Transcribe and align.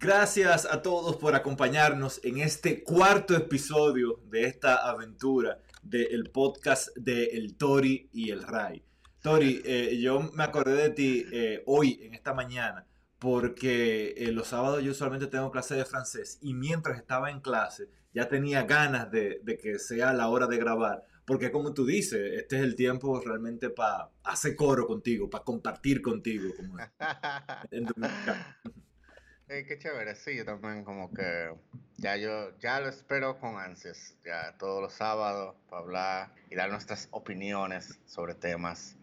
Gracias 0.00 0.64
a 0.64 0.80
todos 0.80 1.16
por 1.16 1.34
acompañarnos 1.34 2.20
en 2.22 2.38
este 2.38 2.84
cuarto 2.84 3.34
episodio 3.34 4.20
de 4.30 4.44
esta 4.44 4.88
aventura 4.88 5.58
del 5.82 6.30
podcast 6.30 6.96
de 6.96 7.24
El 7.24 7.56
Tori 7.56 8.08
y 8.12 8.30
el 8.30 8.44
Ray. 8.44 8.84
Tori, 9.20 9.60
eh, 9.64 9.98
yo 10.00 10.30
me 10.34 10.44
acordé 10.44 10.74
de 10.74 10.90
ti 10.90 11.26
eh, 11.32 11.64
hoy, 11.66 11.98
en 12.02 12.14
esta 12.14 12.32
mañana, 12.32 12.86
porque 13.18 14.14
eh, 14.16 14.30
los 14.30 14.46
sábados 14.46 14.84
yo 14.84 14.92
usualmente 14.92 15.26
tengo 15.26 15.50
clase 15.50 15.74
de 15.74 15.84
francés 15.84 16.38
y 16.40 16.54
mientras 16.54 16.96
estaba 16.96 17.32
en 17.32 17.40
clase 17.40 17.88
ya 18.14 18.28
tenía 18.28 18.62
ganas 18.62 19.10
de, 19.10 19.42
que 19.60 19.80
sea 19.80 20.12
la 20.12 20.28
hora 20.28 20.46
de 20.46 20.58
grabar, 20.58 21.02
porque 21.24 21.50
como 21.50 21.74
tú 21.74 21.84
dices, 21.84 22.34
este 22.34 22.58
es 22.58 22.62
el 22.62 22.76
tiempo 22.76 23.20
realmente 23.20 23.68
para 23.68 24.10
hacer 24.22 24.54
coro 24.54 24.86
contigo, 24.86 25.28
para 25.28 25.42
compartir 25.42 26.00
contigo. 26.00 26.54
Como 26.56 26.76
qué 29.48 29.78
chévere, 29.78 30.14
sí, 30.14 30.36
yo 30.36 30.44
también 30.44 30.84
como 30.84 31.12
que 31.12 31.54
ya 31.96 32.16
yo 32.16 32.56
ya 32.58 32.80
lo 32.80 32.88
espero 32.88 33.38
con 33.38 33.56
ansias, 33.56 34.14
ya 34.24 34.56
todos 34.58 34.82
los 34.82 34.92
sábados 34.92 35.56
para 35.68 35.82
hablar 35.82 36.34
y 36.50 36.54
dar 36.54 36.70
nuestras 36.70 37.08
opiniones 37.10 37.98
sobre 38.06 38.34
temas 38.34 38.96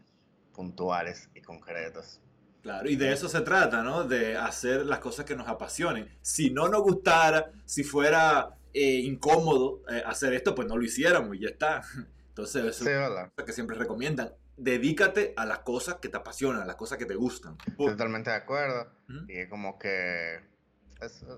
puntuales 0.54 1.30
y 1.34 1.42
concretos. 1.42 2.22
Claro, 2.62 2.90
y 2.90 2.96
de 2.96 3.12
eso 3.12 3.28
se 3.28 3.42
trata, 3.42 3.84
¿no? 3.84 4.06
De 4.06 4.38
hacer 4.38 4.86
las 4.86 5.00
cosas 5.00 5.26
que 5.26 5.36
nos 5.36 5.48
apasionen. 5.48 6.10
Si 6.22 6.50
no 6.50 6.68
nos 6.68 6.82
gustara, 6.82 7.52
si 7.66 7.84
fuera 7.84 8.56
eh, 8.74 9.02
incómodo 9.02 9.84
eh, 9.90 10.02
hacer 10.06 10.34
esto, 10.34 10.56
pues 10.56 10.68
no 10.68 10.78
lo 10.78 10.84
hiciéramos 10.84 11.36
y 11.36 11.40
ya 11.42 11.50
está. 11.50 11.82
Entonces, 12.30 12.66
eso 12.66 12.90
es 12.90 13.30
lo 13.38 13.46
que 13.46 13.54
siempre 13.54 13.78
recomiendan 13.78 14.32
dedícate 14.58 15.34
a 15.36 15.46
las 15.46 15.60
cosas 15.60 15.96
que 15.96 16.10
te 16.10 16.18
apasionan, 16.18 16.62
a 16.62 16.66
las 16.66 16.76
cosas 16.76 16.98
que 16.98 17.06
te 17.06 17.16
gustan. 17.16 17.58
Totalmente 17.78 18.30
de 18.30 18.36
acuerdo. 18.36 18.92
Y 19.28 19.38
es 19.38 19.50
como 19.50 19.78
que 19.78 20.40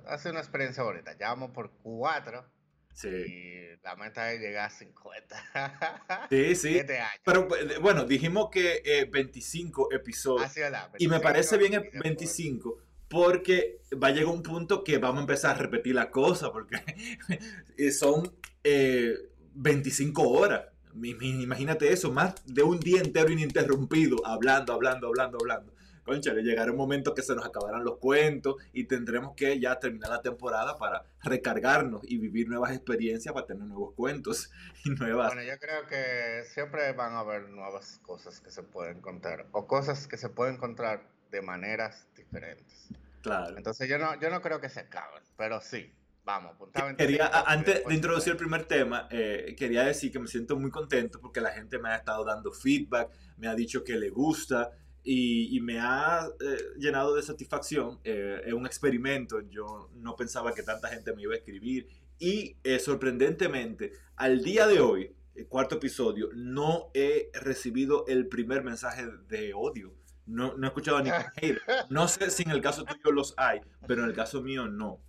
hace 0.05 0.30
una 0.30 0.40
experiencia 0.40 0.84
bonita. 0.84 1.17
Ya 1.17 1.30
vamos 1.30 1.52
por 1.52 1.71
cuatro. 1.81 2.45
Sí. 2.93 3.09
Y 3.09 3.84
la 3.84 3.96
meta 3.96 4.34
es 4.34 4.41
llegar 4.41 4.65
a 4.65 4.70
50. 4.70 6.27
Sí, 6.29 6.55
sí. 6.55 6.82
Pero 7.24 7.48
eh, 7.55 7.77
bueno, 7.79 8.05
dijimos 8.05 8.49
que 8.51 9.07
25 9.12 9.91
eh, 9.91 9.96
episodios. 9.98 10.52
y 10.98 11.07
me 11.07 11.20
parece 11.20 11.57
bien 11.57 11.90
25 11.93 12.79
porque 13.07 13.81
va 14.04 14.07
a 14.07 14.12
llegar 14.12 14.34
un 14.34 14.43
punto 14.43 14.84
que 14.84 14.98
vamos 14.98 15.20
a 15.20 15.21
empezar 15.21 15.55
a 15.55 15.59
repetir 15.59 15.96
la 15.96 16.09
cosa 16.09 16.52
porque 16.52 16.77
son 17.91 18.35
25 18.63 20.21
eh, 20.21 20.26
horas. 20.27 20.65
Imagínate 21.03 21.91
eso, 21.91 22.12
más 22.12 22.35
de 22.45 22.63
un 22.63 22.79
día 22.79 23.01
entero 23.01 23.31
ininterrumpido, 23.31 24.26
hablando, 24.26 24.73
hablando, 24.73 25.07
hablando, 25.07 25.37
hablando. 25.40 25.77
Concha, 26.07 26.34
le 26.34 26.41
llegará 26.41 26.71
un 26.71 26.77
momento 26.77 27.13
que 27.13 27.21
se 27.21 27.35
nos 27.35 27.45
acabarán 27.45 27.84
los 27.84 27.98
cuentos 27.98 28.55
y 28.71 28.85
tendremos 28.85 29.35
que 29.35 29.59
ya 29.59 29.77
terminar 29.77 30.09
la 30.09 30.21
temporada 30.21 30.77
para 30.77 31.03
recargarnos 31.21 32.01
y 32.05 32.18
vivir 32.18 32.48
nuevas 32.48 32.71
experiencias 32.71 33.34
para 33.34 33.45
tener 33.45 33.63
nuevos 33.63 33.93
cuentos 33.93 34.49
y 34.85 34.91
nuevas... 34.91 35.34
Bueno, 35.34 35.43
yo 35.43 35.59
creo 35.59 35.85
que 35.85 36.45
siempre 36.45 36.93
van 36.93 37.12
a 37.12 37.20
haber 37.20 37.49
nuevas 37.49 37.99
cosas 38.03 38.40
que 38.40 38.51
se 38.51 38.63
pueden 38.63 39.01
contar 39.01 39.48
o 39.51 39.68
cosas 39.68 40.07
que 40.07 40.15
se 40.15 40.29
pueden 40.29 40.55
encontrar 40.55 41.05
de 41.29 41.41
maneras 41.41 42.07
diferentes. 42.15 42.87
Claro. 43.21 43.57
Entonces 43.57 43.90
yo 43.90 43.98
no, 43.98 44.18
yo 44.21 44.29
no 44.29 44.41
creo 44.41 44.62
que 44.62 44.70
se 44.70 44.79
acaben, 44.79 45.21
pero 45.35 45.59
sí, 45.59 45.93
Vamos, 46.28 46.58
quería, 46.98 47.32
Antes 47.46 47.86
de 47.86 47.96
introducir 47.96 48.34
el 48.34 48.38
primer 48.38 48.66
tema, 48.66 49.08
eh, 49.10 49.56
quería 49.58 49.84
decir 49.86 50.12
que 50.12 50.20
me 50.20 50.28
siento 50.28 50.58
muy 50.58 50.70
contento 50.70 51.22
porque 51.22 51.40
la 51.40 51.52
gente 51.52 51.80
me 51.80 51.88
ha 51.88 51.96
estado 51.96 52.26
dando 52.26 52.52
feedback, 52.52 53.10
me 53.38 53.48
ha 53.48 53.56
dicho 53.56 53.82
que 53.82 53.96
le 53.96 54.10
gusta 54.10 54.72
y, 55.05 55.58
me 55.62 55.80
ha 55.80 56.28
eh, 56.42 56.58
llenado 56.78 57.16
de 57.16 57.24
satisfacción. 57.24 58.02
Eh, 58.04 58.42
es 58.46 58.52
un 58.52 58.66
experimento, 58.66 59.40
yo 59.50 59.90
no 59.94 60.18
pensaba 60.18 60.54
que 60.54 60.64
tanta 60.64 60.90
gente 60.90 61.14
me 61.14 61.22
iba 61.22 61.34
a 61.34 61.38
escribir 61.38 61.88
y 62.20 62.58
sorprendentemente, 62.78 63.94
al 64.18 64.44
día 64.44 64.68
de 64.68 64.81
hoy, 64.81 65.16
el 65.34 65.48
cuarto 65.48 65.75
episodio, 65.75 66.28
no 66.34 66.92
he 66.94 67.31
recibido 67.36 68.04
el 68.06 68.28
primer 68.28 68.66
mensaje 68.66 69.08
de 69.30 69.54
odio. 69.54 69.94
No, 70.26 70.58
no 70.58 70.68
he 70.68 70.70
escuchado 70.72 71.02
ni 71.02 71.10
hate. 71.38 71.62
No 71.90 72.10
sé 72.10 72.32
si 72.32 72.44
en 72.44 72.52
el 72.52 72.60
caso 72.60 72.84
tuyo 72.84 73.14
los 73.14 73.34
hay, 73.38 73.62
pero 73.88 74.04
en 74.04 74.10
el 74.10 74.14
caso 74.14 74.42
mío 74.42 74.68
no 74.68 75.06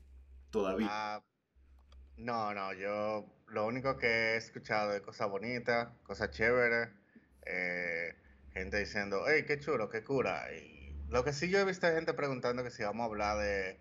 todavía. 0.51 0.89
Ah, 0.91 1.23
no, 2.17 2.53
no, 2.53 2.73
yo 2.73 3.27
lo 3.49 3.67
único 3.67 3.97
que 3.97 4.07
he 4.07 4.37
escuchado 4.37 4.93
es 4.93 5.01
cosas 5.03 5.31
bonitas, 5.31 5.89
cosas 6.03 6.31
chéveres, 6.31 6.89
eh, 7.47 8.15
gente 8.53 8.79
diciendo, 8.79 9.25
hey, 9.27 9.45
qué 9.47 9.59
chulo, 9.59 9.89
qué 9.89 10.03
cura. 10.03 10.53
Y 10.53 10.95
lo 11.09 11.25
que 11.25 11.33
sí 11.33 11.49
yo 11.49 11.61
he 11.61 11.65
visto 11.65 11.87
es 11.87 11.95
gente 11.95 12.15
preguntando 12.15 12.65
que 12.65 12.71
si 12.71 12.83
vamos 12.83 13.05
a 13.05 13.07
hablar 13.07 13.39
de, 13.39 13.79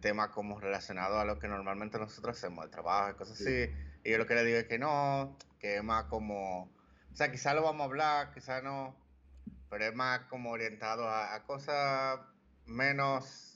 temas 0.00 0.28
como 0.30 0.60
relacionados 0.60 1.18
a 1.18 1.24
lo 1.24 1.38
que 1.38 1.48
normalmente 1.48 1.98
nosotros 1.98 2.36
hacemos, 2.36 2.64
el 2.64 2.70
trabajo 2.70 3.10
y 3.10 3.14
cosas 3.14 3.40
así. 3.40 3.70
Y 4.04 4.10
yo 4.10 4.18
lo 4.18 4.26
que 4.26 4.34
le 4.34 4.44
digo 4.44 4.58
es 4.58 4.66
que 4.66 4.78
no, 4.78 5.38
que 5.58 5.76
es 5.76 5.84
más 5.84 6.04
como, 6.04 6.64
o 6.64 7.16
sea, 7.16 7.30
quizá 7.30 7.54
lo 7.54 7.62
vamos 7.62 7.82
a 7.82 7.84
hablar, 7.84 8.34
quizá 8.34 8.60
no, 8.60 8.94
pero 9.70 9.86
es 9.86 9.94
más 9.94 10.20
como 10.26 10.50
orientado 10.50 11.08
a 11.08 11.42
cosas 11.46 12.20
menos 12.66 13.47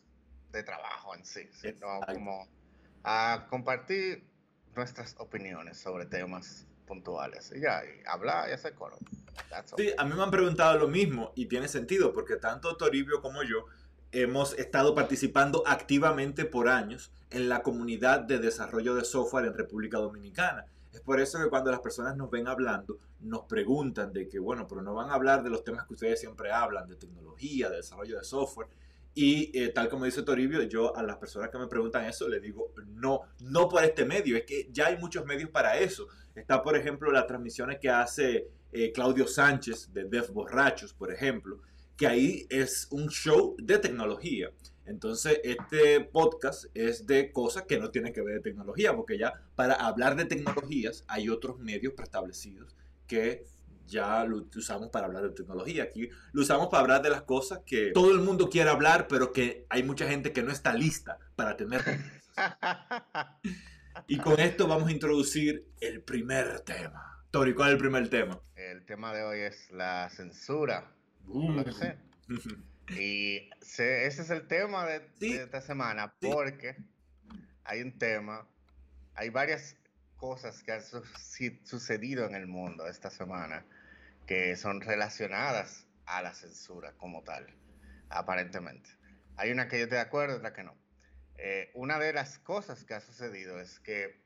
de 0.52 0.62
trabajo 0.62 1.14
en 1.14 1.24
sí, 1.24 1.48
sino 1.52 2.00
como 2.06 2.46
a 3.04 3.46
compartir 3.48 4.24
nuestras 4.76 5.16
opiniones 5.18 5.78
sobre 5.78 6.06
temas 6.06 6.66
puntuales 6.86 7.52
y 7.54 7.60
ya, 7.60 7.82
y 7.84 8.06
hablar 8.06 8.48
y 8.48 8.52
hacer 8.52 8.74
coro. 8.74 8.98
Sí, 9.76 9.92
a 9.96 10.04
mí 10.04 10.14
me 10.14 10.22
han 10.22 10.30
preguntado 10.30 10.78
lo 10.78 10.88
mismo 10.88 11.32
y 11.34 11.46
tiene 11.46 11.68
sentido 11.68 12.12
porque 12.12 12.36
tanto 12.36 12.76
Toribio 12.76 13.20
como 13.20 13.42
yo 13.42 13.66
hemos 14.12 14.52
estado 14.58 14.94
participando 14.94 15.62
activamente 15.66 16.44
por 16.44 16.68
años 16.68 17.10
en 17.30 17.48
la 17.48 17.62
comunidad 17.62 18.20
de 18.20 18.38
desarrollo 18.38 18.94
de 18.94 19.04
software 19.04 19.46
en 19.46 19.54
República 19.54 19.98
Dominicana. 19.98 20.66
Es 20.92 21.00
por 21.00 21.18
eso 21.18 21.42
que 21.42 21.48
cuando 21.48 21.70
las 21.70 21.80
personas 21.80 22.16
nos 22.16 22.30
ven 22.30 22.46
hablando, 22.46 22.98
nos 23.20 23.46
preguntan 23.46 24.12
de 24.12 24.28
que, 24.28 24.38
bueno, 24.38 24.68
pero 24.68 24.82
no 24.82 24.92
van 24.92 25.08
a 25.08 25.14
hablar 25.14 25.42
de 25.42 25.48
los 25.48 25.64
temas 25.64 25.86
que 25.86 25.94
ustedes 25.94 26.20
siempre 26.20 26.52
hablan, 26.52 26.86
de 26.86 26.96
tecnología, 26.96 27.70
de 27.70 27.76
desarrollo 27.76 28.18
de 28.18 28.24
software. 28.24 28.68
Y 29.14 29.56
eh, 29.58 29.68
tal 29.68 29.88
como 29.88 30.06
dice 30.06 30.22
Toribio, 30.22 30.62
yo 30.62 30.96
a 30.96 31.02
las 31.02 31.16
personas 31.18 31.50
que 31.50 31.58
me 31.58 31.66
preguntan 31.66 32.06
eso 32.06 32.28
les 32.28 32.40
digo, 32.40 32.72
no, 32.86 33.20
no 33.40 33.68
por 33.68 33.84
este 33.84 34.04
medio, 34.04 34.36
es 34.36 34.44
que 34.44 34.68
ya 34.70 34.86
hay 34.86 34.96
muchos 34.96 35.26
medios 35.26 35.50
para 35.50 35.78
eso. 35.78 36.08
Está, 36.34 36.62
por 36.62 36.76
ejemplo, 36.76 37.12
las 37.12 37.26
transmisiones 37.26 37.78
que 37.78 37.90
hace 37.90 38.48
eh, 38.72 38.90
Claudio 38.92 39.26
Sánchez 39.26 39.92
de 39.92 40.04
Def 40.04 40.30
Borrachos, 40.30 40.94
por 40.94 41.12
ejemplo, 41.12 41.60
que 41.96 42.06
ahí 42.06 42.46
es 42.48 42.88
un 42.90 43.08
show 43.10 43.54
de 43.58 43.78
tecnología. 43.78 44.50
Entonces, 44.86 45.40
este 45.44 46.00
podcast 46.00 46.64
es 46.74 47.06
de 47.06 47.30
cosas 47.30 47.64
que 47.64 47.78
no 47.78 47.90
tienen 47.90 48.12
que 48.12 48.22
ver 48.22 48.36
de 48.36 48.40
tecnología, 48.40 48.96
porque 48.96 49.18
ya 49.18 49.32
para 49.54 49.74
hablar 49.74 50.16
de 50.16 50.24
tecnologías 50.24 51.04
hay 51.06 51.28
otros 51.28 51.58
medios 51.58 51.92
preestablecidos 51.92 52.74
que 53.06 53.44
ya 53.86 54.24
lo 54.24 54.46
usamos 54.54 54.90
para 54.90 55.06
hablar 55.06 55.22
de 55.24 55.30
tecnología. 55.30 55.84
Aquí 55.84 56.08
lo 56.32 56.42
usamos 56.42 56.68
para 56.68 56.82
hablar 56.82 57.02
de 57.02 57.10
las 57.10 57.22
cosas 57.22 57.60
que 57.66 57.92
todo 57.92 58.12
el 58.12 58.20
mundo 58.20 58.48
quiere 58.48 58.70
hablar, 58.70 59.08
pero 59.08 59.32
que 59.32 59.66
hay 59.68 59.82
mucha 59.82 60.08
gente 60.08 60.32
que 60.32 60.42
no 60.42 60.52
está 60.52 60.74
lista 60.74 61.18
para 61.36 61.56
tener. 61.56 61.82
y 64.06 64.18
con 64.18 64.40
esto 64.40 64.66
vamos 64.66 64.88
a 64.88 64.92
introducir 64.92 65.66
el 65.80 66.02
primer 66.02 66.60
tema. 66.60 67.12
Tori, 67.30 67.54
¿cuál 67.54 67.70
es 67.70 67.72
el 67.74 67.80
primer 67.80 68.08
tema? 68.08 68.40
El 68.56 68.84
tema 68.84 69.12
de 69.14 69.22
hoy 69.22 69.40
es 69.40 69.70
la 69.70 70.10
censura. 70.10 70.92
Uh. 71.26 71.62
y 72.90 73.48
ese 73.60 74.06
es 74.06 74.30
el 74.30 74.46
tema 74.46 74.86
de, 74.86 75.10
esta 75.20 75.60
semana, 75.60 76.14
porque 76.20 76.76
hay 77.64 77.80
un 77.80 77.96
tema, 77.96 78.46
hay 79.14 79.30
varias 79.30 79.76
cosas 80.22 80.62
que 80.62 80.70
han 80.70 80.82
sucedido 81.64 82.24
en 82.26 82.36
el 82.36 82.46
mundo 82.46 82.86
esta 82.86 83.10
semana 83.10 83.66
que 84.24 84.54
son 84.54 84.80
relacionadas 84.80 85.88
a 86.06 86.22
la 86.22 86.32
censura 86.32 86.92
como 86.92 87.24
tal, 87.24 87.44
aparentemente. 88.08 88.88
Hay 89.36 89.50
una 89.50 89.66
que 89.66 89.78
yo 89.78 89.82
estoy 89.82 89.96
de 89.96 90.02
acuerdo, 90.02 90.36
otra 90.36 90.52
que 90.52 90.62
no. 90.62 90.76
Eh, 91.38 91.72
una 91.74 91.98
de 91.98 92.12
las 92.12 92.38
cosas 92.38 92.84
que 92.84 92.94
ha 92.94 93.00
sucedido 93.00 93.58
es 93.58 93.80
que 93.80 94.22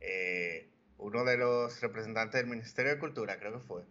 eh, 0.00 0.70
uno 0.98 1.24
de 1.24 1.38
los 1.38 1.80
representantes 1.80 2.42
del 2.42 2.50
Ministerio 2.50 2.92
de 2.92 2.98
Cultura, 2.98 3.38
creo 3.38 3.54
que 3.54 3.66
fue, 3.66 3.84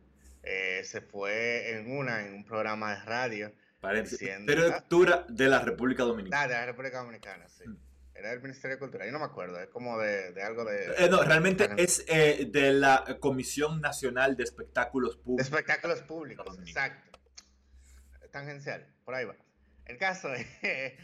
eh, 0.44 0.84
se 0.84 1.02
fue 1.02 1.72
en 1.72 1.90
una, 1.90 2.24
en 2.24 2.36
un 2.36 2.46
programa 2.46 2.94
de 2.94 3.04
radio. 3.04 3.52
Ministerio 3.82 4.66
de 4.66 4.74
Cultura 4.74 5.26
de 5.28 5.48
la 5.48 5.62
República 5.62 6.04
Dominicana. 6.04 6.44
Ah, 6.44 6.48
de 6.48 6.54
la 6.54 6.66
República 6.68 7.00
Dominicana, 7.00 7.50
sí. 7.50 7.68
Mm. 7.68 7.87
Era 8.18 8.32
del 8.32 8.42
Ministerio 8.42 8.78
de 8.78 8.80
Cultura, 8.80 9.06
yo 9.06 9.12
no 9.12 9.20
me 9.20 9.26
acuerdo, 9.26 9.60
es 9.60 9.68
como 9.68 10.00
de, 10.00 10.32
de 10.32 10.42
algo 10.42 10.66
de... 10.66 10.86
Eh, 10.98 11.08
no, 11.08 11.22
realmente 11.22 11.70
es 11.78 12.04
eh, 12.08 12.48
de 12.50 12.74
la 12.74 13.06
Comisión 13.20 13.80
Nacional 13.80 14.36
de 14.36 14.44
Espectáculos 14.44 15.18
Públicos. 15.18 15.52
De 15.52 15.56
espectáculos 15.56 16.02
Públicos, 16.02 16.58
exacto. 16.60 17.20
Tangencial, 18.32 18.88
por 19.06 19.14
ahí 19.14 19.26
va. 19.26 19.36
El 19.86 19.98
caso 20.00 20.34
es 20.34 20.48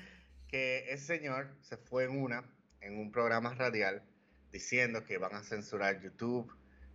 que 0.47 0.91
ese 0.91 1.17
señor 1.17 1.55
se 1.61 1.77
fue 1.77 2.05
en 2.05 2.19
una, 2.19 2.49
en 2.81 2.97
un 2.97 3.11
programa 3.11 3.53
radial, 3.53 4.01
diciendo 4.51 5.05
que 5.05 5.19
van 5.19 5.35
a 5.35 5.43
censurar 5.43 6.01
YouTube, 6.01 6.51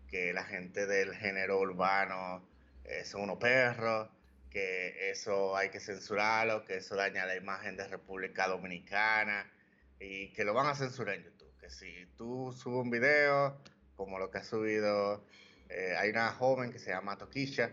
que 0.09 0.32
la 0.32 0.43
gente 0.43 0.87
del 0.87 1.15
género 1.15 1.61
urbano 1.61 2.44
eh, 2.82 3.05
son 3.05 3.20
unos 3.20 3.38
perros, 3.38 4.09
que 4.50 5.11
eso 5.11 5.56
hay 5.56 5.70
que 5.70 5.79
censurarlo, 5.79 6.65
que 6.65 6.79
eso 6.79 6.97
daña 6.97 7.25
la 7.25 7.37
imagen 7.37 7.76
de 7.76 7.87
República 7.87 8.49
Dominicana 8.49 9.49
y 10.00 10.33
que 10.33 10.45
lo 10.45 10.55
van 10.55 10.67
a 10.67 10.75
censurar 10.75 11.17
en 11.17 11.25
YouTube. 11.25 11.56
Que 11.59 11.71
si 11.71 12.06
tú 12.17 12.53
subes 12.53 12.85
un 12.85 12.91
video, 12.91 13.61
como 13.97 14.19
lo 14.19 14.31
que 14.31 14.39
ha 14.39 14.45
subido, 14.45 15.25
eh, 15.69 15.95
hay 15.99 16.11
una 16.11 16.31
joven 16.33 16.73
que 16.73 16.79
se 16.79 16.91
llama 16.91 17.19
Toquisha, 17.19 17.73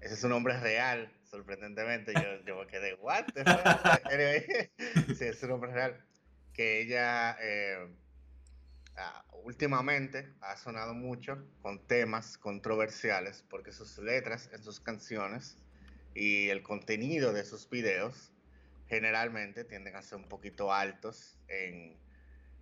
ese 0.00 0.14
es 0.14 0.20
su 0.20 0.28
nombre 0.28 0.58
real, 0.60 1.12
sorprendentemente, 1.24 2.12
yo, 2.14 2.44
yo 2.46 2.56
me 2.56 2.66
quedé, 2.66 2.94
¿what? 2.94 3.24
sí, 5.18 5.24
es 5.24 5.40
su 5.40 5.48
nombre 5.48 5.72
real, 5.72 6.04
que 6.52 6.82
ella 6.82 7.36
eh, 7.40 7.88
ah, 8.96 9.24
últimamente 9.42 10.32
ha 10.40 10.56
sonado 10.56 10.94
mucho 10.94 11.44
con 11.62 11.86
temas 11.86 12.38
controversiales, 12.38 13.44
porque 13.48 13.72
sus 13.72 13.98
letras 13.98 14.50
en 14.52 14.62
sus 14.62 14.80
canciones 14.80 15.58
y 16.14 16.48
el 16.48 16.62
contenido 16.62 17.32
de 17.32 17.44
sus 17.44 17.68
videos 17.68 18.32
generalmente 18.88 19.64
tienden 19.64 19.96
a 19.96 20.02
ser 20.02 20.18
un 20.18 20.28
poquito 20.28 20.72
altos 20.72 21.38
en, 21.48 21.98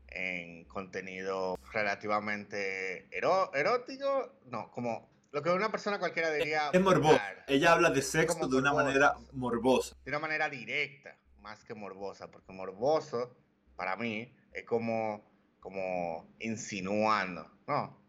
en 0.08 0.64
contenido 0.64 1.56
relativamente 1.72 3.08
erótico, 3.12 4.38
no, 4.46 4.70
como 4.70 5.12
lo 5.32 5.42
que 5.42 5.50
una 5.50 5.70
persona 5.70 5.98
cualquiera 5.98 6.30
diría... 6.30 6.70
Es 6.72 6.80
morboso. 6.80 7.20
Ella 7.48 7.72
habla 7.72 7.90
de 7.90 8.02
sexo 8.02 8.46
de 8.46 8.56
una 8.56 8.72
manera 8.72 9.16
morbosa. 9.32 9.96
De 10.04 10.10
una 10.12 10.20
manera 10.20 10.48
directa, 10.48 11.18
más 11.40 11.64
que 11.64 11.74
morbosa, 11.74 12.30
porque 12.30 12.52
morboso, 12.52 13.36
para 13.74 13.96
mí, 13.96 14.32
es 14.52 14.64
como, 14.64 15.28
como 15.58 16.36
insinuando, 16.38 17.50
¿no? 17.66 18.00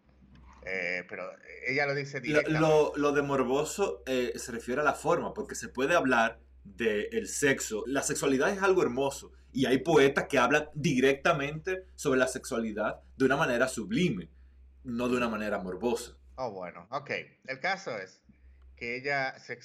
Eh, 0.67 1.03
pero 1.09 1.31
ella 1.67 1.87
lo 1.87 1.95
dice 1.95 2.21
directamente. 2.21 2.59
Lo, 2.59 2.93
lo, 2.95 3.11
de 3.11 3.23
morboso 3.23 4.03
eh, 4.05 4.33
se 4.35 4.51
refiere 4.51 4.81
a 4.81 4.83
la 4.83 4.93
forma, 4.93 5.33
porque 5.33 5.55
se 5.55 5.69
puede 5.69 5.95
hablar 5.95 6.39
del 6.65 7.27
sexo. 7.27 7.83
La 7.87 8.01
sexualidad 8.01 8.49
es 8.49 8.61
algo 8.61 8.81
hermoso 8.81 9.31
y 9.53 9.65
hay 9.65 9.77
poetas 9.77 10.25
que 10.27 10.37
hablan 10.37 10.69
directamente 10.73 11.85
sobre 11.95 12.19
la 12.19 12.27
sexualidad 12.27 13.01
de 13.15 13.25
una 13.25 13.37
manera 13.37 13.67
sublime, 13.67 14.29
no 14.83 15.07
de 15.07 15.17
una 15.17 15.29
manera 15.29 15.59
morbosa. 15.59 16.17
Oh, 16.35 16.51
bueno, 16.51 16.87
ok. 16.91 17.11
El 17.45 17.59
caso 17.59 17.97
es 17.97 18.21
que 18.75 18.97
ella 18.97 19.35
se, 19.39 19.57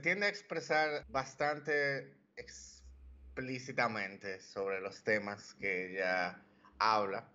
tiende 0.00 0.26
a 0.26 0.28
expresar 0.28 1.06
bastante 1.08 2.14
explícitamente 2.36 4.40
sobre 4.40 4.80
los 4.80 5.02
temas 5.02 5.54
que 5.54 5.92
ella 5.92 6.42
habla. 6.78 7.30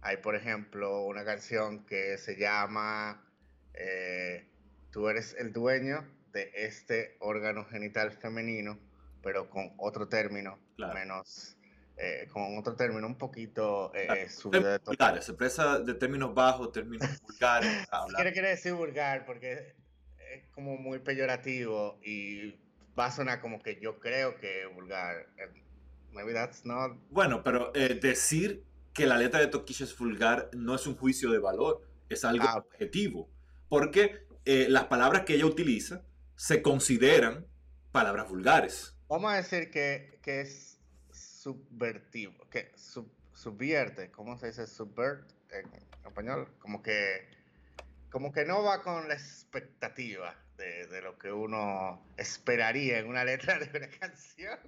Hay, 0.00 0.16
por 0.16 0.34
ejemplo, 0.34 1.04
una 1.04 1.24
canción 1.24 1.86
que 1.86 2.18
se 2.18 2.36
llama 2.36 3.24
eh, 3.74 4.48
Tú 4.92 5.08
eres 5.08 5.34
el 5.38 5.52
dueño 5.52 6.06
de 6.32 6.50
este 6.54 7.16
órgano 7.20 7.64
genital 7.64 8.12
femenino, 8.12 8.78
pero 9.22 9.48
con 9.50 9.72
otro 9.76 10.08
término 10.08 10.58
menos, 10.94 11.56
eh, 11.96 12.28
con 12.32 12.58
otro 12.58 12.74
término 12.74 13.06
un 13.06 13.16
poquito 13.16 13.92
eh, 13.94 14.28
subido 14.28 14.68
de 14.68 14.78
tono. 14.78 14.96
se 15.22 15.30
expresa 15.30 15.78
de 15.78 15.94
términos 15.94 16.34
bajos, 16.34 16.72
términos 16.72 17.08
vulgares. 17.22 17.86
¿Qué 18.16 18.32
quiere 18.32 18.48
decir 18.48 18.72
vulgar? 18.72 19.24
Porque 19.24 19.74
es 20.32 20.44
como 20.52 20.76
muy 20.76 20.98
peyorativo 20.98 22.00
y 22.02 22.52
va 22.98 23.06
a 23.06 23.10
sonar 23.10 23.40
como 23.40 23.62
que 23.62 23.78
yo 23.80 23.98
creo 24.00 24.36
que 24.36 24.62
es 24.62 24.74
vulgar. 24.74 25.26
Maybe 26.12 26.34
that's 26.34 26.66
not... 26.66 26.92
Bueno, 27.10 27.42
pero 27.42 27.72
eh, 27.74 27.98
decir 28.00 28.64
que 28.92 29.06
la 29.06 29.16
letra 29.16 29.40
de 29.40 29.46
Toquicha 29.46 29.84
es 29.84 29.96
vulgar 29.96 30.50
no 30.52 30.74
es 30.74 30.86
un 30.86 30.94
juicio 30.94 31.30
de 31.30 31.38
valor, 31.38 31.80
es 32.10 32.22
algo 32.24 32.44
ah, 32.46 32.58
objetivo. 32.58 33.30
Porque 33.68 34.26
las 34.44 34.84
palabras 34.86 35.22
que 35.22 35.34
ella 35.34 35.46
utiliza 35.46 36.02
se 36.42 36.60
consideran 36.60 37.46
palabras 37.92 38.28
vulgares. 38.28 38.96
Vamos 39.06 39.32
a 39.32 39.36
decir 39.36 39.70
que, 39.70 40.18
es 40.24 40.76
subvertivo, 41.12 42.34
que 42.50 42.72
subvierte, 43.32 44.10
¿cómo 44.10 44.36
se 44.36 44.48
dice 44.48 44.66
subvert 44.66 45.30
en 45.52 45.70
español? 46.04 46.48
Como 46.58 46.82
que, 46.82 47.28
como 48.10 48.32
que 48.32 48.44
no 48.44 48.64
va 48.64 48.82
con 48.82 49.06
la 49.06 49.14
expectativa 49.14 50.34
de, 50.56 51.00
lo 51.00 51.16
que 51.16 51.30
uno 51.30 52.04
esperaría 52.16 52.98
en 52.98 53.06
una 53.06 53.24
letra 53.24 53.60
de 53.60 53.78
una 53.78 53.88
canción. 54.00 54.58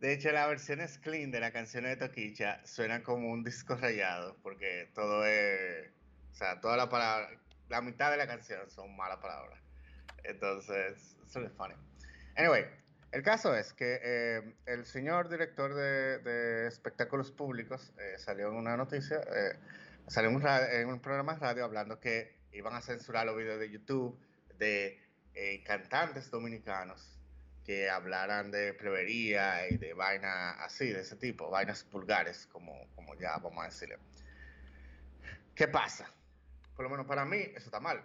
De 0.00 0.12
hecho, 0.12 0.32
la 0.32 0.48
versión 0.48 0.80
es 0.80 0.98
clean 0.98 1.30
de 1.30 1.38
la 1.38 1.52
canción 1.52 1.84
de 1.84 1.94
Toquicha 1.94 2.60
suena 2.66 3.04
como 3.04 3.30
un 3.30 3.44
disco 3.44 3.76
rayado, 3.76 4.36
porque 4.42 4.90
todo 4.96 5.24
es, 5.26 5.92
o 6.32 6.34
sea, 6.34 6.60
toda 6.60 6.76
la 6.76 6.88
palabra, 6.88 7.30
la 7.68 7.80
mitad 7.82 8.10
de 8.10 8.16
la 8.16 8.26
canción 8.26 8.68
son 8.68 8.96
malas 8.96 9.18
palabras. 9.18 9.61
Entonces, 10.24 11.16
eso 11.26 11.40
es 11.40 11.52
funny. 11.52 11.74
Anyway, 12.36 12.64
el 13.12 13.22
caso 13.22 13.54
es 13.54 13.74
que 13.74 14.00
eh, 14.02 14.54
el 14.64 14.86
señor 14.86 15.28
director 15.28 15.74
de, 15.74 16.66
espectáculos 16.66 17.30
públicos 17.30 17.92
eh, 17.98 18.14
salió 18.16 18.48
en 18.48 18.54
una 18.54 18.74
noticia, 18.76 19.20
eh, 19.20 19.58
salió 20.06 20.30
en 20.30 20.88
un, 20.88 21.00
programa 21.00 21.34
de 21.34 21.40
radio 21.40 21.64
hablando 21.64 22.00
que 22.00 22.38
iban 22.52 22.74
a 22.74 22.80
censurar 22.80 23.26
los 23.26 23.36
videos 23.36 23.60
de 23.60 23.70
YouTube 23.70 24.18
de 24.58 24.98
cantantes 25.64 26.30
dominicanos 26.30 27.18
que 27.64 27.88
hablaran 27.88 28.50
de 28.50 28.74
plebería 28.74 29.68
y 29.68 29.76
de 29.76 29.92
vaina 29.94 30.52
así, 30.64 30.88
de 30.88 31.00
ese 31.00 31.16
tipo, 31.16 31.50
vainas 31.50 31.88
vulgares, 31.90 32.46
como, 32.46 32.88
como 32.94 33.14
ya 33.14 33.36
vamos 33.38 33.62
a 33.62 33.66
decirle. 33.66 33.98
¿Qué 35.54 35.68
pasa? 35.68 36.10
Por 36.74 36.84
lo 36.84 36.90
menos 36.90 37.06
para 37.06 37.24
mí, 37.24 37.38
eso 37.38 37.66
está 37.66 37.80
mal, 37.80 38.02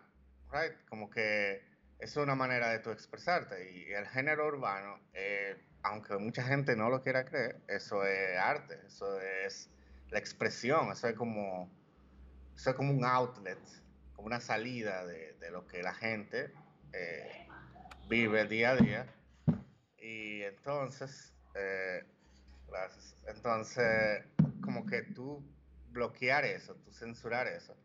right? 0.51 0.73
Como 0.89 1.09
que 1.09 1.63
es 1.99 2.15
una 2.17 2.35
manera 2.35 2.69
de 2.69 2.79
tú 2.79 2.91
expresarte. 2.91 3.71
Y 3.71 3.91
el 3.91 4.07
género 4.07 4.47
urbano, 4.47 4.99
eh, 5.13 5.57
aunque 5.83 6.17
mucha 6.17 6.43
gente 6.43 6.75
no 6.75 6.89
lo 6.89 7.01
quiera 7.01 7.25
creer, 7.25 7.61
eso 7.67 8.03
es 8.05 8.37
arte, 8.37 8.79
eso 8.85 9.19
es 9.19 9.69
la 10.09 10.19
expresión, 10.19 10.91
eso 10.91 11.07
es 11.07 11.15
como, 11.15 11.69
eso 12.55 12.69
es 12.71 12.75
como 12.75 12.91
un 12.93 13.05
outlet, 13.05 13.59
como 14.13 14.27
una 14.27 14.39
salida 14.39 15.05
de, 15.05 15.35
lo 15.51 15.65
que 15.65 15.81
la 15.81 15.93
gente 15.93 16.51
eh, 16.93 17.47
vive 18.07 18.45
día 18.45 18.71
a 18.71 18.75
día. 18.75 19.05
Y 19.97 20.41
entonces, 20.43 21.33
eh, 21.55 22.03
entonces, 23.27 24.23
como 24.61 24.85
que 24.85 25.03
tú 25.03 25.43
bloquear 25.89 26.45
eso, 26.45 26.75
tú 26.75 26.91
censurar 26.91 27.47
eso, 27.47 27.75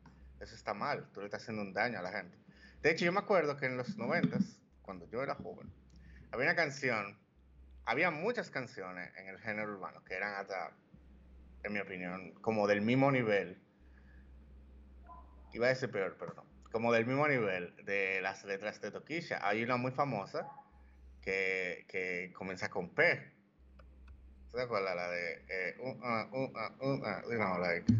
eso 0.40 0.54
está 0.54 0.74
mal, 0.74 1.08
tú 1.12 1.20
le 1.20 1.26
estás 1.26 1.42
haciendo 1.42 1.62
un 1.62 1.72
daño 1.72 1.98
a 1.98 2.02
la 2.02 2.12
gente. 2.12 2.41
De 2.82 2.90
hecho, 2.90 3.04
yo 3.04 3.12
me 3.12 3.20
acuerdo 3.20 3.56
que 3.56 3.66
en 3.66 3.76
los 3.76 3.96
noventas, 3.96 4.60
cuando 4.82 5.08
yo 5.08 5.22
era 5.22 5.36
joven, 5.36 5.72
había 6.32 6.46
una 6.46 6.56
canción, 6.56 7.16
había 7.84 8.10
muchas 8.10 8.50
canciones 8.50 9.10
en 9.16 9.28
el 9.28 9.38
género 9.38 9.74
urbano 9.74 10.02
que 10.04 10.14
eran 10.14 10.34
hasta, 10.34 10.72
en 11.62 11.72
mi 11.72 11.78
opinión, 11.78 12.32
como 12.40 12.66
del 12.66 12.82
mismo 12.82 13.12
nivel. 13.12 13.62
Iba 15.52 15.66
a 15.66 15.68
decir 15.68 15.92
peor, 15.92 16.16
pero 16.18 16.34
no. 16.34 16.44
Como 16.72 16.92
del 16.92 17.06
mismo 17.06 17.28
nivel 17.28 17.76
de 17.84 18.20
las 18.20 18.44
letras 18.44 18.80
de 18.80 18.90
Toquilla. 18.90 19.46
Hay 19.46 19.62
una 19.62 19.76
muy 19.76 19.92
famosa 19.92 20.48
que, 21.20 21.84
que 21.88 22.32
comienza 22.34 22.68
con 22.68 22.88
P. 22.92 23.32
¿Te 24.52 24.60
acuerdas? 24.60 24.96
La 24.96 25.08
de... 25.08 25.44
Eh, 25.48 25.76
uh, 25.78 25.90
uh, 25.90 26.90
uh, 26.90 27.58
like, 27.60 27.92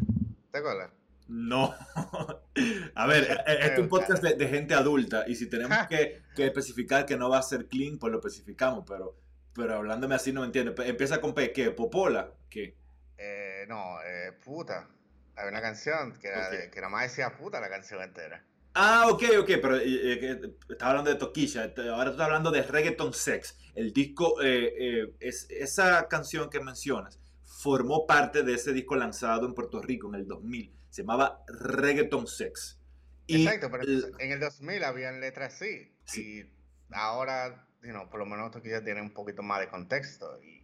¿Te 0.51 0.57
acuerdas? 0.57 0.91
No. 1.27 1.73
a 2.95 3.07
ver, 3.07 3.23
e, 3.23 3.51
e, 3.51 3.53
este 3.53 3.73
es 3.73 3.79
un 3.79 3.89
podcast 3.89 4.23
de, 4.23 4.47
gente 4.47 4.73
adulta 4.73 5.25
y 5.27 5.35
si 5.35 5.47
tenemos 5.47 5.77
que, 5.87 6.21
especificar 6.37 7.05
que 7.05 7.17
no 7.17 7.29
va 7.29 7.39
a 7.39 7.43
ser 7.43 7.67
clean, 7.67 7.97
pues 7.97 8.11
lo 8.11 8.19
especificamos, 8.19 8.83
pero, 8.87 9.17
pero 9.53 9.75
hablándome 9.75 10.15
así 10.15 10.33
no 10.33 10.41
me 10.41 10.47
entiendo. 10.47 10.75
Empieza 10.83 11.21
con 11.21 11.33
P, 11.33 11.51
¿qué? 11.51 11.71
¿Popola? 11.71 12.31
¿Qué? 12.49 12.75
Eh, 13.17 13.65
no, 13.67 14.01
eh, 14.03 14.33
puta. 14.43 14.89
Hay 15.35 15.47
una 15.47 15.61
canción 15.61 16.13
que, 16.19 16.27
era 16.27 16.49
de, 16.49 16.69
que 16.69 16.79
nada 16.79 16.91
más 16.91 17.03
decía 17.03 17.35
puta 17.35 17.59
la 17.59 17.69
canción 17.69 18.01
entera. 18.01 18.43
Ah, 18.75 19.07
ok, 19.09 19.23
ok, 19.39 19.51
pero 19.61 19.77
eh, 19.77 19.83
eh 19.85 20.55
estaba 20.69 20.91
hablando 20.91 21.11
de 21.11 21.17
Toquilla, 21.17 21.71
ahora 21.91 22.09
estoy 22.09 22.25
hablando 22.25 22.51
de 22.51 22.63
Reggaeton 22.63 23.13
Sex. 23.13 23.57
El 23.75 23.93
disco, 23.93 24.41
eh, 24.43 25.15
es, 25.19 25.47
esa 25.49 26.07
canción 26.07 26.49
que 26.49 26.59
mencionas, 26.59 27.19
formó 27.43 28.05
parte 28.05 28.43
de 28.43 28.53
ese 28.53 28.73
disco 28.73 28.95
lanzado 28.95 29.47
en 29.47 29.53
Puerto 29.53 29.81
Rico 29.81 30.09
en 30.09 30.15
el 30.15 30.27
2000 30.27 30.82
se 30.93 31.01
llamaba 31.01 31.43
Reggaeton 31.47 32.27
Sex. 32.27 32.79
Exacto, 33.27 33.71
pero 33.71 33.83
en 34.19 34.31
el 34.31 34.39
2000 34.39 34.83
habían 34.83 35.21
letras 35.21 35.55
así. 35.55 35.91
Y 36.15 36.45
ahora, 36.91 37.67
por 38.11 38.19
lo 38.19 38.27
menos 38.27 38.55
que 38.61 38.69
ya 38.69 38.83
tiene 38.83 39.01
un 39.01 39.11
poquito 39.11 39.41
más 39.41 39.59
de 39.59 39.69
contexto. 39.69 40.39
Y, 40.43 40.61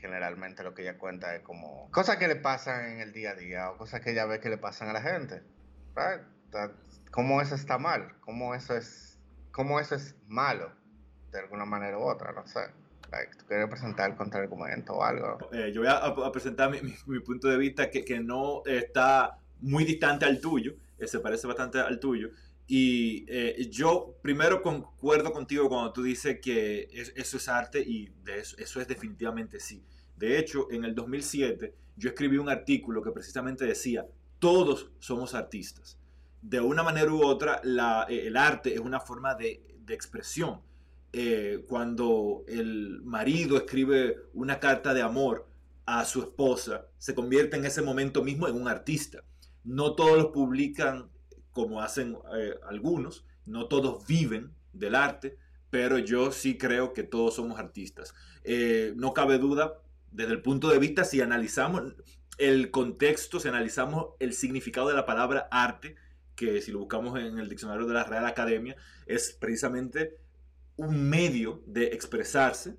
generalmente 0.00 0.64
lo 0.64 0.74
que 0.74 0.82
ella 0.82 0.98
cuenta 0.98 1.32
es 1.36 1.42
como 1.42 1.88
cosas 1.92 2.16
que 2.16 2.26
le 2.26 2.34
pasan 2.34 2.90
en 2.90 3.00
el 3.00 3.12
día 3.12 3.30
a 3.30 3.34
día 3.36 3.70
o 3.70 3.76
cosas 3.76 4.00
que 4.00 4.10
ella 4.10 4.26
ve 4.26 4.40
que 4.40 4.48
le 4.48 4.58
pasan 4.58 4.88
a 4.88 4.92
la 4.92 5.00
gente. 5.00 5.42
¿Cómo 7.12 7.40
eso 7.40 7.54
está 7.54 7.78
mal? 7.78 8.18
¿Cómo 8.20 8.56
eso 8.56 8.76
es, 8.76 9.20
cómo 9.52 9.78
eso 9.78 9.94
es 9.94 10.16
malo? 10.26 10.72
De 11.30 11.38
alguna 11.38 11.64
manera 11.64 11.98
u 11.98 12.02
otra, 12.02 12.32
no 12.32 12.44
sé. 12.48 12.60
¿Tú 13.38 13.46
quieres 13.46 13.68
presentar 13.68 14.10
el 14.10 14.16
contraargumento 14.16 14.94
o 14.94 15.04
algo? 15.04 15.38
Eh, 15.52 15.70
yo 15.72 15.82
voy 15.82 15.90
a, 15.90 16.32
presentar 16.32 16.68
mi, 16.70 16.80
mi, 17.06 17.20
punto 17.20 17.46
de 17.46 17.56
vista 17.56 17.88
que, 17.88 18.04
que 18.04 18.18
no 18.18 18.62
está 18.66 19.38
muy 19.62 19.84
distante 19.84 20.26
al 20.26 20.40
tuyo, 20.40 20.74
eh, 20.98 21.06
se 21.06 21.20
parece 21.20 21.46
bastante 21.46 21.78
al 21.80 21.98
tuyo. 21.98 22.30
Y 22.66 23.24
eh, 23.28 23.68
yo 23.70 24.16
primero 24.22 24.62
concuerdo 24.62 25.32
contigo 25.32 25.68
cuando 25.68 25.92
tú 25.92 26.02
dices 26.02 26.40
que 26.40 26.88
eso 27.16 27.36
es 27.36 27.48
arte 27.48 27.80
y 27.80 28.08
de 28.24 28.38
eso, 28.38 28.80
es 28.80 28.88
definitivamente 28.88 29.58
sí. 29.60 29.82
De 30.16 30.38
hecho, 30.38 30.70
en 30.70 30.84
el 30.84 30.94
2007 30.94 31.74
yo 31.96 32.08
escribí 32.10 32.38
un 32.38 32.48
artículo 32.48 33.02
que 33.02 33.10
precisamente 33.10 33.64
decía, 33.64 34.06
todos 34.38 34.90
somos 34.98 35.34
artistas. 35.34 35.98
De 36.40 36.60
una 36.60 36.82
manera 36.82 37.12
u 37.12 37.24
otra, 37.24 37.60
eh, 38.08 38.26
el 38.26 38.36
arte 38.36 38.74
es 38.74 38.80
una 38.80 39.00
forma 39.00 39.34
de, 39.34 39.62
expresión. 39.88 40.62
Eh, 41.12 41.66
cuando 41.68 42.44
el 42.48 43.02
marido 43.02 43.58
escribe 43.58 44.16
una 44.32 44.58
carta 44.58 44.94
de 44.94 45.02
amor 45.02 45.46
a 45.84 46.06
su 46.06 46.22
esposa, 46.22 46.86
se 46.96 47.14
convierte 47.14 47.58
en 47.58 47.66
ese 47.66 47.82
momento 47.82 48.24
mismo 48.24 48.48
en 48.48 48.56
un 48.56 48.68
artista. 48.68 49.22
No 49.64 49.94
todos 49.94 50.16
los 50.16 50.26
publican 50.26 51.10
como 51.52 51.82
hacen 51.82 52.16
eh, 52.34 52.54
algunos, 52.68 53.26
no 53.44 53.66
todos 53.66 54.06
viven 54.06 54.54
del 54.72 54.94
arte, 54.94 55.36
pero 55.70 55.98
yo 55.98 56.32
sí 56.32 56.56
creo 56.56 56.92
que 56.92 57.02
todos 57.02 57.34
somos 57.34 57.58
artistas. 57.58 58.14
no 58.96 59.12
cabe 59.12 59.38
duda, 59.38 59.82
desde 60.10 60.32
el 60.32 60.42
punto 60.42 60.68
de 60.68 60.78
vista, 60.78 61.04
si 61.04 61.20
analizamos 61.20 61.94
el 62.38 62.70
contexto, 62.70 63.40
si 63.40 63.48
analizamos 63.48 64.14
el 64.18 64.32
significado 64.32 64.88
de 64.88 64.94
la 64.94 65.06
palabra 65.06 65.48
arte, 65.50 65.96
que 66.34 66.60
si 66.60 66.72
lo 66.72 66.80
buscamos 66.80 67.18
en 67.18 67.38
el 67.38 67.48
diccionario 67.48 67.86
de 67.86 67.94
la 67.94 68.04
Real 68.04 68.26
Academia, 68.26 68.76
es 69.06 69.36
precisamente 69.38 70.18
un 70.76 71.08
medio 71.08 71.62
de 71.66 71.86
expresarse, 71.86 72.76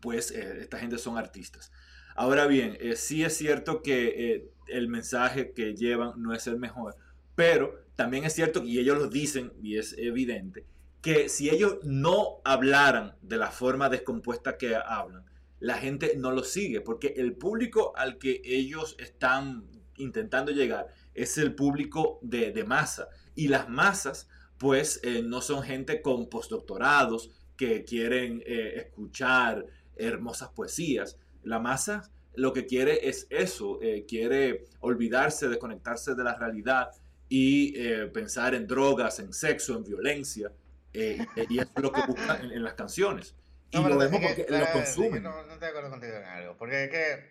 pues 0.00 0.30
eh, 0.30 0.58
esta 0.60 0.78
gente 0.78 0.98
son 0.98 1.18
artistas. 1.18 1.70
Ahora 2.14 2.46
bien, 2.46 2.76
eh, 2.80 2.96
sí 2.96 3.24
es 3.24 3.36
cierto 3.36 3.82
que 3.82 4.32
eh, 4.32 4.51
el 4.68 4.88
mensaje 4.88 5.52
que 5.52 5.74
llevan 5.74 6.20
no 6.20 6.34
es 6.34 6.46
el 6.46 6.58
mejor, 6.58 6.96
pero 7.34 7.82
también 7.96 8.24
es 8.24 8.34
cierto, 8.34 8.62
y 8.64 8.78
ellos 8.78 8.98
lo 8.98 9.08
dicen, 9.08 9.52
y 9.62 9.76
es 9.78 9.94
evidente, 9.98 10.64
que 11.00 11.28
si 11.28 11.50
ellos 11.50 11.78
no 11.82 12.40
hablaran 12.44 13.16
de 13.22 13.36
la 13.36 13.50
forma 13.50 13.88
descompuesta 13.88 14.56
que 14.56 14.76
hablan, 14.76 15.24
la 15.58 15.74
gente 15.74 16.14
no 16.16 16.32
lo 16.32 16.42
sigue, 16.42 16.80
porque 16.80 17.14
el 17.16 17.34
público 17.34 17.92
al 17.96 18.18
que 18.18 18.40
ellos 18.44 18.96
están 18.98 19.64
intentando 19.96 20.52
llegar 20.52 20.88
es 21.14 21.38
el 21.38 21.54
público 21.54 22.18
de, 22.22 22.64
masa. 22.64 23.08
Y 23.34 23.48
las 23.48 23.68
masas, 23.68 24.28
pues, 24.58 25.00
eh, 25.02 25.22
no 25.22 25.40
son 25.40 25.62
gente 25.62 26.02
con 26.02 26.28
postdoctorados 26.28 27.30
que 27.56 27.84
quieren 27.84 28.42
eh, 28.46 28.74
escuchar 28.76 29.66
hermosas 29.96 30.50
poesías. 30.50 31.18
La 31.42 31.58
masa 31.58 32.10
lo 32.34 32.52
que 32.52 32.66
quiere 32.66 33.08
es 33.08 33.26
eso, 33.30 33.78
eh, 33.82 34.04
quiere 34.06 34.64
olvidarse, 34.80 35.48
desconectarse 35.48 36.14
de 36.14 36.24
la 36.24 36.36
realidad 36.36 36.90
y 37.28 37.72
pensar 38.12 38.54
en 38.54 38.66
drogas, 38.66 39.18
en 39.18 39.32
sexo, 39.32 39.74
en 39.74 39.84
violencia. 39.84 40.52
y 40.92 41.58
es 41.58 41.68
lo 41.76 41.90
que 41.90 42.02
buscan 42.06 42.52
en 42.52 42.62
las 42.62 42.74
canciones. 42.74 43.34
Y 43.72 43.78
lo 43.78 43.96
vemos 43.96 44.20
porque 44.20 44.46
lo 44.50 44.70
consumen. 44.70 45.22
No, 45.22 45.32
no 45.44 45.54
estoy 45.54 45.60
de 45.60 45.66
acuerdo 45.66 45.90
contigo 45.90 46.14
en 46.14 46.24
algo. 46.24 46.56
Porque 46.58 46.84
es 46.84 46.90
que, 46.90 47.30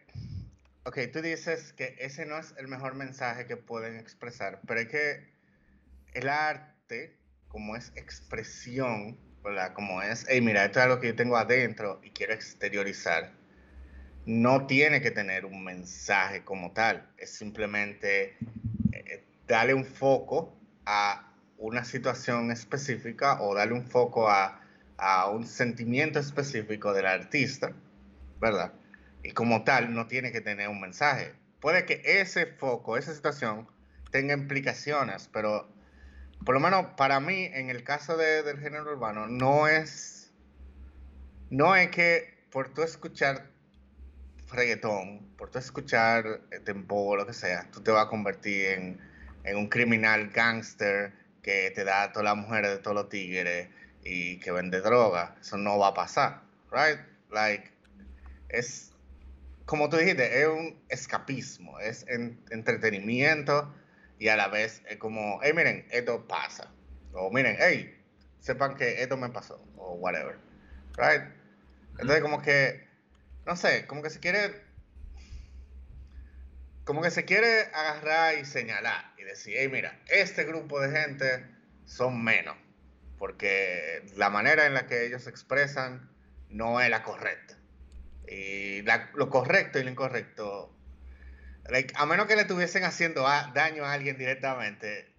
ok, 0.86 0.98
tú 1.14 1.22
dices 1.22 1.72
que 1.74 1.96
ese 2.00 2.26
no 2.26 2.40
es 2.40 2.56
el 2.58 2.68
mejor 2.68 2.96
mensaje 2.96 3.46
que 3.46 3.58
pueden 3.58 3.98
expresar, 3.98 4.60
pero 4.66 4.80
es 4.80 4.88
que 4.88 5.30
el 6.14 6.30
arte, 6.30 7.16
como 7.48 7.76
es 7.76 7.92
expresión, 7.96 9.20
¿verdad? 9.44 9.74
Como 9.74 10.02
es, 10.02 10.26
hey, 10.30 10.42
mira, 10.42 10.66
esto 10.66 10.80
es 10.80 10.86
algo 10.86 11.00
que 11.00 11.08
yo 11.08 11.16
tengo 11.16 11.38
adentro 11.38 12.02
y 12.04 12.10
quiero 12.10 12.34
exteriorizar, 12.34 13.34
no 14.26 14.68
tiene 14.68 15.02
que 15.02 15.12
tener 15.12 15.46
un 15.46 15.64
mensaje 15.64 16.44
como 16.44 16.72
tal. 16.72 17.10
Es 17.18 17.32
simplemente 17.32 18.38
eh, 18.92 19.24
darle 19.48 19.74
un 19.74 19.86
foco 19.86 20.56
a 20.86 21.34
una 21.58 21.84
situación 21.84 22.52
específica 22.52 23.42
o 23.42 23.54
darle 23.56 23.74
un 23.74 23.84
foco 23.84 24.30
a 24.30 24.62
a 25.02 25.28
un 25.30 25.48
sentimiento 25.48 26.20
específico 26.20 26.94
del 26.94 27.08
artista, 27.08 27.74
¿verdad? 28.40 28.72
Y 29.24 29.32
como 29.32 29.64
tal, 29.64 29.96
no 29.96 30.06
tiene 30.06 30.32
que 30.32 30.42
tener 30.42 30.70
un 30.70 30.80
mensaje. 30.80 31.34
Puede 31.60 31.86
que 31.86 32.04
ese 32.06 32.46
foco, 32.46 32.98
esa 32.98 33.14
situación, 33.14 33.68
tenga 34.12 34.36
implicaciones, 34.36 35.28
pero 35.34 35.68
por 36.46 36.54
lo 36.54 36.62
menos 36.62 36.86
para 36.98 37.20
mí, 37.20 37.46
en 37.46 37.72
el 37.72 37.84
caso 37.84 38.16
del 38.16 38.60
género 38.60 38.92
urbano, 38.92 39.26
no 39.26 39.68
es, 39.68 40.32
no 41.50 41.76
es 41.76 41.90
que 41.90 42.46
por 42.52 42.72
tú 42.72 42.84
escuchar 42.84 43.50
reggaetón, 44.52 45.34
por 45.38 45.50
tú 45.50 45.60
escuchar 45.60 46.42
tempo 46.64 46.96
o 46.96 47.16
lo 47.16 47.26
que 47.26 47.34
sea, 47.34 47.70
tú 47.72 47.82
te 47.82 47.92
vas 47.92 48.06
a 48.06 48.10
convertir 48.10 48.68
en, 48.68 49.00
en 49.44 49.58
un 49.58 49.68
criminal 49.70 50.30
gángster 50.30 51.14
que 51.42 51.72
te 51.72 51.84
da 51.84 52.04
a 52.04 52.12
todas 52.12 52.26
las 52.26 52.38
mujeres 52.38 52.72
de 52.72 52.78
todos 52.78 52.96
los 52.96 53.10
tigres 53.10 53.70
y 54.04 54.40
que 54.40 54.52
vende 54.52 54.82
droga. 54.82 55.36
Eso 55.42 55.58
no 55.58 55.78
va 55.78 55.88
a 55.88 55.94
pasar, 55.94 56.42
right? 56.72 57.00
Like, 57.32 57.72
es, 58.50 58.94
como 59.66 59.90
tú 59.90 59.98
dijiste, 59.98 60.42
es 60.42 60.48
un 60.48 60.80
escapismo, 60.90 61.80
es 61.80 62.06
entretenimiento 62.52 63.74
y 64.20 64.28
a 64.28 64.36
la 64.36 64.48
vez 64.48 64.84
es 64.88 64.98
como, 64.98 65.40
hey, 65.42 65.54
miren, 65.56 65.88
esto 65.92 66.28
pasa. 66.28 66.72
O 67.14 67.32
miren, 67.32 67.56
hey, 67.60 67.98
sepan 68.40 68.76
que 68.76 69.02
esto 69.02 69.18
me 69.18 69.30
pasó, 69.30 69.64
o 69.78 69.94
whatever, 69.96 70.38
right? 70.98 71.24
Entonces, 72.00 72.22
como 72.22 72.42
que, 72.42 72.88
no 73.46 73.56
sé, 73.56 73.86
como 73.88 74.02
que 74.02 74.10
se 74.10 74.20
quiere, 74.20 74.64
como 76.84 77.02
que 77.02 77.12
se 77.12 77.26
quiere 77.26 77.64
agarrar 77.74 78.38
y 78.38 78.46
señalar 78.46 79.14
y 79.18 79.24
decir, 79.24 79.56
hey, 79.58 79.70
mira, 79.70 80.00
este 80.08 80.44
grupo 80.44 80.80
de 80.80 80.92
gente 80.92 81.46
son 81.86 82.24
menos 82.24 82.56
porque 83.22 84.02
la 84.16 84.32
manera 84.32 84.66
en 84.66 84.74
la 84.74 84.88
que 84.88 85.06
ellos 85.06 85.26
se 85.26 85.30
expresan 85.30 86.10
no 86.50 86.82
es 86.82 86.90
la 86.90 87.04
correcta. 87.04 87.56
Y 88.28 88.82
lo 89.14 89.30
correcto 89.30 89.78
y 89.78 89.84
lo 89.84 89.92
incorrecto, 89.92 90.76
a 91.94 92.06
menos 92.08 92.26
que 92.26 92.36
le 92.36 92.42
estuviesen 92.42 92.84
haciendo 92.84 93.22
daño 93.54 93.86
a 93.86 93.94
alguien 93.94 94.18
directamente, 94.18 95.14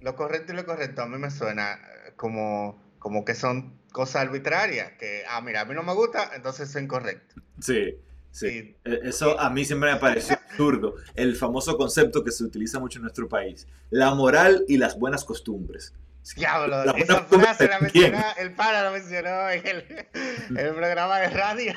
lo 0.00 0.16
correcto 0.16 0.52
y 0.52 0.56
lo 0.56 0.66
correcto 0.66 1.02
a 1.02 1.06
mí 1.06 1.16
me 1.16 1.30
suena 1.30 1.80
como, 2.16 2.82
como 2.98 3.24
que 3.24 3.36
son 3.36 3.77
cosas 3.92 4.22
arbitrarias, 4.22 4.92
que, 4.92 5.22
ah, 5.28 5.40
mira, 5.40 5.62
a 5.62 5.64
mí 5.64 5.74
no 5.74 5.82
me 5.82 5.94
gusta, 5.94 6.30
entonces 6.34 6.74
es 6.74 6.82
incorrecto. 6.82 7.36
Sí, 7.60 7.96
sí. 8.30 8.76
E, 8.84 9.00
eso 9.04 9.38
a 9.38 9.50
mí 9.50 9.64
siempre 9.64 9.92
me 9.92 9.98
pareció 9.98 10.36
absurdo, 10.36 10.96
el 11.14 11.36
famoso 11.36 11.76
concepto 11.76 12.24
que 12.24 12.30
se 12.30 12.44
utiliza 12.44 12.78
mucho 12.78 12.98
en 12.98 13.02
nuestro 13.02 13.28
país, 13.28 13.66
la 13.90 14.14
moral 14.14 14.64
y 14.68 14.76
las 14.76 14.98
buenas 14.98 15.24
costumbres. 15.24 15.92
Diablo, 16.36 16.82
esa 16.96 17.24
frase 17.24 17.68
la 17.68 17.80
mencionó, 17.80 18.22
el 18.38 18.52
pana 18.52 18.84
lo 18.84 18.92
mencionó 18.92 19.48
en 19.50 19.66
el, 19.66 20.74
programa 20.74 21.20
de 21.20 21.30
radio. 21.30 21.72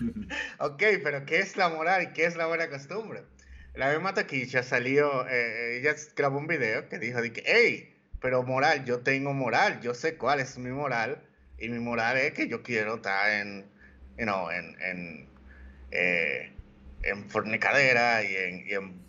ok, 0.58 0.82
pero 1.02 1.24
¿qué 1.24 1.38
es 1.38 1.56
la 1.56 1.68
moral 1.70 2.02
y 2.02 2.12
qué 2.12 2.26
es 2.26 2.36
la 2.36 2.46
buena 2.46 2.68
costumbre? 2.68 3.22
La 3.74 3.92
misma 3.92 4.14
Taquilla 4.14 4.62
salió, 4.62 5.26
eh, 5.28 5.78
ella 5.78 5.94
grabó 6.14 6.38
un 6.38 6.46
video 6.46 6.88
que 6.88 6.98
dijo, 6.98 7.22
que, 7.22 7.42
hey, 7.46 7.94
pero 8.20 8.42
moral, 8.42 8.84
yo 8.84 9.00
tengo 9.00 9.32
moral, 9.32 9.80
yo 9.80 9.94
sé 9.94 10.16
cuál 10.16 10.40
es 10.40 10.58
mi 10.58 10.70
moral, 10.70 11.22
y 11.58 11.68
mi 11.68 11.78
moral 11.78 12.16
es 12.18 12.32
que 12.32 12.48
yo 12.48 12.62
quiero 12.62 12.96
estar 12.96 13.30
en, 13.30 13.66
you 14.18 14.24
know, 14.24 14.50
en, 14.50 14.76
en, 14.80 15.28
eh, 15.90 16.52
en 17.02 17.30
fornicadera 17.30 18.22
y 18.22 18.36
en, 18.36 18.66
y 18.66 18.74
en 18.74 19.06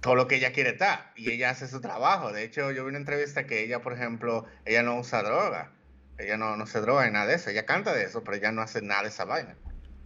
todo 0.00 0.14
lo 0.14 0.28
que 0.28 0.36
ella 0.36 0.52
quiere 0.52 0.70
estar 0.70 1.12
y 1.16 1.30
ella 1.30 1.50
hace 1.50 1.68
su 1.68 1.80
trabajo. 1.80 2.32
De 2.32 2.42
hecho, 2.42 2.70
yo 2.72 2.84
vi 2.84 2.90
una 2.90 2.98
entrevista 2.98 3.46
que 3.46 3.62
ella, 3.62 3.80
por 3.80 3.92
ejemplo, 3.92 4.46
ella 4.64 4.82
no 4.82 4.98
usa 4.98 5.22
droga, 5.22 5.72
ella 6.18 6.36
no, 6.36 6.56
no 6.56 6.66
se 6.66 6.80
droga 6.80 7.06
ni 7.06 7.12
nada 7.12 7.26
de 7.26 7.34
eso, 7.34 7.50
ella 7.50 7.66
canta 7.66 7.94
de 7.94 8.04
eso, 8.04 8.24
pero 8.24 8.36
ella 8.36 8.52
no 8.52 8.62
hace 8.62 8.82
nada 8.82 9.02
de 9.02 9.08
esa 9.08 9.24
vaina. 9.24 9.56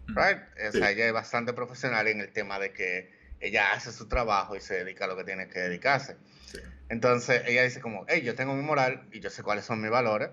Mm. 0.09 0.17
Right? 0.17 0.39
O 0.69 0.73
sea, 0.73 0.91
ella 0.91 1.07
es 1.07 1.13
bastante 1.13 1.53
profesional 1.53 2.07
en 2.09 2.21
el 2.21 2.33
tema 2.33 2.59
de 2.59 2.73
que 2.73 3.11
ella 3.41 3.73
hace 3.73 3.93
su 3.93 4.09
trabajo 4.09 4.57
y 4.57 4.61
se 4.61 4.75
dedica 4.75 5.07
a 5.07 5.09
lo 5.09 5.17
que 5.17 5.25
tiene 5.25 5.49
que 5.49 5.59
dedicarse. 5.59 6.17
Entonces, 6.89 7.43
ella 7.47 7.63
dice 7.63 7.81
como, 7.81 8.05
hey, 8.09 8.23
yo 8.23 8.35
tengo 8.35 8.55
mi 8.55 8.63
moral 8.63 9.09
y 9.11 9.21
yo 9.21 9.31
sé 9.31 9.43
cuáles 9.43 9.65
son 9.65 9.81
mis 9.81 9.91
valores 9.91 10.31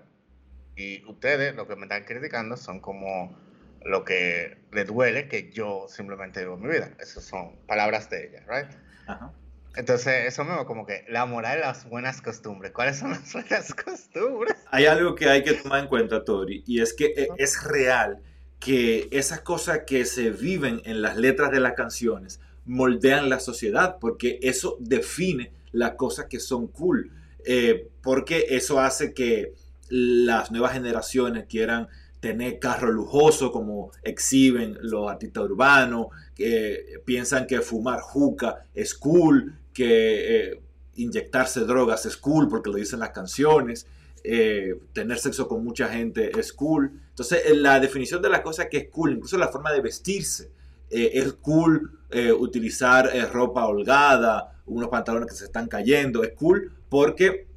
y 0.80 1.04
ustedes, 1.06 1.54
lo 1.54 1.66
que 1.66 1.76
me 1.76 1.82
están 1.82 2.04
criticando, 2.04 2.56
son 2.56 2.80
como 2.80 3.36
lo 3.84 4.04
que 4.04 4.58
le 4.72 4.84
duele 4.84 5.28
que 5.28 5.50
yo 5.50 5.86
simplemente 5.88 6.40
vivo 6.40 6.56
mi 6.56 6.68
vida. 6.68 6.90
Esas 6.98 7.24
son 7.24 7.56
palabras 7.66 8.08
de 8.08 8.28
ella, 8.28 8.44
right? 8.48 8.70
Ajá. 9.06 9.32
Entonces, 9.76 10.26
eso 10.26 10.44
mismo, 10.44 10.66
como 10.66 10.84
que 10.86 11.04
la 11.08 11.26
moral 11.26 11.58
y 11.58 11.60
las 11.60 11.88
buenas 11.88 12.20
costumbres. 12.22 12.72
¿Cuáles 12.72 12.98
son 12.98 13.10
las 13.10 13.32
buenas 13.32 13.74
costumbres? 13.74 14.54
Hay 14.70 14.86
algo 14.86 15.14
que 15.14 15.28
hay 15.28 15.44
que 15.44 15.54
tomar 15.54 15.80
en 15.80 15.88
cuenta, 15.88 16.24
Tori, 16.24 16.64
y 16.66 16.80
es 16.80 16.92
que 16.92 17.12
eh, 17.16 17.28
es 17.36 17.62
real 17.64 18.22
que 18.58 19.08
esas 19.10 19.40
cosas 19.40 19.80
que 19.86 20.04
se 20.04 20.30
viven 20.30 20.82
en 20.84 21.02
las 21.02 21.16
letras 21.16 21.50
de 21.50 21.60
las 21.60 21.74
canciones 21.74 22.40
moldean 22.64 23.28
la 23.28 23.40
sociedad, 23.40 23.98
porque 24.00 24.38
eso 24.42 24.76
define 24.80 25.52
las 25.72 25.92
cosas 25.92 26.26
que 26.26 26.40
son 26.40 26.66
cool, 26.68 27.12
eh, 27.44 27.88
porque 28.02 28.46
eso 28.50 28.80
hace 28.80 29.14
que 29.14 29.54
las 29.90 30.50
nuevas 30.50 30.72
generaciones 30.72 31.44
quieran 31.46 31.88
tener 32.20 32.58
carro 32.58 32.90
lujoso 32.90 33.50
como 33.52 33.92
exhiben 34.02 34.78
los 34.80 35.10
artistas 35.10 35.44
urbanos, 35.44 36.08
que 36.34 37.00
piensan 37.04 37.46
que 37.46 37.60
fumar 37.60 38.00
juca 38.00 38.64
es 38.74 38.94
cool, 38.94 39.54
que 39.72 40.50
eh, 40.50 40.60
inyectarse 40.94 41.60
drogas 41.60 42.06
es 42.06 42.16
cool 42.16 42.48
porque 42.48 42.70
lo 42.70 42.76
dicen 42.76 43.00
las 43.00 43.10
canciones, 43.10 43.86
eh, 44.22 44.78
tener 44.92 45.18
sexo 45.18 45.48
con 45.48 45.64
mucha 45.64 45.88
gente 45.88 46.38
es 46.38 46.52
cool. 46.52 46.92
Entonces, 47.08 47.42
la 47.56 47.80
definición 47.80 48.20
de 48.22 48.28
la 48.28 48.42
cosa 48.42 48.68
que 48.68 48.78
es 48.78 48.88
cool, 48.90 49.12
incluso 49.12 49.38
la 49.38 49.48
forma 49.48 49.72
de 49.72 49.80
vestirse, 49.80 50.50
eh, 50.90 51.12
es 51.14 51.32
cool 51.34 52.00
eh, 52.10 52.32
utilizar 52.32 53.10
eh, 53.14 53.24
ropa 53.24 53.66
holgada, 53.66 54.60
unos 54.66 54.88
pantalones 54.88 55.28
que 55.30 55.36
se 55.36 55.44
están 55.44 55.68
cayendo, 55.68 56.24
es 56.24 56.32
cool 56.32 56.72
porque 56.88 57.48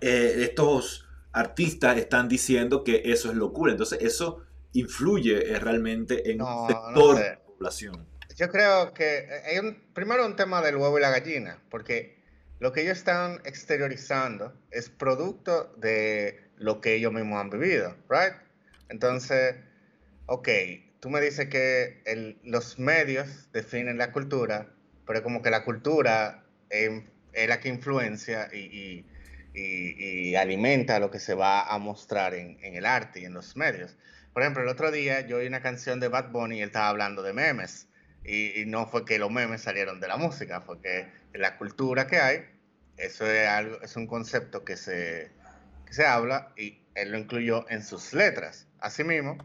estos 0.00 1.04
artistas 1.32 1.96
están 1.96 2.28
diciendo 2.28 2.84
que 2.84 3.02
eso 3.04 3.30
es 3.30 3.36
locura. 3.36 3.72
Entonces 3.72 3.98
eso 4.02 4.44
influye 4.72 5.58
realmente 5.58 6.30
en 6.30 6.42
un 6.42 6.68
sector 6.68 7.16
de 7.16 7.30
la 7.30 7.40
población. 7.40 8.06
Yo 8.36 8.48
creo 8.48 8.94
que 8.94 9.28
hay 9.44 9.58
un, 9.58 9.82
primero 9.92 10.24
un 10.24 10.36
tema 10.36 10.62
del 10.62 10.76
huevo 10.76 10.98
y 10.98 11.02
la 11.02 11.10
gallina, 11.10 11.62
porque 11.70 12.20
lo 12.58 12.72
que 12.72 12.82
ellos 12.82 12.98
están 12.98 13.40
exteriorizando 13.44 14.54
es 14.70 14.90
producto 14.90 15.74
de 15.76 16.50
lo 16.56 16.80
que 16.80 16.94
ellos 16.94 17.12
mismos 17.12 17.40
han 17.40 17.50
vivido, 17.50 17.96
¿right? 18.08 18.34
Entonces, 18.88 19.56
ok, 20.26 20.48
tú 21.00 21.10
me 21.10 21.20
dices 21.20 21.48
que 21.48 22.02
los 22.44 22.78
medios 22.78 23.50
definen 23.52 23.98
la 23.98 24.12
cultura, 24.12 24.72
pero 25.06 25.22
como 25.22 25.42
que 25.42 25.50
la 25.50 25.64
cultura 25.64 26.44
es, 26.68 26.90
la 27.48 27.60
que 27.60 27.68
influencia 27.68 28.48
y, 28.54 29.06
alimenta 30.38 31.00
lo 31.00 31.10
que 31.10 31.18
se 31.18 31.34
va 31.34 31.62
a 31.62 31.78
mostrar 31.78 32.34
en, 32.34 32.58
el 32.62 32.86
arte 32.86 33.20
y 33.20 33.24
en 33.24 33.34
los 33.34 33.56
medios. 33.56 33.96
Por 34.32 34.42
ejemplo, 34.42 34.62
el 34.62 34.68
otro 34.68 34.90
día 34.90 35.20
yo 35.22 35.38
oí 35.38 35.46
una 35.46 35.62
canción 35.62 35.98
de 36.00 36.08
Bad 36.08 36.30
Bunny 36.30 36.58
y 36.58 36.62
él 36.62 36.68
estaba 36.68 36.88
hablando 36.88 37.22
de 37.22 37.32
memes. 37.32 37.88
Y, 38.24 38.64
no 38.66 38.86
fue 38.86 39.04
que 39.04 39.18
los 39.18 39.30
memes 39.30 39.62
salieron 39.62 39.98
de 39.98 40.06
la 40.06 40.16
música, 40.16 40.60
fue 40.60 40.80
que 40.80 41.08
la 41.32 41.56
cultura 41.56 42.06
que 42.06 42.18
hay, 42.18 42.44
eso 42.96 43.26
es, 43.26 43.48
algo, 43.48 43.80
es 43.80 43.96
un 43.96 44.06
concepto 44.06 44.64
que 44.64 44.76
se, 44.76 45.30
que 45.86 45.94
se 45.94 46.04
habla 46.04 46.52
y 46.56 46.80
él 46.94 47.12
lo 47.12 47.18
incluyó 47.18 47.68
en 47.70 47.82
sus 47.82 48.12
letras. 48.12 48.68
Asimismo, 48.78 49.38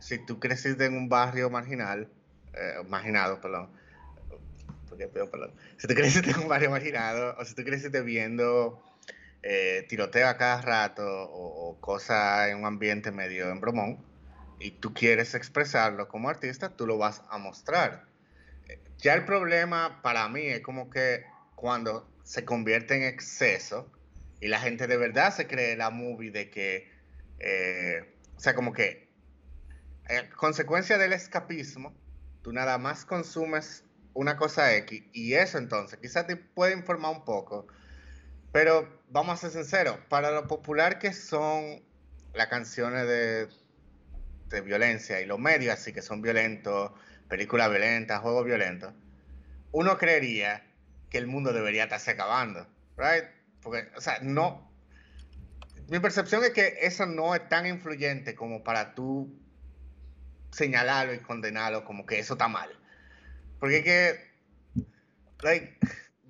si 0.00 0.18
tú 0.18 0.38
creciste 0.38 0.84
en 0.84 0.96
un 0.96 1.08
barrio 1.08 1.48
marginal, 1.50 2.08
eh, 2.52 2.74
marginado, 2.88 3.40
perdón, 3.40 3.70
porque 4.88 5.06
perdón, 5.06 5.52
si 5.78 5.86
tú 5.86 5.94
creciste 5.94 6.30
en 6.30 6.40
un 6.40 6.48
barrio 6.48 6.70
marginado, 6.70 7.36
o 7.38 7.44
si 7.44 7.54
tú 7.54 7.64
creciste 7.64 8.02
viendo 8.02 8.82
eh, 9.42 9.86
tiroteo 9.88 10.28
a 10.28 10.36
cada 10.36 10.60
rato 10.60 11.02
o, 11.04 11.78
cosas 11.80 12.50
en 12.50 12.58
un 12.58 12.66
ambiente 12.66 13.10
medio 13.10 13.50
en 13.50 13.60
bromón, 13.60 14.04
y 14.58 14.72
tú 14.72 14.92
quieres 14.92 15.34
expresarlo 15.34 16.08
como 16.08 16.28
artista, 16.28 16.76
tú 16.76 16.86
lo 16.86 16.98
vas 16.98 17.22
a 17.30 17.38
mostrar. 17.38 18.04
Ya 18.98 19.14
el 19.14 19.24
problema 19.24 20.02
para 20.02 20.28
mí 20.28 20.46
es 20.46 20.60
como 20.60 20.90
que 20.90 21.24
cuando 21.54 22.06
se 22.22 22.44
convierte 22.44 22.96
en 22.96 23.02
exceso 23.04 23.90
y 24.40 24.48
la 24.48 24.60
gente 24.60 24.86
de 24.86 24.98
verdad 24.98 25.34
se 25.34 25.46
cree 25.46 25.76
la 25.76 25.90
movie 25.90 26.30
de 26.30 26.50
que, 26.50 26.90
eh, 27.38 28.14
o 28.36 28.40
sea, 28.40 28.54
como 28.54 28.74
que 28.74 29.08
eh, 30.08 30.28
consecuencia 30.36 30.98
del 30.98 31.14
escapismo, 31.14 31.94
tú 32.42 32.52
nada 32.52 32.76
más 32.76 33.06
consumes 33.06 33.84
una 34.12 34.36
cosa 34.36 34.74
X 34.76 35.02
y 35.12 35.34
eso 35.34 35.56
entonces 35.56 35.98
quizás 35.98 36.26
te 36.26 36.36
puede 36.36 36.74
informar 36.74 37.12
un 37.12 37.24
poco, 37.24 37.66
pero 38.52 38.99
vamos 39.10 39.34
a 39.34 39.48
ser 39.48 39.50
sinceros, 39.50 39.98
para 40.08 40.30
lo 40.30 40.46
popular 40.46 40.98
que 40.98 41.12
son 41.12 41.82
las 42.32 42.46
canciones 42.46 43.06
de, 43.06 43.48
de 44.48 44.60
violencia 44.60 45.20
y 45.20 45.26
los 45.26 45.38
medios 45.38 45.74
así 45.74 45.92
que 45.92 46.02
son 46.02 46.22
violentos, 46.22 46.92
películas 47.28 47.70
violentas, 47.70 48.20
juegos 48.20 48.44
violentos, 48.44 48.94
uno 49.72 49.98
creería 49.98 50.64
que 51.10 51.18
el 51.18 51.26
mundo 51.26 51.52
debería 51.52 51.84
estarse 51.84 52.12
acabando, 52.12 52.66
right? 52.96 53.24
Porque, 53.62 53.90
o 53.96 54.00
sea, 54.00 54.18
no. 54.22 54.70
Mi 55.88 55.98
percepción 55.98 56.44
es 56.44 56.50
que 56.50 56.78
eso 56.82 57.06
no 57.06 57.34
es 57.34 57.48
tan 57.48 57.66
influyente 57.66 58.34
como 58.34 58.62
para 58.62 58.94
tú 58.94 59.36
señalarlo 60.52 61.14
y 61.14 61.18
condenarlo 61.18 61.84
como 61.84 62.06
que 62.06 62.18
eso 62.18 62.34
está 62.34 62.48
mal. 62.48 62.70
Porque 63.58 63.78
es 63.78 63.84
que, 63.84 64.84
like, 65.42 65.78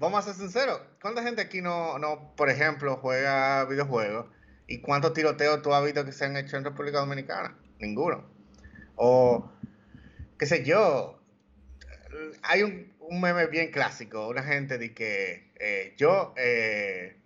vamos 0.01 0.21
a 0.21 0.33
ser 0.33 0.35
sinceros, 0.35 0.81
¿cuánta 1.01 1.23
gente 1.23 1.43
aquí 1.43 1.61
no, 1.61 1.99
no, 1.99 2.35
por 2.35 2.49
ejemplo, 2.49 2.97
juega 2.97 3.67
videojuegos? 3.67 4.27
¿Y 4.67 4.81
cuántos 4.81 5.13
tiroteos 5.13 5.61
tú 5.63 5.75
has 5.75 5.85
visto 5.85 6.05
que 6.07 6.13
se 6.13 6.25
han 6.25 6.37
hecho 6.37 6.57
en 6.57 6.65
República 6.65 7.01
Dominicana? 7.01 7.55
Ninguno. 7.79 8.25
O, 8.97 9.53
qué 10.39 10.47
sé 10.47 10.65
yo, 10.65 11.21
hay 12.43 12.63
un, 12.63 12.91
meme 13.21 13.47
bien 13.47 13.71
clásico, 13.71 14.29
una 14.29 14.43
gente 14.43 14.79
de 14.79 14.95
que 14.95 15.53
eh, 15.61 15.95
yo, 15.99 16.33
eh, 16.37 17.17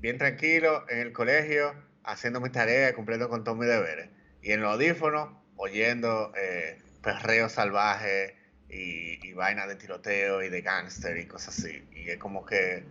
bien 0.00 0.18
tranquilo, 0.18 0.84
en 0.88 0.98
el 0.98 1.12
colegio, 1.12 1.72
haciendo 2.02 2.40
mi 2.40 2.50
tarea, 2.50 2.94
cumpliendo 2.94 3.28
con 3.28 3.44
todos 3.44 3.58
mis 3.58 3.68
deberes, 3.68 4.08
y 4.42 4.50
en 4.50 4.60
los 4.60 4.72
audífonos, 4.72 5.30
oyendo 5.56 6.32
eh, 6.36 6.80
perreo 7.00 7.48
salvaje 7.48 8.34
y, 8.74 9.18
y 9.22 9.32
vainas 9.32 9.68
de 9.68 9.76
tiroteo 9.76 10.42
y 10.42 10.48
de 10.48 10.60
gángster 10.60 11.16
y 11.16 11.26
cosas 11.26 11.58
así. 11.58 11.84
Y 11.92 12.10
es 12.10 12.18
como 12.18 12.44
que 12.44 12.84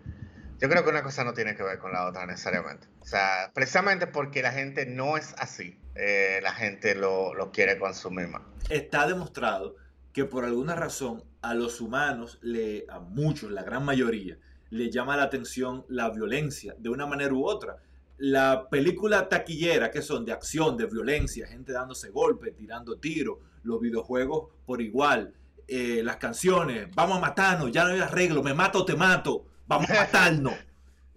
yo 0.60 0.70
creo 0.70 0.84
que 0.84 0.90
una 0.90 1.04
cosa 1.04 1.24
no 1.24 1.34
tiene 1.34 1.56
que 1.56 1.64
ver 1.64 1.78
con 1.78 1.92
la 1.92 2.08
otra 2.08 2.26
necesariamente. 2.26 2.88
O 3.02 3.06
sea, 3.06 3.52
precisamente 3.54 4.08
porque 4.08 4.42
la 4.42 4.52
gente 4.52 4.86
no 4.86 5.18
es 5.18 5.36
así, 5.38 5.78
eh, 5.96 6.40
la 6.42 6.54
gente 6.54 6.96
lo, 6.96 7.34
lo 7.34 7.52
quiere 7.52 7.78
consumir 7.78 8.28
más. 8.30 8.44
Está 8.70 9.08
demostrado 9.08 9.76
que 10.14 10.26
por 10.26 10.46
alguna 10.46 10.76
razón 10.76 11.24
a 11.42 11.54
los 11.54 11.82
humanos, 11.82 12.40
le, 12.42 12.86
a 12.88 13.00
muchos, 13.00 13.52
la 13.52 13.64
gran 13.64 13.84
mayoría, 13.84 14.38
le 14.70 14.90
llama 14.90 15.18
la 15.18 15.24
atención 15.24 15.86
la 15.90 16.10
violencia 16.10 16.76
de 16.78 16.90
una 16.90 17.06
manera 17.06 17.34
u 17.34 17.46
otra 17.46 17.78
la 18.18 18.70
película 18.70 19.28
taquillera, 19.28 19.92
que 19.92 20.02
son 20.02 20.24
de 20.24 20.32
acción, 20.32 20.78
de 20.78 20.86
violencia, 20.86 21.48
gente 21.48 21.74
dándose 21.74 22.10
golpes, 22.10 22.56
tirando 22.56 22.98
tiros, 22.98 23.40
los 23.64 23.82
videojuegos 23.82 24.50
por 24.66 24.82
igual, 24.82 25.34
eh, 25.68 26.02
las 26.04 26.18
canciones, 26.18 26.88
vamos 26.94 27.18
a 27.18 27.22
matarnos, 27.22 27.72
ya 27.72 27.84
no 27.84 27.92
hay 27.92 28.02
arreglo, 28.02 28.44
me 28.44 28.54
mato 28.54 28.80
o 28.80 28.86
te 28.86 28.96
mato, 28.96 29.46
vamos 29.68 29.90
a 29.90 29.96
matarnos. 29.96 30.54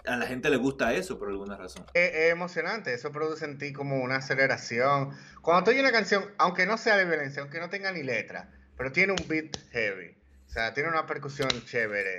A 0.07 0.17
la 0.17 0.27
gente 0.27 0.51
le 0.51 0.57
gusta 0.57 0.95
eso 0.95 1.19
por 1.19 1.31
alguna 1.31 1.57
razón. 1.57 1.85
Es, 1.93 2.31
emocionante, 2.31 2.95
eso 2.95 3.11
produce 3.11 3.45
en 3.45 3.59
ti 3.59 3.73
como 3.73 4.01
una 4.01 4.17
aceleración. 4.17 5.11
Cuando 5.43 5.65
tú 5.65 5.71
oyes 5.71 5.83
una 5.83 5.91
canción, 5.91 6.25
aunque 6.39 6.65
no 6.65 6.79
sea 6.79 6.97
de 6.97 7.07
violencia, 7.07 7.43
aunque 7.43 7.59
no 7.59 7.71
tenga 7.71 7.91
ni 7.91 8.05
letra, 8.05 8.49
pero 8.77 8.93
tiene 8.93 9.15
un 9.15 9.29
beat 9.29 9.57
heavy, 9.73 10.17
o 10.47 10.49
sea, 10.49 10.73
tiene 10.75 10.91
una 10.91 11.07
percusión 11.07 11.49
chévere 11.65 12.19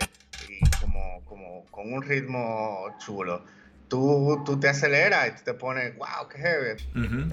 y 0.49 0.59
como, 0.81 1.23
como 1.23 1.65
con 1.71 1.93
un 1.93 2.01
ritmo 2.01 2.93
chulo 2.99 3.45
tú, 3.87 4.43
tú 4.45 4.59
te 4.59 4.69
aceleras 4.69 5.27
y 5.27 5.31
tú 5.31 5.43
te 5.43 5.53
pones, 5.53 5.95
wow, 5.97 6.27
qué 6.29 6.37
heavy. 6.37 6.79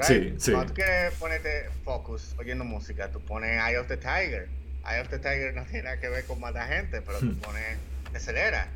Sí, 0.02 0.35
sí. 0.38 0.52
Cuando 0.52 0.72
tú 0.72 0.74
quieres 0.74 1.14
ponerte 1.14 1.70
focus 1.85 2.35
oyendo 2.38 2.64
música, 2.64 3.11
tú 3.11 3.20
pones 3.20 3.61
Eye 3.61 3.78
of 3.78 3.88
the 3.88 3.96
Tiger. 3.96 4.48
Eye 4.87 5.01
of 5.01 5.09
the 5.09 5.18
Tiger 5.18 5.55
no 5.55 5.64
tiene 5.64 5.85
nada 5.85 6.01
que 6.01 6.09
ver 6.09 6.25
con 6.25 6.40
matar 6.40 6.68
gente, 6.68 7.01
pero 7.01 7.20
hmm. 7.20 7.37
pones, 7.37 7.79
te 8.11 8.18
acelera, 8.18 8.68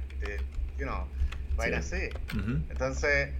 you 0.78 0.84
know, 0.84 1.06
va 1.58 1.64
a 1.64 1.68
ir 1.68 1.74
así. 1.74 2.08
Entonces, 2.70 3.30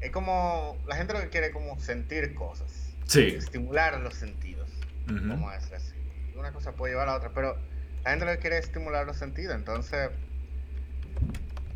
es 0.00 0.10
como, 0.10 0.78
la 0.86 0.96
gente 0.96 1.12
lo 1.12 1.20
que 1.20 1.28
quiere 1.28 1.48
es 1.48 1.52
como 1.52 1.78
sentir 1.80 2.34
cosas. 2.34 2.70
Sí. 3.06 3.34
Estimular 3.36 3.98
los 4.00 4.14
sentidos. 4.14 4.70
Como 5.06 5.50
es 5.52 5.70
así. 5.72 5.94
Una 6.36 6.52
cosa 6.52 6.72
puede 6.72 6.92
llevar 6.92 7.08
a 7.08 7.12
la 7.12 7.18
otra, 7.18 7.30
pero 7.34 7.56
la 8.04 8.10
gente 8.10 8.24
lo 8.24 8.32
que 8.32 8.38
quiere 8.38 8.58
es 8.58 8.66
estimular 8.66 9.06
los 9.06 9.16
sentidos. 9.16 9.54
Entonces, 9.54 10.10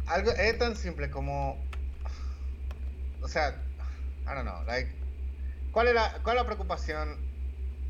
algo 0.07 0.33
es 0.33 0.59
tan 0.59 0.77
simple 0.77 1.11
como 1.11 1.65
o 3.27 3.29
sea, 3.29 3.57
I 4.25 4.35
don't 4.35 4.43
know, 4.43 4.63
like, 4.67 4.89
¿cuál 5.73 5.89
es 5.89 5.95
la, 5.95 6.21
cuál 6.23 6.37
es 6.37 6.43
la 6.43 6.47
preocupación 6.47 7.17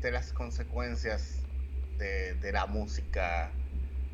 de 0.01 0.11
las 0.11 0.33
consecuencias 0.33 1.43
de, 1.97 2.33
de 2.35 2.51
la 2.51 2.65
música? 2.65 3.51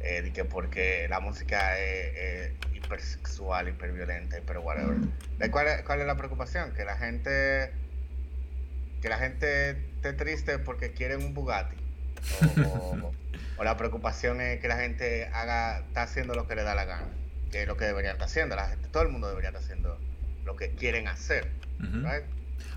Eh, 0.03 0.31
que 0.33 0.43
porque 0.43 1.07
la 1.09 1.21
música 1.21 1.79
es, 1.79 2.51
hipersexual, 2.73 3.69
hiperviolenta, 3.69 4.37
pero 4.45 4.61
whatever. 4.61 4.97
¿Cuál 5.49 5.67
es, 5.67 5.81
¿Cuál 5.83 6.01
es 6.01 6.07
la 6.07 6.17
preocupación? 6.17 6.73
Que 6.73 6.83
la 6.83 6.97
gente 6.97 7.71
que 9.01 9.07
la 9.07 9.17
gente 9.17 9.71
esté 9.71 10.13
triste 10.13 10.59
porque 10.59 10.91
quieren 10.91 11.23
un 11.23 11.33
Bugatti. 11.33 11.77
O, 12.65 13.11
o, 13.57 13.63
la 13.63 13.77
preocupación 13.77 14.41
es 14.41 14.59
que 14.59 14.67
la 14.67 14.77
gente 14.77 15.29
haga, 15.33 15.79
está 15.79 16.03
haciendo 16.03 16.35
lo 16.35 16.47
que 16.47 16.55
le 16.55 16.63
da 16.63 16.75
la 16.75 16.85
gana, 16.85 17.07
que 17.51 17.61
es 17.61 17.67
lo 17.67 17.77
que 17.77 17.85
deberían 17.85 18.13
estar 18.13 18.27
haciendo. 18.27 18.57
La 18.57 18.67
gente, 18.67 18.89
todo 18.89 19.03
el 19.03 19.09
mundo 19.09 19.29
debería 19.29 19.49
estar 19.49 19.63
haciendo 19.63 19.97
lo 20.43 20.57
que 20.57 20.71
quieren 20.71 21.07
hacer. 21.07 21.49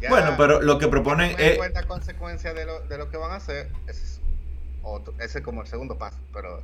bueno, 0.08 0.34
pero 0.36 0.62
lo 0.62 0.78
que 0.78 0.86
proponen 0.86 1.32
es... 1.40 1.52
En 1.52 1.56
cuenta 1.56 1.82
consecuencia 1.84 2.54
de 2.54 2.66
lo, 2.66 2.80
de 2.80 2.98
lo 2.98 3.10
que 3.10 3.16
van 3.16 3.32
a 3.32 3.36
hacer, 3.36 3.68
ese 5.18 5.38
es, 5.38 5.44
como 5.44 5.62
el 5.62 5.66
segundo 5.66 5.96
paso, 5.98 6.18
pero... 6.32 6.62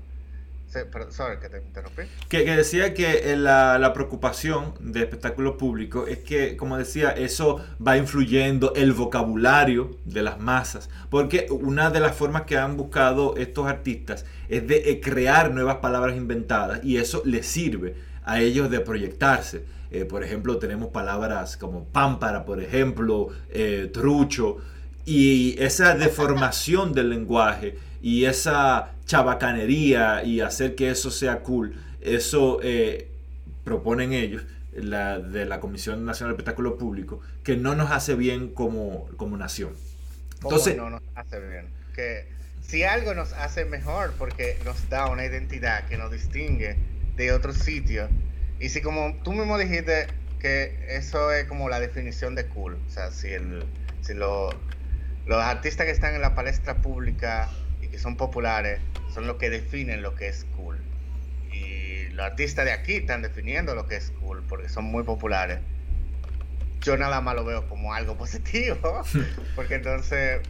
sorry, 1.10 1.38
que 1.38 1.48
te 1.48 1.58
interrumpí. 1.58 2.02
Que, 2.28 2.44
decía 2.44 2.94
que 2.94 3.36
la, 3.36 3.78
la, 3.78 3.92
preocupación 3.92 4.74
de 4.80 5.00
espectáculo 5.00 5.56
público 5.56 6.06
es 6.06 6.18
que, 6.18 6.56
como 6.56 6.78
decía, 6.78 7.10
eso 7.10 7.64
va 7.84 7.96
influyendo 7.96 8.72
el 8.74 8.92
vocabulario 8.92 9.96
de 10.04 10.22
las 10.22 10.38
masas. 10.38 10.88
Porque 11.10 11.46
una 11.50 11.90
de 11.90 12.00
las 12.00 12.16
formas 12.16 12.42
que 12.42 12.56
han 12.56 12.76
buscado 12.76 13.36
estos 13.36 13.66
artistas 13.66 14.24
es 14.48 14.66
de 14.66 14.90
eh, 14.90 15.00
crear 15.00 15.52
nuevas 15.52 15.76
palabras 15.76 16.16
inventadas 16.16 16.84
y 16.84 16.96
eso 16.96 17.22
les 17.24 17.46
sirve 17.46 17.94
a 18.24 18.40
ellos 18.40 18.70
de 18.70 18.80
proyectarse. 18.80 19.64
Eh, 19.90 20.04
por 20.04 20.24
ejemplo, 20.24 20.58
tenemos 20.58 20.88
palabras 20.88 21.56
como 21.56 21.84
pámpara, 21.84 22.44
por 22.44 22.62
ejemplo, 22.62 23.28
eh, 23.50 23.90
trucho. 23.92 24.58
Y 25.04 25.56
esa 25.58 25.94
deformación 25.94 26.92
del 26.92 27.10
lenguaje 27.10 27.76
y 28.02 28.24
esa 28.24 28.90
chabacanería 29.06 30.24
y 30.24 30.40
hacer 30.40 30.74
que 30.74 30.90
eso 30.90 31.10
sea 31.10 31.40
cool, 31.40 31.80
eso 32.00 32.58
eh, 32.62 33.08
proponen 33.64 34.12
ellos 34.12 34.42
la, 34.74 35.20
de 35.20 35.44
la 35.44 35.60
Comisión 35.60 36.04
Nacional 36.04 36.32
de 36.32 36.38
Espectáculo 36.38 36.76
Público, 36.76 37.20
que 37.44 37.56
no 37.56 37.76
nos 37.76 37.92
hace 37.92 38.16
bien 38.16 38.48
como, 38.48 39.08
como 39.16 39.36
nación. 39.36 39.74
Entonces, 40.42 40.76
no 40.76 40.90
nos 40.90 41.02
hace 41.14 41.38
bien? 41.40 41.68
Que 41.94 42.26
si 42.60 42.82
algo 42.82 43.14
nos 43.14 43.32
hace 43.34 43.64
mejor, 43.64 44.14
porque 44.18 44.58
nos 44.64 44.88
da 44.88 45.08
una 45.08 45.24
identidad 45.24 45.86
que 45.86 45.96
nos 45.96 46.10
distingue 46.10 46.76
de 47.16 47.32
otros 47.32 47.56
sitios, 47.56 48.10
y 48.58 48.68
si 48.68 48.80
como 48.80 49.14
tú 49.22 49.32
mismo 49.32 49.58
dijiste 49.58 50.08
que 50.40 50.76
eso 50.88 51.30
es 51.30 51.46
como 51.46 51.68
la 51.68 51.78
definición 51.78 52.34
de 52.34 52.46
cool, 52.46 52.78
o 52.84 52.90
sea, 52.90 53.12
si, 53.12 53.28
el, 53.28 53.64
si 54.00 54.14
los 54.14 54.54
artistas 55.28 55.86
que 55.86 55.92
están 55.92 56.16
en 56.16 56.20
la 56.20 56.34
palestra 56.34 56.82
pública 56.82 57.48
que 57.92 57.98
son 57.98 58.16
populares 58.16 58.80
son 59.14 59.28
los 59.28 59.36
que 59.36 59.50
definen 59.50 60.02
lo 60.02 60.16
que 60.16 60.26
es 60.26 60.44
cool 60.56 60.80
los 62.12 62.26
artistas 62.26 62.64
de 62.64 62.72
aquí 62.72 62.96
están 62.96 63.22
definiendo 63.22 63.74
lo 63.74 63.86
que 63.86 63.96
es 63.96 64.12
cool 64.20 64.42
porque 64.48 64.68
son 64.68 64.84
muy 64.84 65.02
populares. 65.02 65.60
Yo 66.80 66.96
nada 66.96 67.20
más 67.20 67.34
lo 67.34 67.44
veo 67.44 67.68
como 67.68 67.94
algo 67.94 68.16
positivo, 68.16 69.02
porque 69.56 69.76
entonces, 69.76 70.40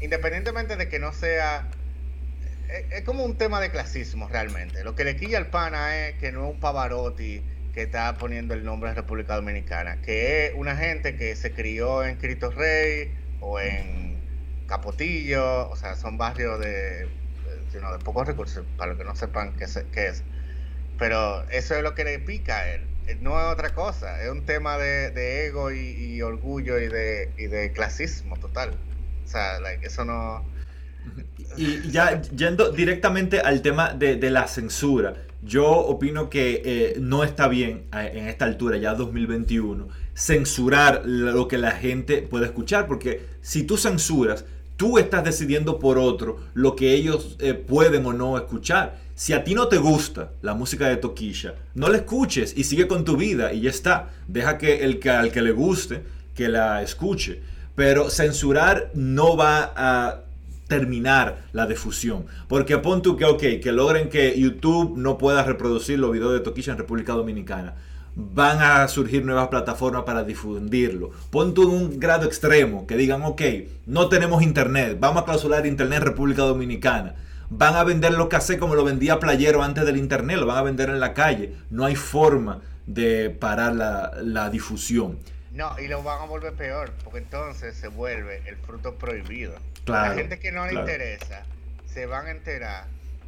independientemente 0.00 0.76
de 0.76 0.88
que 0.88 0.98
no 0.98 1.12
sea, 1.12 1.68
es, 2.90 3.02
como 3.02 3.24
un 3.24 3.36
tema 3.36 3.60
de 3.60 3.70
clasismo 3.70 4.28
realmente. 4.28 4.82
Lo 4.84 4.94
que 4.94 5.04
le 5.04 5.16
quilla 5.16 5.38
al 5.38 5.46
pana 5.46 6.08
es 6.08 6.16
que 6.16 6.32
no 6.32 6.46
es 6.46 6.54
un 6.54 6.60
Pavarotti 6.60 7.42
que 7.72 7.82
está 7.82 8.14
poniendo 8.14 8.54
el 8.54 8.64
nombre 8.64 8.90
de 8.90 8.96
República 8.96 9.36
Dominicana, 9.36 10.00
que 10.02 10.46
es 10.46 10.52
una 10.56 10.76
gente 10.76 11.16
que 11.16 11.36
se 11.36 11.52
crió 11.52 12.04
en 12.04 12.16
Cristo 12.16 12.50
Rey 12.50 13.14
o 13.40 13.60
en 13.60 14.15
Capotillo, 14.66 15.68
o 15.70 15.76
sea, 15.76 15.96
son 15.96 16.18
barrios 16.18 16.60
de, 16.60 17.08
de 17.72 18.04
pocos 18.04 18.26
recursos, 18.26 18.64
para 18.76 18.90
los 18.90 18.98
que 18.98 19.04
no 19.04 19.14
sepan 19.14 19.54
qué 19.56 19.66
qué 19.92 20.08
es 20.08 20.24
pero 20.98 21.44
eso 21.50 21.74
es 21.74 21.82
lo 21.82 21.94
que 21.94 22.04
le 22.04 22.18
pica 22.18 22.58
a 22.58 22.74
él. 22.74 22.82
Eh, 23.06 23.18
no 23.20 23.38
es 23.38 23.52
otra 23.52 23.74
cosa, 23.74 24.22
es 24.22 24.30
un 24.30 24.44
tema 24.44 24.78
de, 24.78 25.46
ego 25.46 25.70
y, 25.70 26.20
orgullo 26.22 26.78
y 26.78 26.88
de, 26.88 27.32
y 27.36 27.46
de 27.46 27.72
clasismo 27.72 28.36
total. 28.38 28.70
O 29.24 29.28
sea, 29.28 29.58
eso 29.82 30.04
no... 30.04 30.44
Y 31.56 31.88
ya 31.90 32.20
yendo 32.22 32.70
directamente 32.70 33.40
al 33.40 33.62
tema 33.62 33.94
de, 33.94 34.18
la 34.30 34.48
censura, 34.48 35.14
yo 35.42 35.66
opino 35.70 36.28
que 36.28 36.62
eh, 36.64 36.96
no 36.98 37.22
está 37.22 37.46
bien 37.46 37.86
eh, 37.92 38.12
en 38.14 38.28
esta 38.28 38.44
altura, 38.44 38.76
ya 38.78 38.94
2021, 38.94 39.88
censurar 40.14 41.02
lo 41.04 41.46
que 41.46 41.58
la 41.58 41.70
gente 41.70 42.22
puede 42.22 42.46
escuchar, 42.46 42.86
porque 42.86 43.24
si 43.40 43.62
tú 43.62 43.76
censuras, 43.76 44.44
tú 44.76 44.98
estás 44.98 45.24
decidiendo 45.24 45.78
por 45.78 45.98
otro 45.98 46.38
lo 46.54 46.76
que 46.76 46.94
ellos 46.94 47.36
pueden 47.66 48.06
o 48.06 48.12
no 48.12 48.36
escuchar. 48.36 48.98
Si 49.14 49.32
a 49.32 49.44
ti 49.44 49.54
no 49.54 49.68
te 49.68 49.78
gusta 49.78 50.32
la 50.42 50.54
música 50.54 50.88
de 50.88 50.98
Toquilla, 50.98 51.54
no 51.74 51.88
la 51.88 51.96
escuches 51.96 52.52
y 52.56 52.64
sigue 52.64 52.86
con 52.86 53.04
tu 53.04 53.16
vida 53.16 53.52
y 53.52 53.62
ya 53.62 53.70
está. 53.70 54.10
Deja 54.28 54.58
que 54.58 54.84
el 54.84 54.98
que 54.98 55.10
al 55.10 55.32
que 55.32 55.40
le 55.40 55.52
guste 55.52 56.02
que 56.34 56.48
la 56.48 56.82
escuche. 56.82 57.40
Pero 57.74 58.10
censurar 58.10 58.90
no 58.94 59.36
va 59.36 59.72
a 59.74 60.22
terminar 60.68 61.44
la 61.52 61.66
difusión. 61.66 62.26
Porque 62.48 62.76
pon 62.78 63.00
que, 63.00 63.24
ok, 63.24 63.42
que 63.62 63.72
logren 63.72 64.08
que 64.08 64.38
YouTube 64.38 64.96
no 64.96 65.16
pueda 65.16 65.44
reproducir 65.44 65.98
los 65.98 66.12
videos 66.12 66.32
de 66.32 66.40
Toquilla 66.40 66.72
en 66.72 66.78
República 66.78 67.12
Dominicana. 67.14 67.74
Van 68.16 68.62
a 68.62 68.88
surgir 68.88 69.24
nuevas 69.24 69.48
plataformas 69.48 70.04
para 70.04 70.24
difundirlo. 70.24 71.10
Pon 71.30 71.54
tú 71.54 71.64
en 71.64 71.68
un 71.68 72.00
grado 72.00 72.26
extremo 72.26 72.86
que 72.86 72.96
digan, 72.96 73.22
ok, 73.22 73.42
no 73.86 74.08
tenemos 74.08 74.42
internet, 74.42 74.96
vamos 74.98 75.22
a 75.22 75.24
clausurar 75.26 75.66
internet 75.66 75.98
en 75.98 76.06
República 76.06 76.42
Dominicana 76.42 77.14
van 77.50 77.76
a 77.76 77.84
vender 77.84 78.12
lo 78.12 78.28
que 78.28 78.36
hace 78.36 78.58
como 78.58 78.74
lo 78.74 78.84
vendía 78.84 79.18
Playero 79.18 79.62
antes 79.62 79.84
del 79.84 79.96
internet, 79.96 80.38
lo 80.38 80.46
van 80.46 80.58
a 80.58 80.62
vender 80.62 80.88
en 80.88 81.00
la 81.00 81.14
calle. 81.14 81.54
No 81.70 81.84
hay 81.84 81.96
forma 81.96 82.62
de 82.86 83.30
parar 83.30 83.74
la, 83.74 84.50
difusión. 84.50 85.18
No, 85.52 85.78
y 85.78 85.88
lo 85.88 86.02
van 86.02 86.22
a 86.22 86.24
volver 86.26 86.52
peor, 86.52 86.92
porque 87.02 87.18
entonces 87.18 87.76
se 87.76 87.88
vuelve 87.88 88.42
el 88.46 88.56
fruto 88.56 88.94
prohibido. 88.96 89.54
la 89.86 90.14
gente 90.14 90.38
que 90.38 90.52
no 90.52 90.66
le 90.66 90.74
interesa 90.74 91.44
se 91.86 92.06
van 92.06 92.26
a 92.26 92.30
enterar 92.30 92.84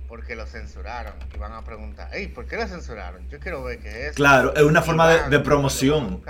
porque 0.08 0.34
lo 0.34 0.46
censuraron 0.46 1.14
y 1.34 1.38
van 1.38 1.52
a 1.52 1.62
preguntar, 1.64 2.08
hey, 2.12 2.28
¿por 2.34 2.46
qué 2.46 2.56
lo 2.56 2.66
censuraron? 2.66 3.28
Yo 3.28 3.38
quiero 3.38 3.62
ver 3.62 3.78
qué 3.78 4.08
es. 4.08 4.16
Claro, 4.16 4.54
es 4.54 4.62
una 4.62 4.82
forma 4.82 5.28
de, 5.28 5.38
promoción. 5.40 6.22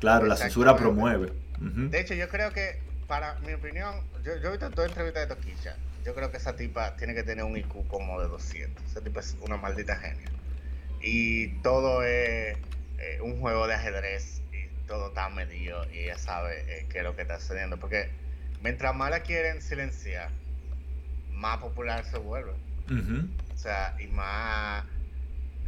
Claro, 0.00 0.26
la 0.26 0.36
censura 0.36 0.76
promueve. 0.76 1.32
De 1.58 2.00
hecho, 2.00 2.14
yo 2.14 2.28
creo 2.28 2.52
que, 2.52 2.80
para 3.06 3.34
mi 3.40 3.52
opinión, 3.52 3.94
yo, 4.24 4.36
yo 4.36 4.48
he 4.48 4.50
visto 4.52 4.70
toda 4.70 4.86
entrevista 4.86 5.20
de 5.20 5.26
Toquilla 5.26 5.76
yo 6.08 6.14
creo 6.14 6.30
que 6.30 6.38
esa 6.38 6.56
tipa 6.56 6.96
tiene 6.96 7.14
que 7.14 7.22
tener 7.22 7.44
un 7.44 7.54
IQ 7.54 7.86
como 7.86 8.18
de 8.18 8.28
200. 8.28 8.82
Esa 8.82 9.02
tipa 9.02 9.20
es 9.20 9.36
una 9.42 9.58
maldita 9.58 9.94
genia. 9.96 10.30
Y 11.02 11.48
todo 11.60 12.02
es 12.02 12.56
eh, 12.98 13.20
un 13.20 13.40
juego 13.40 13.66
de 13.66 13.74
ajedrez 13.74 14.40
y 14.50 14.86
todo 14.86 15.08
está 15.08 15.28
medido 15.28 15.84
y 15.92 15.98
ella 15.98 16.16
sabe 16.16 16.64
eh, 16.66 16.86
qué 16.88 16.98
es 16.98 17.04
lo 17.04 17.14
que 17.14 17.20
está 17.22 17.38
sucediendo. 17.38 17.76
Porque 17.76 18.08
mientras 18.62 18.94
más 18.94 19.10
la 19.10 19.20
quieren 19.20 19.60
silenciar, 19.60 20.30
más 21.30 21.58
popular 21.58 22.02
se 22.06 22.16
vuelve. 22.16 22.52
O 22.90 23.56
sea, 23.58 23.94
y 23.98 24.06
más 24.08 24.84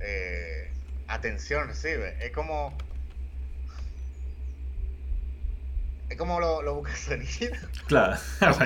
eh, 0.01 0.71
atención 1.09 1.69
recibe. 1.69 2.17
Es 2.25 2.33
como. 2.33 2.77
Es 6.09 6.17
como 6.17 6.41
lo, 6.41 6.63
lo 6.63 6.75
busca 6.75 6.97
sonido. 6.97 7.55
Claro. 7.87 8.17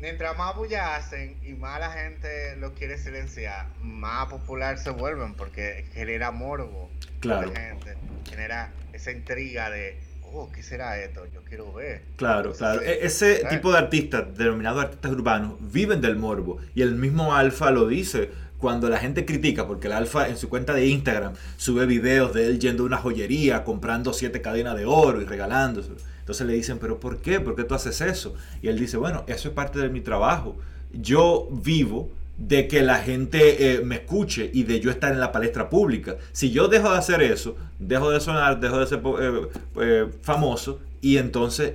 mientras 0.00 0.36
más 0.36 0.54
bulla 0.54 0.96
hacen 0.96 1.36
y 1.42 1.54
más 1.54 1.80
la 1.80 1.90
gente 1.90 2.56
lo 2.56 2.74
quiere 2.74 2.98
silenciar, 2.98 3.66
más 3.80 4.26
popular 4.28 4.76
se 4.76 4.90
vuelven 4.90 5.34
porque 5.34 5.86
genera 5.94 6.30
morbo. 6.30 6.90
Claro. 7.20 7.50
La 7.52 7.60
gente 7.60 7.96
genera 8.28 8.70
esa 8.92 9.12
intriga 9.12 9.70
de, 9.70 9.98
oh, 10.34 10.50
¿qué 10.52 10.62
será 10.62 10.98
esto? 11.00 11.26
Yo 11.32 11.42
quiero 11.44 11.72
ver. 11.72 12.02
Claro, 12.16 12.52
claro. 12.52 12.82
E-, 12.82 13.04
ese 13.06 13.44
tipo 13.50 13.72
de 13.72 13.78
artistas, 13.78 14.36
denominados 14.36 14.84
artistas 14.84 15.12
urbanos, 15.12 15.54
viven 15.60 16.00
del 16.00 16.16
morbo. 16.16 16.58
Y 16.74 16.82
el 16.82 16.94
mismo 16.94 17.34
Alfa 17.34 17.70
lo 17.70 17.86
dice 17.86 18.30
cuando 18.58 18.88
la 18.88 18.98
gente 18.98 19.24
critica, 19.24 19.66
porque 19.66 19.88
el 19.88 19.92
Alfa 19.92 20.28
en 20.28 20.36
su 20.36 20.48
cuenta 20.48 20.74
de 20.74 20.86
Instagram 20.86 21.34
sube 21.56 21.86
videos 21.86 22.32
de 22.32 22.46
él 22.46 22.58
yendo 22.58 22.82
a 22.82 22.86
una 22.86 22.98
joyería, 22.98 23.64
comprando 23.64 24.12
siete 24.12 24.40
cadenas 24.40 24.76
de 24.76 24.86
oro 24.86 25.20
y 25.20 25.24
regalándose 25.24 25.90
entonces 26.24 26.46
le 26.46 26.54
dicen, 26.54 26.78
pero 26.78 26.98
¿por 26.98 27.18
qué? 27.18 27.38
¿Por 27.38 27.54
qué 27.54 27.64
tú 27.64 27.74
haces 27.74 28.00
eso? 28.00 28.34
Y 28.62 28.68
él 28.68 28.78
dice, 28.78 28.96
bueno, 28.96 29.24
eso 29.26 29.48
es 29.48 29.54
parte 29.54 29.78
de 29.78 29.90
mi 29.90 30.00
trabajo. 30.00 30.56
Yo 30.90 31.48
vivo 31.50 32.08
de 32.36 32.66
que 32.66 32.82
la 32.82 32.96
gente 32.96 33.74
eh, 33.74 33.80
me 33.84 33.96
escuche 33.96 34.50
y 34.52 34.64
de 34.64 34.80
yo 34.80 34.90
estar 34.90 35.12
en 35.12 35.20
la 35.20 35.32
palestra 35.32 35.68
pública. 35.70 36.16
Si 36.32 36.50
yo 36.50 36.68
dejo 36.68 36.90
de 36.90 36.98
hacer 36.98 37.22
eso, 37.22 37.56
dejo 37.78 38.10
de 38.10 38.20
sonar, 38.20 38.60
dejo 38.60 38.80
de 38.80 38.86
ser 38.86 39.00
eh, 39.20 39.48
eh, 39.80 40.06
famoso 40.22 40.80
y 41.00 41.18
entonces 41.18 41.72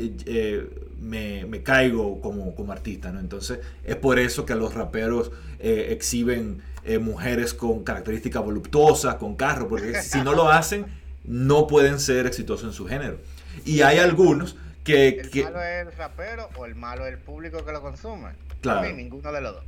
me, 1.00 1.63
caigo 1.63 2.19
como, 2.19 2.56
como, 2.56 2.72
artista. 2.72 3.12
¿no? 3.12 3.19
Entonces 3.19 3.60
es 3.84 3.95
por 3.95 4.19
eso 4.19 4.45
que 4.45 4.56
los 4.56 4.74
raperos 4.74 5.32
exhiben 5.60 6.62
mujeres 7.02 7.54
con 7.54 7.84
características 7.84 8.43
voluptuosas, 8.43 9.15
con 9.15 9.36
carro, 9.36 9.67
porque 9.67 10.02
si 10.02 10.22
no 10.22 10.34
lo 10.34 10.50
hacen, 10.50 10.88
no 11.26 11.67
pueden 11.67 12.00
ser 12.00 12.26
exitosos 12.26 12.67
en 12.67 12.74
su 12.74 12.88
género. 12.88 13.17
Y 13.65 13.82
hay 13.82 14.00
algunos 14.00 14.58
que... 14.84 15.19
¿El 15.19 15.43
malo 15.43 15.62
es 15.62 15.88
el 15.88 15.91
rapero 15.93 16.50
o 16.56 16.65
el 16.65 16.76
malo 16.76 17.06
es 17.06 17.13
el 17.13 17.19
público 17.19 17.63
que 17.63 17.72
lo 17.72 17.82
consume? 17.82 18.30
Claro. 18.62 18.88
A 18.88 18.91
ninguno 18.91 19.32
de 19.32 19.41
los 19.41 19.56
dos. 19.56 19.63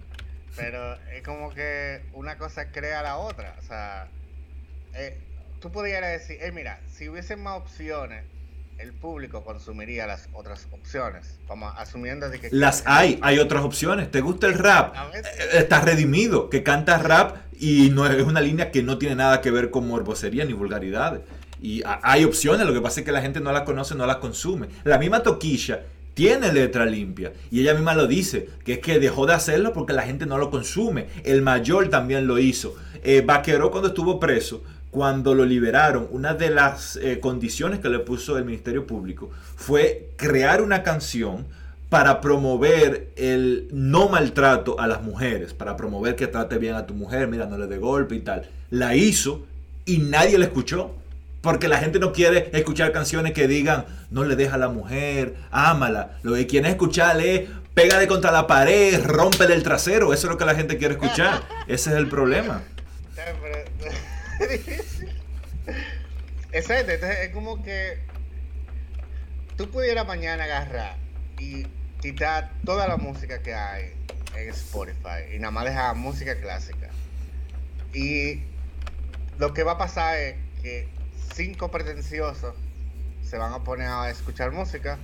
Pero 0.56 0.96
es 1.14 1.24
como 1.24 1.54
que 1.54 2.02
una 2.14 2.38
cosa 2.38 2.72
crea 2.72 3.02
la 3.02 3.18
otra. 3.18 3.56
O 3.60 3.62
sea, 3.62 4.10
eh, 4.94 5.18
tú 5.60 5.72
podrías 5.72 6.02
decir, 6.02 6.38
hey, 6.42 6.52
mira, 6.54 6.80
si 6.90 7.10
hubiesen 7.10 7.42
más 7.42 7.58
opciones, 7.58 8.26
el 8.78 8.94
público 8.94 9.44
consumiría 9.44 10.08
las 10.08 10.28
otras 10.34 10.68
opciones. 10.72 11.40
Como 11.48 11.70
asumiendo 11.70 12.30
de 12.30 12.40
que... 12.40 12.50
Las 12.52 12.84
hay, 12.86 13.20
hay 13.22 13.40
otras 13.40 13.64
opciones. 13.64 14.10
¿Te 14.10 14.22
gusta 14.22 14.48
el 14.48 14.56
rap? 14.56 14.96
Eh, 15.14 15.24
estás 15.54 15.86
redimido, 15.86 16.50
que 16.50 16.64
cantas 16.64 17.04
rap 17.04 17.38
y 17.60 17.90
no 17.92 18.08
es 18.08 18.24
una 18.24 18.42
línea 18.42 18.72
que 18.72 18.82
no 18.82 18.98
tiene 18.98 19.16
nada 19.16 19.42
que 19.42 19.52
ver 19.52 19.70
con 19.70 19.88
morbosería 19.88 20.46
ni 20.46 20.54
vulgaridades. 20.54 21.22
Y 21.62 21.84
hay 21.86 22.24
opciones, 22.24 22.66
lo 22.66 22.74
que 22.74 22.82
pasa 22.82 23.02
es 23.02 23.06
que 23.06 23.12
la 23.12 23.22
gente 23.22 23.40
no 23.40 23.52
las 23.52 23.62
conoce, 23.62 23.94
no 23.94 24.08
las 24.08 24.18
consume. 24.18 24.68
La 24.84 24.98
misma 24.98 25.22
Toquilla 25.22 25.84
tiene 26.14 26.52
letra 26.52 26.86
limpia 26.86 27.34
y 27.50 27.62
ella 27.62 27.74
misma 27.74 27.94
lo 27.94 28.08
dice, 28.08 28.50
que 28.66 28.74
es 28.74 28.80
que 28.80 29.00
dejó 29.00 29.26
de 29.26 29.34
hacerlo 29.34 29.74
porque 29.74 29.94
la 29.94 30.04
gente 30.04 30.26
no 30.26 30.38
lo 30.38 30.50
consume. 30.50 31.08
El 31.24 31.42
mayor 31.42 31.90
también 31.90 32.28
lo 32.28 32.38
hizo. 32.38 32.76
Eh, 33.04 33.22
Vaqueró 33.26 33.72
cuando 33.72 33.90
estuvo 33.90 34.20
preso, 34.20 34.64
cuando 34.92 35.34
lo 35.34 35.46
liberaron, 35.46 36.08
una 36.12 36.34
de 36.34 36.50
las 36.50 36.98
eh, 36.98 37.20
condiciones 37.20 37.80
que 37.80 37.90
le 37.90 38.00
puso 38.00 38.38
el 38.38 38.46
Ministerio 38.46 38.86
Público 38.86 39.30
fue 39.56 40.10
crear 40.18 40.62
una 40.62 40.84
canción 40.84 41.46
para 41.90 42.22
promover 42.22 43.12
el 43.18 43.68
no 43.72 44.08
maltrato 44.08 44.80
a 44.80 44.88
las 44.88 45.02
mujeres, 45.02 45.54
para 45.54 45.76
promover 45.76 46.16
que 46.16 46.28
trate 46.28 46.58
bien 46.58 46.76
a 46.76 46.86
tu 46.86 46.94
mujer, 46.94 47.28
mira, 47.28 47.46
no 47.48 47.58
le 47.58 47.68
dé 47.68 47.78
golpe 47.78 48.16
y 48.16 48.22
tal. 48.22 48.50
La 48.70 48.96
hizo 48.96 49.46
y 49.86 49.98
nadie 49.98 50.38
la 50.38 50.46
escuchó. 50.46 50.96
Porque 51.42 51.68
la 51.68 51.80
gente 51.80 52.00
no 52.00 52.14
quiere 52.14 52.50
escuchar 52.54 52.92
canciones 52.92 53.34
que 53.34 53.48
digan, 53.48 53.86
no 54.12 54.24
le 54.24 54.36
deja 54.36 54.56
a 54.56 54.60
la 54.60 54.70
mujer, 54.70 55.36
ámala. 55.50 56.20
Lo 56.22 56.36
que 56.36 56.46
quieren 56.46 56.70
escuchar 56.70 57.20
es, 57.20 57.50
pégale 57.74 58.08
contra 58.08 58.32
la 58.32 58.46
pared, 58.46 59.04
rompe 59.04 59.46
el 59.46 59.64
trasero. 59.64 60.14
Eso 60.14 60.28
es 60.28 60.32
lo 60.32 60.38
que 60.38 60.46
la 60.46 60.54
gente 60.54 60.78
quiere 60.78 60.94
escuchar. 60.94 61.42
Ese 61.68 61.90
es 61.90 61.96
el 61.96 62.08
problema. 62.10 62.62
Exacto, 66.52 66.92
entonces 66.92 67.20
es 67.22 67.30
como 67.34 67.64
que 67.64 67.98
tú 69.56 69.70
pudieras 69.70 70.06
mañana 70.06 70.44
agarrar 70.44 70.98
y 71.40 71.66
quitar 72.02 72.52
toda 72.66 72.88
la 72.88 72.98
música 72.98 73.42
que 73.42 73.54
hay 73.54 73.94
en 74.36 74.50
Spotify 74.50 75.34
y 75.34 75.40
nada 75.40 75.52
más 75.52 75.66
dejar 75.66 75.96
música 75.96 76.40
clásica. 76.40 76.90
Y 77.94 78.44
lo 79.40 79.54
que 79.54 79.64
va 79.64 79.74
a 79.74 79.78
pasar 79.78 80.18
es 80.18 80.36
que 80.62 80.88
cinco 81.34 81.72
pretenciosos 81.72 82.56
se 83.22 83.38
van 83.38 83.54
a 83.54 83.64
poner 83.64 83.88
a 83.88 84.10
escuchar 84.10 84.52
música. 84.52 84.98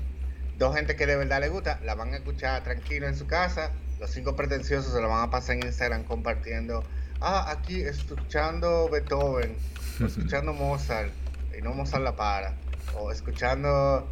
Dos 0.58 0.76
gente 0.76 0.96
que 0.96 1.06
de 1.06 1.16
verdad 1.16 1.40
le 1.40 1.50
gusta, 1.50 1.80
la 1.84 1.96
van 1.96 2.14
a 2.14 2.18
escuchar 2.18 2.64
tranquilo 2.64 3.08
en 3.08 3.16
su 3.16 3.28
casa. 3.28 3.72
Los 4.00 4.12
cinco 4.12 4.36
pretenciosos 4.36 4.94
se 4.94 5.02
lo 5.02 5.08
van 5.08 5.28
a 5.28 5.32
pasar 5.32 5.56
en 5.56 5.66
Instagram 5.66 6.04
compartiendo. 6.04 6.84
Ah, 7.22 7.52
aquí 7.52 7.82
escuchando 7.82 8.90
Beethoven, 8.90 9.56
escuchando 10.06 10.54
Mozart, 10.54 11.12
y 11.58 11.62
no 11.62 11.74
Mozart 11.74 12.04
la 12.04 12.16
para, 12.16 12.54
o 12.96 13.12
escuchando 13.12 14.08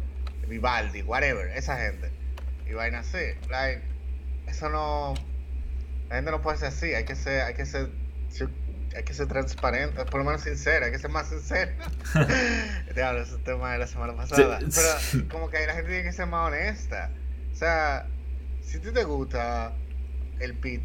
Vivaldi, 0.48 1.02
whatever, 1.02 1.48
esa 1.56 1.76
gente. 1.76 2.10
Y 2.68 2.72
vaina 2.72 3.00
así. 3.00 3.34
Like, 3.48 3.82
eso 4.48 4.68
no. 4.68 5.14
La 6.08 6.16
gente 6.16 6.30
no 6.30 6.42
puede 6.42 6.58
ser 6.58 6.68
así, 6.68 6.94
hay 6.94 7.04
que 7.04 7.14
ser, 7.14 7.42
hay 7.42 7.54
que 7.54 7.66
ser 7.66 7.90
hay 8.96 9.04
que 9.04 9.12
ser 9.12 9.26
transparente, 9.26 10.04
por 10.06 10.20
lo 10.20 10.24
menos 10.24 10.40
sincero, 10.40 10.86
hay 10.86 10.92
que 10.92 10.98
ser 10.98 11.10
más 11.10 11.28
sincero. 11.28 11.72
Diablo, 12.94 13.22
ese 13.22 13.36
tema 13.38 13.72
de 13.72 13.78
la 13.78 13.86
semana 13.86 14.16
pasada. 14.16 14.58
Pero 14.58 15.28
como 15.28 15.50
que 15.50 15.66
la 15.66 15.74
gente 15.74 15.90
tiene 15.90 16.04
que 16.04 16.12
ser 16.12 16.26
más 16.26 16.48
honesta. 16.48 17.10
O 17.52 17.54
sea, 17.54 18.06
si 18.62 18.78
te 18.78 19.04
gusta 19.04 19.74
el 20.40 20.54
beat, 20.54 20.82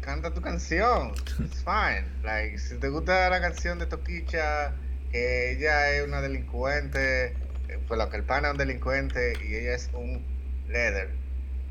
canta 0.00 0.32
tu 0.32 0.40
canción. 0.40 1.12
It's 1.38 1.62
fine. 1.62 2.06
Like, 2.22 2.58
si 2.58 2.76
te 2.78 2.88
gusta 2.88 3.28
la 3.28 3.42
canción 3.42 3.78
de 3.78 3.84
Toquicha, 3.84 4.72
que 5.12 5.52
ella 5.52 5.90
es 5.92 6.06
una 6.06 6.22
delincuente, 6.22 7.36
pues 7.86 7.98
lo 7.98 8.08
que 8.08 8.16
el 8.16 8.24
pana 8.24 8.48
es 8.48 8.52
un 8.52 8.58
delincuente 8.58 9.34
y 9.46 9.54
ella 9.54 9.74
es 9.74 9.90
un 9.92 10.24
leather, 10.66 11.10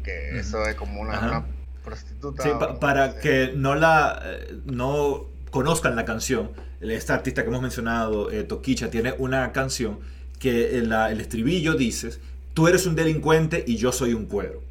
que 0.04 0.38
eso 0.38 0.68
es 0.68 0.76
como 0.76 1.02
una, 1.02 1.46
prostituta. 1.84 2.44
Sí, 2.44 2.50
para 2.80 3.20
que 3.20 3.54
no 3.56 3.74
la 3.74 4.22
eh, 4.24 4.60
no 4.66 5.37
conozcan 5.50 5.96
la 5.96 6.06
canción, 6.06 6.52
esta 6.82 7.16
artista 7.16 7.44
que 7.44 7.50
hemos 7.50 7.62
mencionado, 7.62 8.32
eh, 8.32 8.44
Toquicha, 8.44 8.90
tiene 8.90 9.14
una 9.18 9.52
canción 9.52 10.00
que 10.40 10.78
el, 10.78 10.92
el 10.92 11.22
estribillo 11.22 11.74
dice, 11.74 12.12
tú 12.54 12.68
eres 12.68 12.86
un 12.86 12.96
delincuente 12.96 13.64
y 13.66 13.78
yo 13.78 13.92
soy 13.92 14.14
un 14.14 14.26
cuero. 14.26 14.62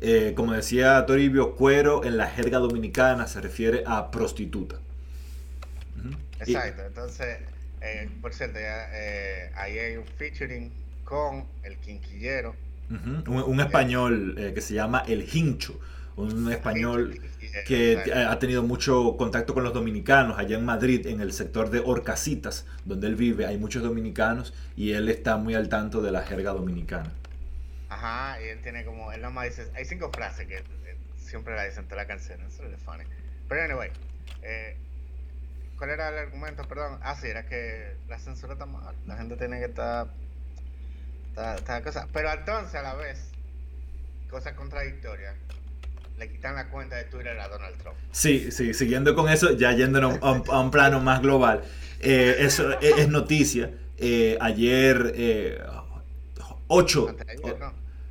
Eh, 0.00 0.34
como 0.36 0.52
decía 0.52 1.04
Toribio, 1.06 1.54
cuero 1.54 2.04
en 2.04 2.18
la 2.18 2.26
jerga 2.28 2.58
dominicana 2.58 3.26
se 3.26 3.40
refiere 3.40 3.82
a 3.86 4.10
prostituta. 4.10 4.76
Exacto, 6.38 6.82
entonces, 6.86 7.38
eh, 7.80 8.10
por 8.20 8.34
cierto, 8.34 8.58
ahí 9.54 9.78
hay 9.78 9.96
un 9.96 10.04
featuring 10.04 10.70
con 11.04 11.46
el 11.62 11.76
quinquillero. 11.78 12.54
un, 13.26 13.60
español 13.60 14.36
que 14.54 14.60
se 14.60 14.74
llama 14.74 15.02
El 15.08 15.26
Hincho, 15.32 15.80
un 16.16 16.52
español 16.52 17.18
que 17.64 18.12
ha 18.12 18.38
tenido 18.38 18.62
mucho 18.62 19.16
contacto 19.16 19.54
con 19.54 19.64
los 19.64 19.72
dominicanos 19.72 20.38
allá 20.38 20.58
en 20.58 20.64
Madrid, 20.64 21.06
en 21.06 21.20
el 21.20 21.32
sector 21.32 21.70
de 21.70 21.80
Orcasitas, 21.80 22.66
donde 22.84 23.06
él 23.06 23.16
vive, 23.16 23.46
hay 23.46 23.58
muchos 23.58 23.82
dominicanos 23.82 24.52
y 24.76 24.92
él 24.92 25.08
está 25.08 25.36
muy 25.36 25.54
al 25.54 25.68
tanto 25.68 26.02
de 26.02 26.12
la 26.12 26.22
jerga 26.22 26.52
dominicana. 26.52 27.12
Ajá, 27.88 28.40
y 28.42 28.48
él 28.48 28.60
tiene 28.62 28.84
como, 28.84 29.12
él 29.12 29.22
nomás 29.22 29.44
dice, 29.44 29.70
hay 29.74 29.84
cinco 29.84 30.10
frases 30.10 30.46
que 30.46 30.62
siempre 31.16 31.54
la 31.54 31.64
dicen 31.64 31.84
toda 31.84 32.02
la 32.02 32.06
canción, 32.06 32.40
eso 32.42 32.64
es 32.64 32.82
funny. 32.82 33.04
Pero 33.48 33.62
anyway, 33.62 33.90
eh, 34.42 34.76
¿cuál 35.78 35.90
era 35.90 36.08
el 36.08 36.18
argumento? 36.18 36.66
Perdón, 36.66 36.98
ah, 37.02 37.16
sí, 37.16 37.28
era 37.28 37.46
que 37.46 37.96
la 38.08 38.18
censura 38.18 38.54
está 38.54 38.66
mal, 38.66 38.94
la 39.06 39.16
gente 39.16 39.36
tiene 39.36 39.58
que 39.58 39.66
estar, 39.66 40.08
estar, 41.56 41.82
cosa, 41.82 42.08
pero 42.12 42.32
entonces 42.32 42.74
a 42.74 42.82
la 42.82 42.94
vez, 42.94 43.30
cosa 44.30 44.54
contradictoria, 44.56 45.34
le 46.18 46.30
quitan 46.30 46.54
la 46.54 46.68
cuenta 46.68 46.96
de 46.96 47.04
Twitter 47.04 47.38
a 47.38 47.48
Donald 47.48 47.76
Trump. 47.76 47.96
Sí, 48.10 48.50
sí, 48.50 48.72
siguiendo 48.72 49.14
con 49.14 49.28
eso, 49.28 49.52
ya 49.52 49.72
yéndonos 49.72 50.18
a, 50.22 50.60
un, 50.60 50.70
plano 50.70 51.00
más 51.00 51.20
global. 51.20 51.62
Eh, 52.00 52.36
eso 52.40 52.78
es, 52.80 53.08
noticia. 53.08 53.70
Eh, 53.98 54.38
ayer, 54.40 55.12
eh, 55.14 55.58
8. 56.68 57.16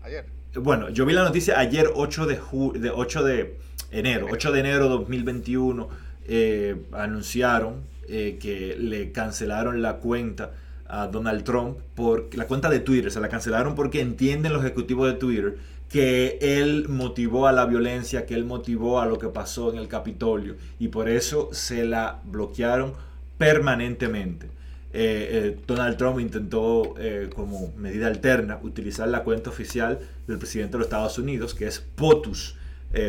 Ayer. 0.04 0.26
Bueno, 0.56 0.90
yo 0.90 1.06
vi 1.06 1.14
la 1.14 1.24
noticia 1.24 1.60
ayer 1.60 1.90
8 1.94 2.26
de, 2.28 2.40
de, 2.80 2.90
8 2.92 3.24
de 3.24 3.58
enero, 3.92 4.28
8 4.30 4.52
de 4.52 4.60
enero 4.60 4.84
de 4.84 4.90
2021, 4.90 5.90
eh, 6.28 6.76
anunciaron 6.94 7.84
que 8.08 8.76
le 8.80 9.12
cancelaron 9.12 9.82
la 9.82 9.96
cuenta 9.96 10.52
a 10.88 11.08
Donald 11.08 11.44
Trump 11.44 11.80
por 11.96 12.30
la 12.36 12.46
cuenta 12.46 12.70
de 12.70 12.80
Twitter, 12.80 13.12
se 13.12 13.20
la 13.20 13.30
cancelaron 13.30 13.74
porque 13.74 14.00
entienden 14.00 14.54
los 14.54 14.64
ejecutivos 14.64 15.12
de 15.12 15.18
Twitter 15.18 15.58
que 15.96 16.40
él 16.42 16.90
motivó 16.90 17.48
a 17.48 17.54
la 17.54 17.66
violencia, 17.66 18.26
que 18.26 18.34
él 18.34 18.44
motivó 18.44 19.00
a 19.00 19.06
lo 19.06 19.18
que 19.18 19.30
pasó 19.30 19.72
en 19.72 19.80
el 19.80 19.88
Capitolio 19.88 20.58
y 20.78 20.90
por 20.90 21.08
eso 21.08 21.48
se 21.54 21.86
la 21.86 22.20
bloquearon 22.26 22.92
permanentemente. 23.38 24.48
Eh, 24.48 24.50
eh, 24.92 25.58
Donald 25.66 25.96
Trump 25.96 26.20
intentó 26.20 26.96
eh, 27.00 27.30
como 27.34 27.74
medida 27.78 28.08
alterna 28.08 28.60
utilizar 28.62 29.08
la 29.08 29.24
cuenta 29.24 29.50
oficial 29.50 30.02
del 30.28 30.38
presidente 30.38 30.74
de 30.74 30.80
los 30.80 30.88
Estados 30.88 31.18
Unidos, 31.18 31.56
que 31.56 31.66
es 31.66 31.80
POTUS. 31.80 32.58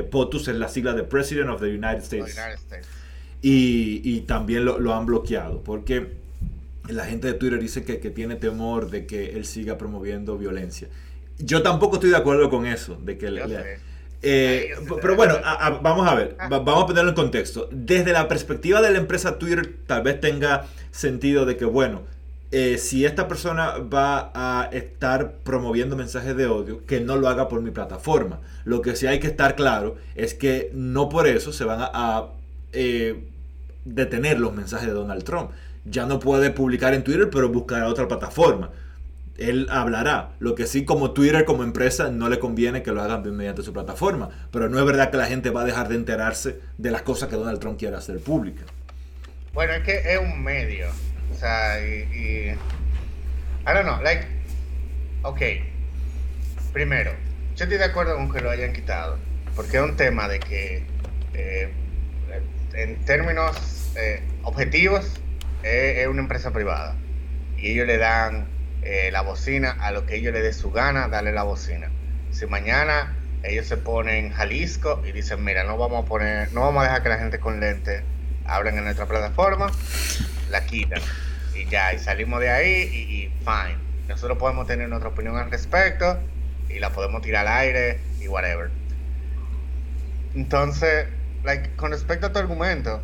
POTUS 0.09 0.47
es 0.47 0.55
la 0.55 0.69
sigla 0.69 0.93
de 0.93 1.03
President 1.03 1.51
of 1.51 1.61
the 1.61 1.67
United 1.67 2.05
States. 2.05 2.39
Y, 3.43 4.21
también 4.29 4.65
lo, 4.65 4.95
han 4.95 5.07
bloqueado, 5.07 5.61
porque 5.65 6.13
la 6.89 7.05
gente 7.05 7.27
de 7.27 7.35
Twitter 7.35 7.59
dice 7.59 7.83
que, 7.83 7.99
que 7.99 8.11
tiene 8.11 8.37
temor 8.37 8.91
de 8.91 9.07
que 9.07 9.31
él 9.31 9.45
siga 9.45 9.77
promoviendo 9.77 10.39
violencia. 10.39 10.87
Yo 11.39 11.63
tampoco 11.63 11.97
estoy 11.97 12.11
de 12.11 12.17
acuerdo 12.17 12.49
con 12.51 12.67
eso, 12.67 12.99
de 13.03 13.19
que 13.19 13.29
eh, 14.23 14.75
pero 15.01 15.15
bueno, 15.15 15.35
vamos 15.83 16.09
a 16.09 16.15
ver, 16.15 16.37
ah. 16.41 16.49
vamos 16.49 16.85
a 16.85 16.87
ponerlo 16.87 17.11
en 17.11 17.15
contexto. 17.15 17.69
Desde 17.71 18.13
la 18.13 18.27
perspectiva 18.29 18.81
de 18.81 18.91
la 18.91 18.99
empresa 18.99 19.39
Twitter, 19.39 19.77
tal 19.87 20.03
vez 20.03 20.21
tenga 20.21 20.67
sentido 20.91 21.45
de 21.45 21.57
que, 21.57 21.65
bueno, 21.65 22.03
eh, 22.51 22.79
si 22.79 23.05
esta 23.05 23.29
persona 23.29 23.75
va 23.79 24.33
a 24.35 24.69
estar 24.73 25.35
promoviendo 25.45 25.97
mensajes 25.97 26.37
de 26.37 26.47
odio, 26.47 26.85
que 26.87 27.01
no 27.01 27.17
lo 27.17 27.29
haga 27.29 27.49
por 27.49 27.61
mi 27.61 27.71
plataforma. 27.71 28.41
Lo 28.65 28.83
que 28.83 28.97
sí 28.97 29.07
hay 29.07 29.21
que 29.21 29.27
estar 29.27 29.55
claro 29.55 29.97
es 30.15 30.35
que 30.35 30.71
no 30.73 31.09
por 31.09 31.27
eso 31.27 31.53
se 31.53 31.65
van 31.65 31.81
a, 31.81 32.27
eh, 32.73 33.29
detener 33.85 34.41
los 34.41 34.55
mensajes 34.55 34.89
de 34.89 34.95
Donald 34.95 35.25
Trump. 35.25 35.51
Ya 35.85 36.07
no 36.07 36.19
puede 36.19 36.51
publicar 36.51 36.95
en 36.95 37.05
Twitter, 37.05 37.31
pero 37.31 37.49
buscará 37.49 37.89
otra 37.89 38.09
plataforma 38.09 38.71
él 39.39 39.69
hablará. 39.71 40.31
Lo 40.39 40.55
que 40.55 40.67
sí, 40.67 40.85
como 40.85 41.13
Twitter, 41.13 41.45
como 41.45 41.63
empresa, 41.63 42.11
no 42.11 42.29
le 42.29 42.39
conviene 42.39 42.83
que 42.83 42.93
lo 42.93 43.03
hagan 43.03 43.23
mediante 43.37 43.63
su 43.63 43.73
plataforma. 43.73 44.31
Pero 44.51 44.69
no 44.69 44.79
es 44.79 44.85
verdad 44.85 45.11
que 45.11 45.17
la 45.17 45.27
gente 45.27 45.51
va 45.51 45.63
a 45.63 45.65
dejar 45.65 45.89
de 45.89 45.97
enterarse 45.97 46.61
de 46.79 46.91
las 46.91 47.03
cosas 47.03 47.29
que 47.29 47.37
Donald 47.37 47.59
Trump 47.61 47.79
quiere 47.79 47.97
hacer 47.97 48.19
públicas. 48.21 48.65
Bueno, 49.53 49.75
es 49.75 49.83
que 49.85 49.97
es 49.97 50.19
un 50.19 50.43
medio. 50.43 50.89
O 51.33 51.39
sea, 51.39 51.81
y. 51.81 52.51
I 52.51 53.73
don't 53.73 53.85
know, 53.85 54.03
like. 54.03 54.27
Ok. 55.23 55.41
Primero, 56.73 57.13
yo 57.57 57.65
estoy 57.65 57.79
de 57.79 57.85
acuerdo 57.85 58.17
con 58.17 58.31
que 58.33 58.41
lo 58.41 58.51
hayan 58.51 58.73
quitado. 58.73 59.19
Porque 59.55 59.77
es 59.77 59.83
un 59.83 59.97
tema 59.97 60.29
de 60.29 60.41
que. 60.41 60.85
Eh, 61.35 61.73
en 62.75 62.97
términos 63.07 63.93
eh, 63.97 64.23
objetivos, 64.43 65.11
es 65.63 66.07
una 66.07 66.21
empresa 66.21 66.53
privada. 66.53 66.95
Y 67.57 67.73
ellos 67.73 67.87
le 67.87 67.97
dan 67.97 68.56
eh, 68.89 69.11
la 69.11 69.23
bocina 69.23 69.77
a 69.81 69.91
lo 69.91 70.07
que 70.07 70.15
ellos 70.15 70.33
les 70.33 70.45
dé 70.45 70.53
su 70.53 70.71
gana, 70.71 71.09
darle 71.09 71.33
la 71.33 71.43
bocina. 71.43 71.91
Si 72.31 72.47
mañana 72.47 73.17
ellos 73.43 73.67
se 73.67 73.77
ponen 73.77 74.31
Jalisco 74.31 75.03
y 75.05 75.11
dicen, 75.11 75.43
mira, 75.43 75.65
no 75.65 75.77
vamos 75.77 76.05
a 76.05 76.09
poner, 76.09 76.53
no 76.53 76.61
vamos 76.61 76.83
a 76.83 76.85
dejar 76.85 77.03
que 77.03 77.09
la 77.09 77.19
gente 77.19 77.41
con 77.41 77.59
lentes 77.59 78.05
hablen 78.45 78.79
en 78.79 78.85
nuestra 78.85 79.07
plataforma, 79.07 79.73
la 80.51 80.65
quitan. 80.67 81.01
Y 81.57 81.67
ya, 81.67 81.95
y 81.95 81.99
salimos 81.99 82.39
de 82.39 82.49
ahí 82.49 82.71
y, 82.71 83.29
fine. 83.41 83.77
Nosotros 84.07 84.39
podemos 84.39 84.69
tener 84.69 84.89
nuestra 84.89 85.11
opinión 85.11 85.37
al 85.37 85.51
respecto 85.51 86.21
y 86.69 86.79
la 86.79 86.91
podemos 86.91 87.23
tirar 87.23 87.45
al 87.49 87.59
aire 87.59 87.99
y 88.21 88.29
whatever. 88.29 88.71
Entonces, 90.37 91.07
like, 91.43 91.75
con 91.75 91.91
respecto 91.91 92.29
a 92.29 92.33
tu 92.33 92.39
argumento, 92.39 93.03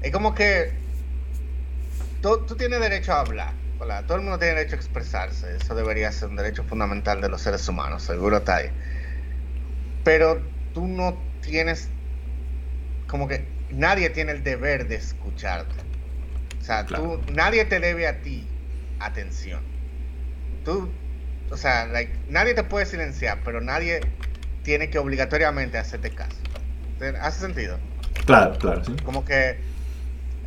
es 0.00 0.12
como 0.12 0.32
que 0.32 0.70
tú, 2.22 2.46
tú 2.46 2.54
tienes 2.54 2.78
derecho 2.78 3.12
a 3.14 3.20
hablar 3.22 3.67
Hola, 3.80 4.04
todo 4.06 4.18
el 4.18 4.24
mundo 4.24 4.38
tiene 4.38 4.54
derecho 4.54 4.74
a 4.74 4.78
expresarse. 4.78 5.54
Eso 5.54 5.74
debería 5.74 6.10
ser 6.10 6.28
un 6.28 6.36
derecho 6.36 6.64
fundamental 6.64 7.20
de 7.20 7.28
los 7.28 7.40
seres 7.40 7.68
humanos, 7.68 8.02
seguro 8.02 8.38
está 8.38 8.56
ahí. 8.56 8.70
Pero 10.02 10.42
tú 10.74 10.86
no 10.86 11.22
tienes, 11.40 11.88
como 13.06 13.28
que 13.28 13.46
nadie 13.70 14.10
tiene 14.10 14.32
el 14.32 14.42
deber 14.42 14.88
de 14.88 14.96
escucharte. 14.96 15.76
O 16.60 16.64
sea, 16.64 16.86
tú, 16.86 17.22
nadie 17.30 17.64
te 17.66 17.78
debe 17.78 18.08
a 18.08 18.20
ti 18.20 18.44
atención. 18.98 19.60
Tú, 20.64 20.92
o 21.50 21.56
sea, 21.56 21.86
like, 21.86 22.12
nadie 22.28 22.54
te 22.54 22.64
puede 22.64 22.84
silenciar, 22.84 23.38
pero 23.44 23.60
nadie 23.60 24.02
tiene 24.64 24.90
que 24.90 24.98
obligatoriamente 24.98 25.78
hacerte 25.78 26.10
caso. 26.10 26.36
¿Hace 27.20 27.40
sentido? 27.40 27.78
Claro, 28.26 28.58
claro, 28.58 28.84
sí. 28.84 28.96
Como 29.04 29.24
que, 29.24 29.60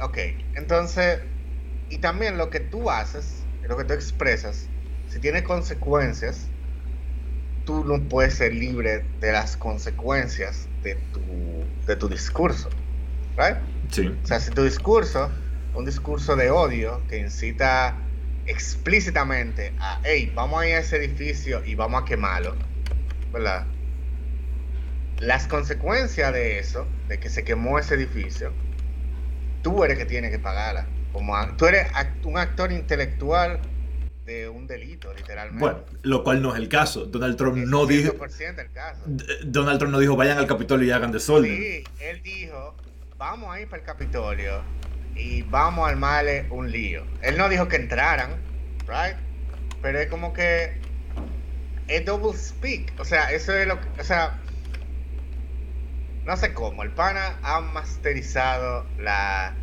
ok, 0.02 0.18
entonces, 0.56 1.20
y 1.92 1.98
también 1.98 2.38
lo 2.38 2.50
que 2.50 2.62
tú 2.62 2.90
haces, 2.90 3.44
lo 3.68 3.78
que 3.78 3.84
tú 3.84 3.94
expresas, 3.94 4.70
si 5.10 5.20
tiene 5.20 5.44
consecuencias, 5.44 6.48
tú 7.66 7.84
no 7.84 8.08
puedes 8.08 8.36
ser 8.36 8.54
libre 8.54 9.06
de 9.20 9.32
las 9.34 9.58
consecuencias 9.58 10.70
de 10.84 10.96
tu, 10.96 11.68
de 11.86 11.96
tu 11.98 12.08
discurso. 12.08 12.70
¿Right? 13.38 13.58
Sí. 13.92 14.08
O 14.08 14.26
sea, 14.26 14.40
si 14.40 14.52
tu 14.52 14.64
discurso, 14.64 15.30
un 15.74 15.84
discurso 15.84 16.38
de 16.38 16.50
odio 16.50 17.06
que 17.10 17.18
incita 17.18 17.98
explícitamente 18.46 19.74
a, 19.78 20.02
hey, 20.06 20.32
vamos 20.34 20.62
a 20.62 20.68
ir 20.68 20.76
a 20.76 20.80
ese 20.80 20.96
edificio 20.96 21.62
y 21.66 21.76
vamos 21.76 22.04
a 22.04 22.06
quemarlo, 22.06 22.56
¿verdad? 23.34 23.68
Las 25.20 25.46
consecuencias 25.48 26.34
de 26.34 26.58
eso, 26.58 26.88
de 27.10 27.20
que 27.20 27.30
se 27.30 27.44
quemó 27.44 27.78
ese 27.80 27.96
edificio, 27.96 28.54
tú 29.62 29.84
eres 29.84 29.98
que 29.98 30.06
tienes 30.06 30.32
que 30.32 30.40
pagarla. 30.40 31.01
Como 31.12 31.36
tú 31.58 31.66
eres 31.66 31.88
un 32.24 32.38
actor 32.38 32.72
intelectual 32.72 33.60
de 34.26 34.48
un 34.48 34.68
delito, 34.68 35.14
literalmente. 35.14 35.60
Bueno, 35.60 35.80
lo 36.04 36.24
cual 36.24 36.42
no 36.42 36.54
es 36.54 36.60
el 36.60 36.70
caso. 36.70 37.06
Donald 37.06 37.38
Trump 37.38 37.58
no 37.58 37.86
dijo. 37.86 38.14
El 38.14 38.72
caso. 38.72 39.02
Donald 39.44 39.80
Trump 39.80 39.92
no 39.92 40.00
dijo 40.00 40.16
vayan 40.16 40.38
al 40.38 40.48
Capitolio 40.48 40.88
y 40.88 40.92
hagan 40.92 41.12
desorden. 41.12 41.52
Sí, 41.52 41.84
él 42.00 42.22
dijo 42.24 42.76
vamos 43.22 43.54
a 43.54 43.62
ir 43.62 43.68
para 43.68 43.82
el 43.82 43.86
Capitolio 43.86 44.64
y 45.16 45.44
vamos 45.44 45.86
a 45.86 45.92
armarle 45.92 46.48
un 46.50 46.72
lío. 46.72 47.06
Él 47.22 47.38
no 47.38 47.50
dijo 47.50 47.68
que 47.68 47.76
entraran, 47.76 48.32
right? 48.88 49.16
Pero 49.80 50.00
es 50.00 50.08
como 50.08 50.34
que 50.34 50.74
es 51.88 52.04
double 52.04 52.36
speak. 52.36 53.00
O 53.00 53.06
sea, 53.06 53.32
eso 53.32 53.54
es 53.54 53.68
lo 53.68 53.80
que. 53.80 54.02
O 54.02 54.04
sea, 54.04 54.40
no 56.26 56.36
sé 56.36 56.52
cómo. 56.56 56.82
El 56.82 56.90
pana 56.92 57.38
ha 57.44 57.62
masterizado 57.62 58.88
la. 58.98 59.56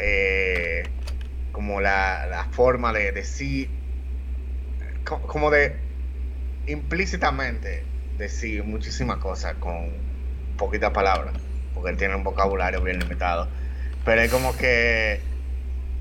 Eh, 0.00 0.82
como 1.52 1.80
la, 1.80 2.26
la 2.26 2.44
forma 2.44 2.92
de 2.92 3.12
decir 3.12 3.68
como 5.04 5.50
de 5.50 5.74
implícitamente 6.66 7.84
decir 8.16 8.64
muchísimas 8.64 9.18
cosas 9.18 9.54
con 9.54 9.90
poquitas 10.56 10.90
palabras, 10.90 11.34
porque 11.74 11.90
él 11.90 11.96
tiene 11.96 12.14
un 12.14 12.24
vocabulario 12.24 12.82
bien 12.82 12.98
limitado. 12.98 13.48
Pero 14.04 14.20
es 14.20 14.30
como 14.30 14.56
que 14.56 15.20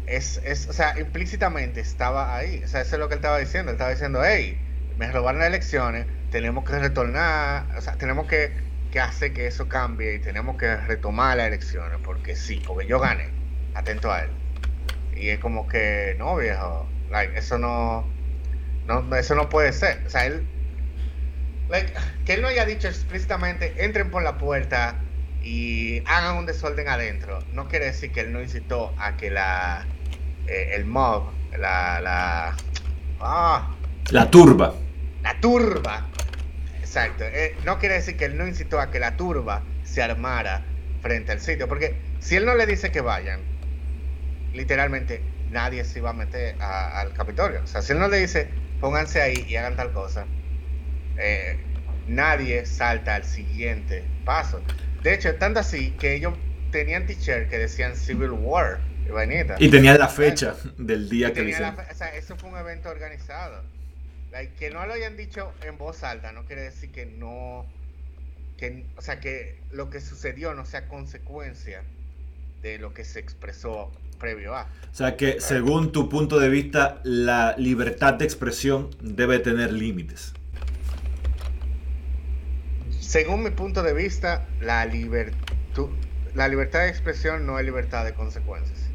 es, 0.06 0.42
es, 0.44 0.68
o 0.68 0.74
sea, 0.74 1.00
implícitamente 1.00 1.80
estaba 1.80 2.36
ahí. 2.36 2.62
O 2.64 2.68
sea, 2.68 2.82
eso 2.82 2.96
es 2.96 3.00
lo 3.00 3.08
que 3.08 3.16
él 3.16 3.20
estaba 3.20 3.40
diciendo. 3.40 3.72
Él 3.72 3.76
estaba 3.76 3.92
diciendo, 3.92 4.22
hey, 4.24 4.58
me 4.98 5.12
robaron 5.12 5.40
las 5.40 5.48
elecciones, 5.48 6.08
tenemos 6.30 6.66
que 6.66 6.78
retornar, 6.78 7.68
o 7.78 7.82
sea, 7.82 7.96
tenemos 7.96 8.28
que, 8.28 8.52
que 8.92 9.00
hacer 9.00 9.34
que 9.34 9.48
eso 9.48 9.70
cambie 9.70 10.16
y 10.16 10.20
tenemos 10.20 10.58
que 10.58 10.76
retomar 10.76 11.38
las 11.38 11.48
elecciones, 11.48 12.00
porque 12.04 12.36
sí, 12.36 12.62
porque 12.66 12.86
yo 12.86 13.00
gané. 13.00 13.39
Atento 13.80 14.12
a 14.12 14.24
él. 14.24 14.30
Y 15.16 15.30
es 15.30 15.40
como 15.40 15.68
que, 15.68 16.16
no, 16.18 16.36
viejo, 16.38 16.88
like, 17.10 17.38
eso 17.38 17.58
no 17.58 18.06
no, 18.90 19.16
eso 19.16 19.36
no 19.36 19.50
puede 19.50 19.72
ser. 19.72 20.02
O 20.06 20.10
sea, 20.10 20.26
él. 20.26 20.44
que 22.26 22.34
él 22.34 22.42
no 22.42 22.48
haya 22.48 22.66
dicho 22.66 22.88
explícitamente, 22.88 23.74
entren 23.78 24.10
por 24.10 24.24
la 24.24 24.40
puerta 24.40 24.96
y 25.44 26.02
hagan 26.08 26.38
un 26.38 26.46
desorden 26.48 26.88
adentro. 26.88 27.40
No 27.54 27.68
quiere 27.68 27.86
decir 27.86 28.12
que 28.12 28.22
él 28.22 28.34
no 28.34 28.42
incitó 28.42 28.94
a 28.98 29.16
que 29.16 29.30
la. 29.30 29.86
Eh, 30.48 30.72
el 30.74 30.86
mob, 30.86 31.30
la. 31.58 32.02
La, 32.02 32.56
ah, 33.22 33.76
la 34.10 34.32
turba. 34.32 34.74
La 35.22 35.40
turba. 35.40 36.08
Exacto. 36.80 37.24
Eh, 37.26 37.56
no 37.66 37.78
quiere 37.78 37.96
decir 37.96 38.18
que 38.18 38.26
él 38.26 38.38
no 38.38 38.48
incitó 38.48 38.80
a 38.80 38.90
que 38.90 39.00
la 39.00 39.18
turba 39.18 39.62
se 39.84 40.02
armara 40.02 40.64
frente 41.04 41.32
al 41.32 41.42
sitio. 41.42 41.68
Porque 41.68 41.96
si 42.20 42.38
él 42.38 42.46
no 42.48 42.56
le 42.56 42.66
dice 42.66 42.92
que 42.92 43.02
vayan, 43.02 43.42
literalmente 44.54 45.22
nadie 45.52 45.84
se 45.84 46.00
iba 46.00 46.12
a 46.12 46.14
meter 46.14 46.62
al 46.62 47.14
Capitolio. 47.14 47.62
O 47.64 47.68
sea, 47.68 47.82
si 47.82 47.94
él 47.94 48.00
no 48.00 48.08
le 48.08 48.18
dice, 48.18 48.50
pónganse 48.80 49.22
ahí 49.22 49.46
y 49.48 49.56
hagan 49.56 49.76
tal 49.76 49.92
cosa, 49.92 50.26
eh, 51.18 51.58
nadie 52.08 52.66
salta 52.66 53.16
al 53.16 53.24
siguiente 53.24 54.04
paso. 54.26 54.62
De 55.04 55.14
hecho, 55.14 55.36
tanto 55.36 55.60
así 55.60 55.92
que 55.92 56.16
ellos 56.16 56.34
tenían 56.72 57.06
t-shirt 57.06 57.50
que 57.50 57.58
decían 57.58 57.96
Civil 57.96 58.32
War. 58.32 58.80
Y 59.58 59.70
tenían 59.70 59.98
la 59.98 60.08
fecha 60.08 60.56
del 60.78 61.10
día 61.10 61.34
que 61.34 61.42
lo 61.42 61.50
hicieron. 61.50 61.76
o 61.80 61.96
sea, 61.96 62.16
eso 62.16 62.36
fue 62.38 62.50
un 62.50 62.58
evento 62.58 62.90
organizado. 62.90 63.64
que 64.60 64.70
no 64.70 64.86
lo 64.86 64.94
hayan 64.94 65.18
dicho 65.18 65.52
en 65.64 65.78
voz 65.78 66.04
alta 66.04 66.32
no 66.32 66.46
quiere 66.46 66.62
decir 66.62 66.92
que 66.92 67.06
no. 67.06 67.66
Que, 68.58 68.86
o 68.98 69.02
sea, 69.02 69.20
que 69.20 69.58
lo 69.72 69.90
que 69.90 70.00
sucedió 70.00 70.54
no 70.54 70.66
sea 70.66 70.88
consecuencia 70.88 71.82
de 72.62 72.78
lo 72.78 72.94
que 72.94 73.04
se 73.04 73.20
expresó 73.20 73.92
previo 74.20 74.56
a. 74.56 74.64
O 74.64 74.96
sea 74.96 75.18
que 75.18 75.42
según 75.42 75.92
tu 75.92 76.10
punto 76.10 76.40
de 76.40 76.50
vista, 76.50 77.00
la 77.04 77.56
libertad 77.58 78.16
de 78.16 78.26
expresión 78.26 78.90
debe 79.02 79.40
tener 79.40 79.74
límites. 79.74 80.34
Según 83.00 83.44
mi 83.44 83.50
punto 83.50 83.82
de 83.82 83.94
vista, 83.94 84.48
la, 84.62 84.86
la 86.36 86.48
libertad 86.48 86.82
de 86.82 86.90
expresión 86.90 87.48
no 87.48 87.58
es 87.58 87.66
libertad 87.66 88.06
de 88.06 88.14
consecuencias. 88.14 88.90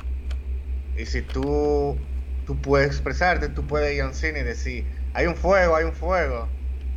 Y 0.96 1.06
si 1.06 1.22
tú, 1.22 1.98
tú 2.46 2.60
puedes 2.60 2.86
expresarte, 2.86 3.48
tú 3.48 3.66
puedes 3.66 3.92
ir 3.92 4.02
a 4.02 4.06
un 4.06 4.14
cine 4.14 4.40
y 4.40 4.44
decir, 4.44 4.84
hay 5.14 5.26
un 5.26 5.34
fuego, 5.34 5.74
hay 5.74 5.84
un 5.84 5.94
fuego. 5.94 6.48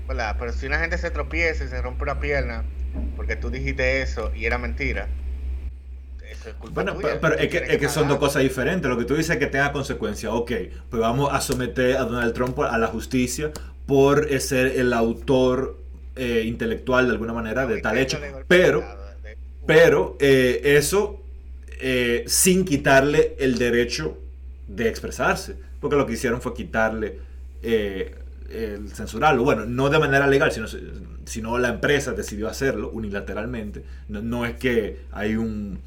Pero 0.08 0.54
si 0.54 0.68
una 0.68 0.80
gente 0.80 0.98
se 0.98 1.10
tropieza 1.10 1.64
y 1.64 1.68
se 1.68 1.82
rompe 1.82 2.04
una 2.04 2.20
pierna 2.20 2.64
porque 3.16 3.36
tú 3.36 3.50
dijiste 3.50 4.02
eso 4.02 4.32
y 4.34 4.46
era 4.46 4.58
mentira, 4.58 5.08
bueno, 6.72 6.96
pero, 7.22 7.36
es, 7.36 7.50
que, 7.50 7.90
son 7.90 8.08
dos 8.08 8.18
cosas 8.18 8.44
diferentes. 8.44 8.90
Lo 8.90 8.98
que 8.98 9.06
tú 9.06 9.16
dices 9.16 9.32
es 9.32 9.38
que 9.38 9.48
tenga 9.48 9.72
consecuencias. 9.72 10.32
Ok, 10.34 10.52
pues 10.90 11.02
vamos 11.02 11.30
a 11.32 11.42
someter 11.42 11.98
a 11.98 12.06
Donald 12.06 12.34
Trump 12.34 12.60
a 12.60 12.78
la 12.78 12.88
justicia 12.88 13.52
por 13.86 14.28
ser 14.40 14.68
el 14.68 14.94
autor 14.94 15.78
eh, 16.16 16.44
intelectual 16.46 17.06
de 17.06 17.12
alguna 17.14 17.34
manera 17.34 17.66
de 17.66 17.82
tal 17.82 17.98
hecho. 17.98 18.20
Pero, 18.48 18.84
pero 19.66 20.18
eh, 20.20 20.62
eso 20.64 21.22
eh, 21.80 22.24
sin 22.28 22.66
quitarle 22.66 23.36
el 23.40 23.58
derecho 23.58 24.18
de 24.68 24.90
expresarse. 24.90 25.56
Porque 25.80 25.96
lo 25.96 26.06
que 26.06 26.14
hicieron 26.14 26.42
fue 26.42 26.54
quitarle 26.54 27.20
el 27.62 28.90
censurarlo. 28.90 29.44
Bueno, 29.44 29.66
no 29.66 29.90
de 29.90 30.00
manera 30.00 30.28
legal, 30.28 30.52
sino, 30.52 30.68
sino 31.26 31.58
la 31.58 31.70
empresa 31.70 32.14
decidió 32.14 32.48
hacerlo 32.48 32.90
unilateralmente. 32.90 33.84
no 34.08 34.46
es 34.46 34.56
que 34.56 35.02
hay 35.12 35.36
un 35.36 35.80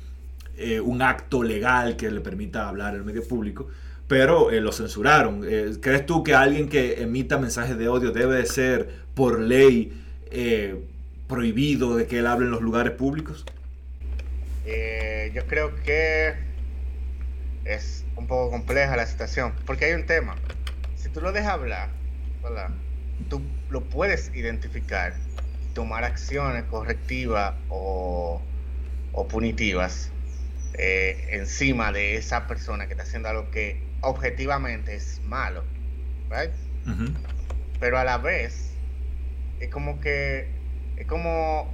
eh, 0.62 0.78
un 0.78 1.00
acto 1.00 1.42
legal 1.42 1.96
que 1.96 2.10
le 2.10 2.20
permita 2.20 2.68
hablar 2.68 2.92
en 2.92 2.98
el 2.98 3.04
medio 3.06 3.26
público, 3.26 3.68
pero 4.06 4.50
eh, 4.50 4.60
lo 4.60 4.72
censuraron. 4.72 5.42
Eh, 5.48 5.76
¿Crees 5.80 6.04
tú 6.04 6.22
que 6.22 6.34
alguien 6.34 6.68
que 6.68 7.00
emita 7.00 7.38
mensajes 7.38 7.78
de 7.78 7.88
odio 7.88 8.10
debe 8.10 8.36
de 8.36 8.44
ser 8.44 8.90
por 9.14 9.40
ley 9.40 9.96
prohibido 11.26 11.96
de 11.96 12.06
que 12.06 12.18
él 12.18 12.26
hable 12.26 12.44
en 12.44 12.50
los 12.50 12.60
lugares 12.60 12.92
públicos? 12.92 13.46
yo 15.32 15.46
creo 15.46 15.74
que 15.82 16.34
es 17.64 18.04
un 18.16 18.26
poco 18.26 18.50
compleja 18.50 18.96
la 18.96 19.06
situación, 19.06 19.54
porque 19.64 19.86
hay 19.86 19.94
un 19.94 20.04
tema. 20.04 20.36
Si 20.94 21.08
tú 21.08 21.22
lo 21.22 21.32
dejas 21.32 21.52
hablar, 21.52 21.88
tú 23.30 23.40
lo 23.70 23.80
puedes 23.80 24.30
identificar, 24.34 25.14
tomar 25.72 26.04
acciones 26.04 26.64
correctivas 26.64 27.54
o 27.70 28.42
punitivas 29.30 30.12
eh, 30.74 31.28
encima 31.30 31.92
de 31.92 32.16
esa 32.16 32.46
persona 32.46 32.86
que 32.86 32.92
está 32.92 33.02
haciendo 33.02 33.28
algo 33.28 33.50
que 33.50 33.82
objetivamente 34.00 34.94
es 34.94 35.20
malo, 35.24 35.64
right? 36.30 36.52
Pero 37.78 37.98
a 37.98 38.04
la 38.04 38.18
vez 38.18 38.72
es 39.60 39.68
como 39.70 40.00
que 40.00 40.48
es 40.96 41.06
como 41.06 41.72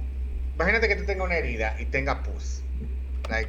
imagínate 0.55 0.87
que 0.87 0.95
tú 0.95 1.05
tengas 1.05 1.25
una 1.25 1.35
herida 1.35 1.75
y 1.79 1.85
tenga 1.85 2.23
pus. 2.23 2.63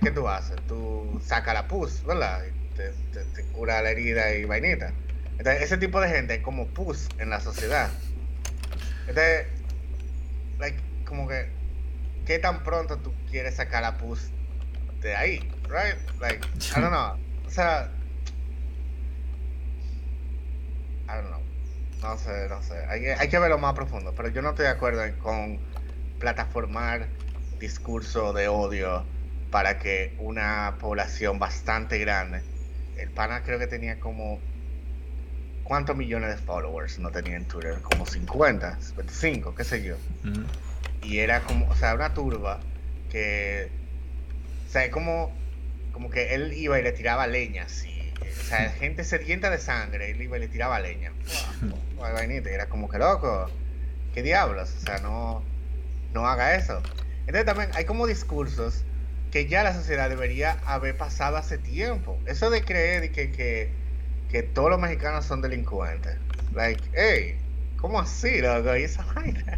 ¿Qué 0.02 0.10
tú 0.10 0.28
haces? 0.28 0.56
Tú 0.66 1.20
sacas 1.24 1.54
la 1.54 1.68
pus, 1.68 2.04
¿verdad? 2.04 2.42
Te, 2.76 2.92
te, 3.34 3.42
cura 3.52 3.80
la 3.80 3.90
herida 3.90 4.34
y 4.34 4.44
vainita. 4.44 4.92
Entonces, 5.38 5.62
ese 5.62 5.78
tipo 5.78 6.00
de 6.00 6.08
gente 6.08 6.34
es 6.34 6.42
como 6.42 6.66
pus 6.66 7.08
en 7.18 7.30
la 7.30 7.40
sociedad. 7.40 7.88
Entonces, 9.06 9.46
like, 10.58 10.78
como 11.04 11.28
que, 11.28 11.48
¿qué 12.26 12.40
tan 12.40 12.64
pronto 12.64 12.98
tú 12.98 13.12
quieres 13.30 13.54
sacar 13.54 13.82
la 13.82 13.98
pus 13.98 14.30
de 15.00 15.14
ahí, 15.14 15.38
right? 15.64 15.96
Like, 16.20 16.46
I 16.76 16.80
don't 16.80 16.90
know. 16.90 17.16
O 17.46 17.50
sea, 17.50 17.90
I 21.08 21.14
don't 21.14 21.28
know. 21.28 21.40
No 22.02 22.16
sé, 22.16 22.48
no 22.48 22.62
sé. 22.62 22.84
Hay, 22.88 23.06
hay 23.06 23.28
que 23.28 23.38
verlo 23.38 23.58
más 23.58 23.74
profundo, 23.74 24.14
pero 24.16 24.28
yo 24.28 24.42
no 24.42 24.50
estoy 24.50 24.64
de 24.66 24.70
acuerdo 24.70 25.02
con 25.18 25.58
plataformar 26.18 27.08
discurso 27.58 28.32
de 28.32 28.48
odio 28.48 29.04
para 29.50 29.78
que 29.78 30.14
una 30.18 30.76
población 30.78 31.38
bastante 31.38 31.98
grande 31.98 32.42
el 32.98 33.10
pana 33.10 33.42
creo 33.42 33.58
que 33.58 33.66
tenía 33.66 33.98
como 34.00 34.40
¿cuántos 35.64 35.96
millones 35.96 36.30
de 36.30 36.36
followers 36.36 36.98
no 36.98 37.10
tenía 37.10 37.36
en 37.36 37.46
Twitter? 37.46 37.80
Como 37.82 38.04
50, 38.04 38.78
25, 38.96 39.54
qué 39.54 39.64
sé 39.64 39.82
yo. 39.82 39.96
Y 41.02 41.18
era 41.18 41.40
como, 41.42 41.68
o 41.68 41.76
sea, 41.76 41.94
una 41.94 42.12
turba 42.12 42.60
que, 43.10 43.70
o 44.68 44.70
sea, 44.70 44.90
como, 44.90 45.32
como 45.92 46.10
que 46.10 46.34
él 46.34 46.52
iba 46.52 46.78
y 46.78 46.82
le 46.82 46.92
tiraba 46.92 47.26
leña, 47.26 47.64
así. 47.64 48.12
O 48.20 48.44
sea, 48.44 48.70
gente 48.78 49.02
sedienta 49.04 49.50
de 49.50 49.58
sangre, 49.58 50.10
él 50.10 50.20
iba 50.20 50.36
y 50.36 50.40
le 50.40 50.48
tiraba 50.48 50.78
leña. 50.80 51.12
era 52.46 52.68
como 52.68 52.88
que 52.88 52.98
loco, 52.98 53.50
¿qué 54.14 54.22
diablos? 54.22 54.72
O 54.76 54.86
sea, 54.86 54.98
no, 54.98 55.42
no 56.14 56.28
haga 56.28 56.54
eso. 56.54 56.82
Entonces 57.20 57.44
también 57.44 57.70
hay 57.74 57.84
como 57.84 58.06
discursos 58.06 58.84
que 59.32 59.46
ya 59.46 59.62
la 59.62 59.74
sociedad 59.74 60.08
debería 60.08 60.58
haber 60.64 60.96
pasado 60.96 61.36
hace 61.36 61.58
tiempo. 61.58 62.18
Eso 62.26 62.48
de 62.50 62.62
creer 62.62 63.10
que, 63.12 63.30
que 63.32 63.70
que 64.28 64.42
todos 64.42 64.70
los 64.70 64.78
mexicanos 64.78 65.24
son 65.24 65.40
delincuentes. 65.40 66.16
Like, 66.54 66.82
hey, 66.94 67.38
¿cómo 67.80 68.00
así, 68.00 68.40
loco? 68.40 68.76
Y 68.76 68.82
esa 68.82 69.04
vaina. 69.14 69.56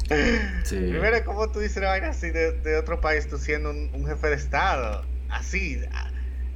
Sí. 0.64 0.76
Primero, 0.76 1.24
¿cómo 1.24 1.50
tú 1.50 1.60
dices 1.60 1.78
una 1.78 1.88
vaina 1.88 2.08
así 2.08 2.30
de, 2.30 2.76
otro 2.76 3.00
país, 3.00 3.28
tú 3.28 3.38
siendo 3.38 3.70
un, 3.70 4.06
jefe 4.06 4.28
de 4.28 4.36
Estado? 4.36 5.04
Así, 5.28 5.80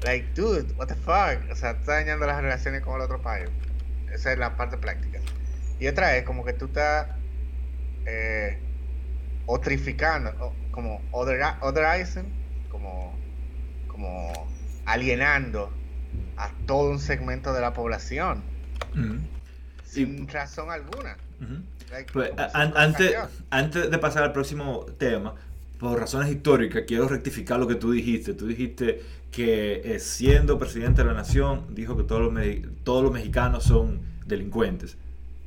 like, 0.02 0.28
dude, 0.34 0.72
what 0.74 0.88
the 0.88 0.94
fuck? 0.94 1.50
O 1.50 1.56
sea, 1.56 1.70
estás 1.70 1.86
dañando 1.86 2.26
las 2.26 2.40
relaciones 2.40 2.82
con 2.82 2.96
el 2.96 3.02
otro 3.02 3.20
país. 3.20 3.48
Esa 4.12 4.32
es 4.32 4.38
la 4.38 4.56
parte 4.56 4.76
práctica. 4.76 5.20
Y 5.80 5.86
otra 5.88 6.16
es 6.16 6.24
como 6.24 6.44
que 6.44 6.52
tú 6.52 6.66
estás 6.66 7.08
eh, 8.06 8.58
otrificando, 9.46 10.54
como 10.70 11.00
other, 11.10 11.40
otherizing, 11.60 12.26
como, 12.70 13.16
como 13.88 14.32
alienando 14.86 15.72
a 16.36 16.50
todo 16.66 16.90
un 16.90 17.00
segmento 17.00 17.52
de 17.52 17.60
la 17.60 17.72
población. 17.72 18.42
Sin 19.84 20.28
razón 20.28 20.70
alguna. 20.70 21.16
Pues, 22.12 22.30
antes, 22.54 23.14
antes 23.50 23.90
de 23.90 23.98
pasar 23.98 24.24
al 24.24 24.32
próximo 24.32 24.86
tema, 24.98 25.34
por 25.78 25.98
razones 25.98 26.30
históricas, 26.30 26.84
quiero 26.86 27.08
rectificar 27.08 27.58
lo 27.58 27.68
que 27.68 27.74
tú 27.74 27.92
dijiste. 27.92 28.34
Tú 28.34 28.46
dijiste 28.46 29.02
que 29.30 29.82
eh, 29.84 29.98
siendo 29.98 30.58
presidente 30.58 31.02
de 31.02 31.08
la 31.08 31.14
nación, 31.14 31.66
dijo 31.70 31.96
que 31.96 32.04
todos 32.04 32.20
los, 32.20 32.44
todos 32.84 33.02
los 33.02 33.12
mexicanos 33.12 33.64
son 33.64 34.00
delincuentes. 34.26 34.96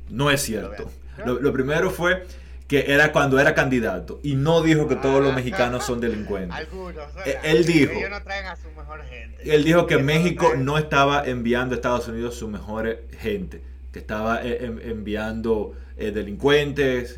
No 0.08 0.30
es 0.30 0.40
cierto. 0.42 0.90
lo 1.24 1.52
primero 1.52 1.90
fue 1.90 2.24
que 2.68 2.92
era 2.92 3.12
cuando 3.12 3.40
era 3.40 3.54
candidato 3.54 4.20
y 4.22 4.34
no 4.34 4.62
dijo 4.62 4.86
que 4.86 4.96
todos 4.96 5.22
los 5.22 5.34
mexicanos 5.34 5.84
son 5.84 6.00
delincuentes. 6.00 6.54
Algunos, 6.54 7.04
eh, 7.24 7.38
él 7.42 7.64
dijo, 7.64 7.92
ellos 7.92 8.10
no 8.10 8.22
traen 8.22 8.46
a 8.46 8.56
su 8.56 8.70
mejor 8.76 9.02
gente. 9.04 9.54
Él 9.54 9.64
dijo 9.64 9.86
que 9.86 9.96
México 9.96 10.52
no 10.56 10.76
estaba 10.76 11.24
enviando 11.24 11.74
a 11.74 11.76
Estados 11.76 12.06
Unidos 12.08 12.34
su 12.34 12.46
mejor 12.46 13.04
gente, 13.18 13.62
que 13.98 14.02
estaba 14.02 14.44
eh, 14.44 14.64
enviando 14.84 15.74
eh, 15.96 16.12
delincuentes, 16.12 17.16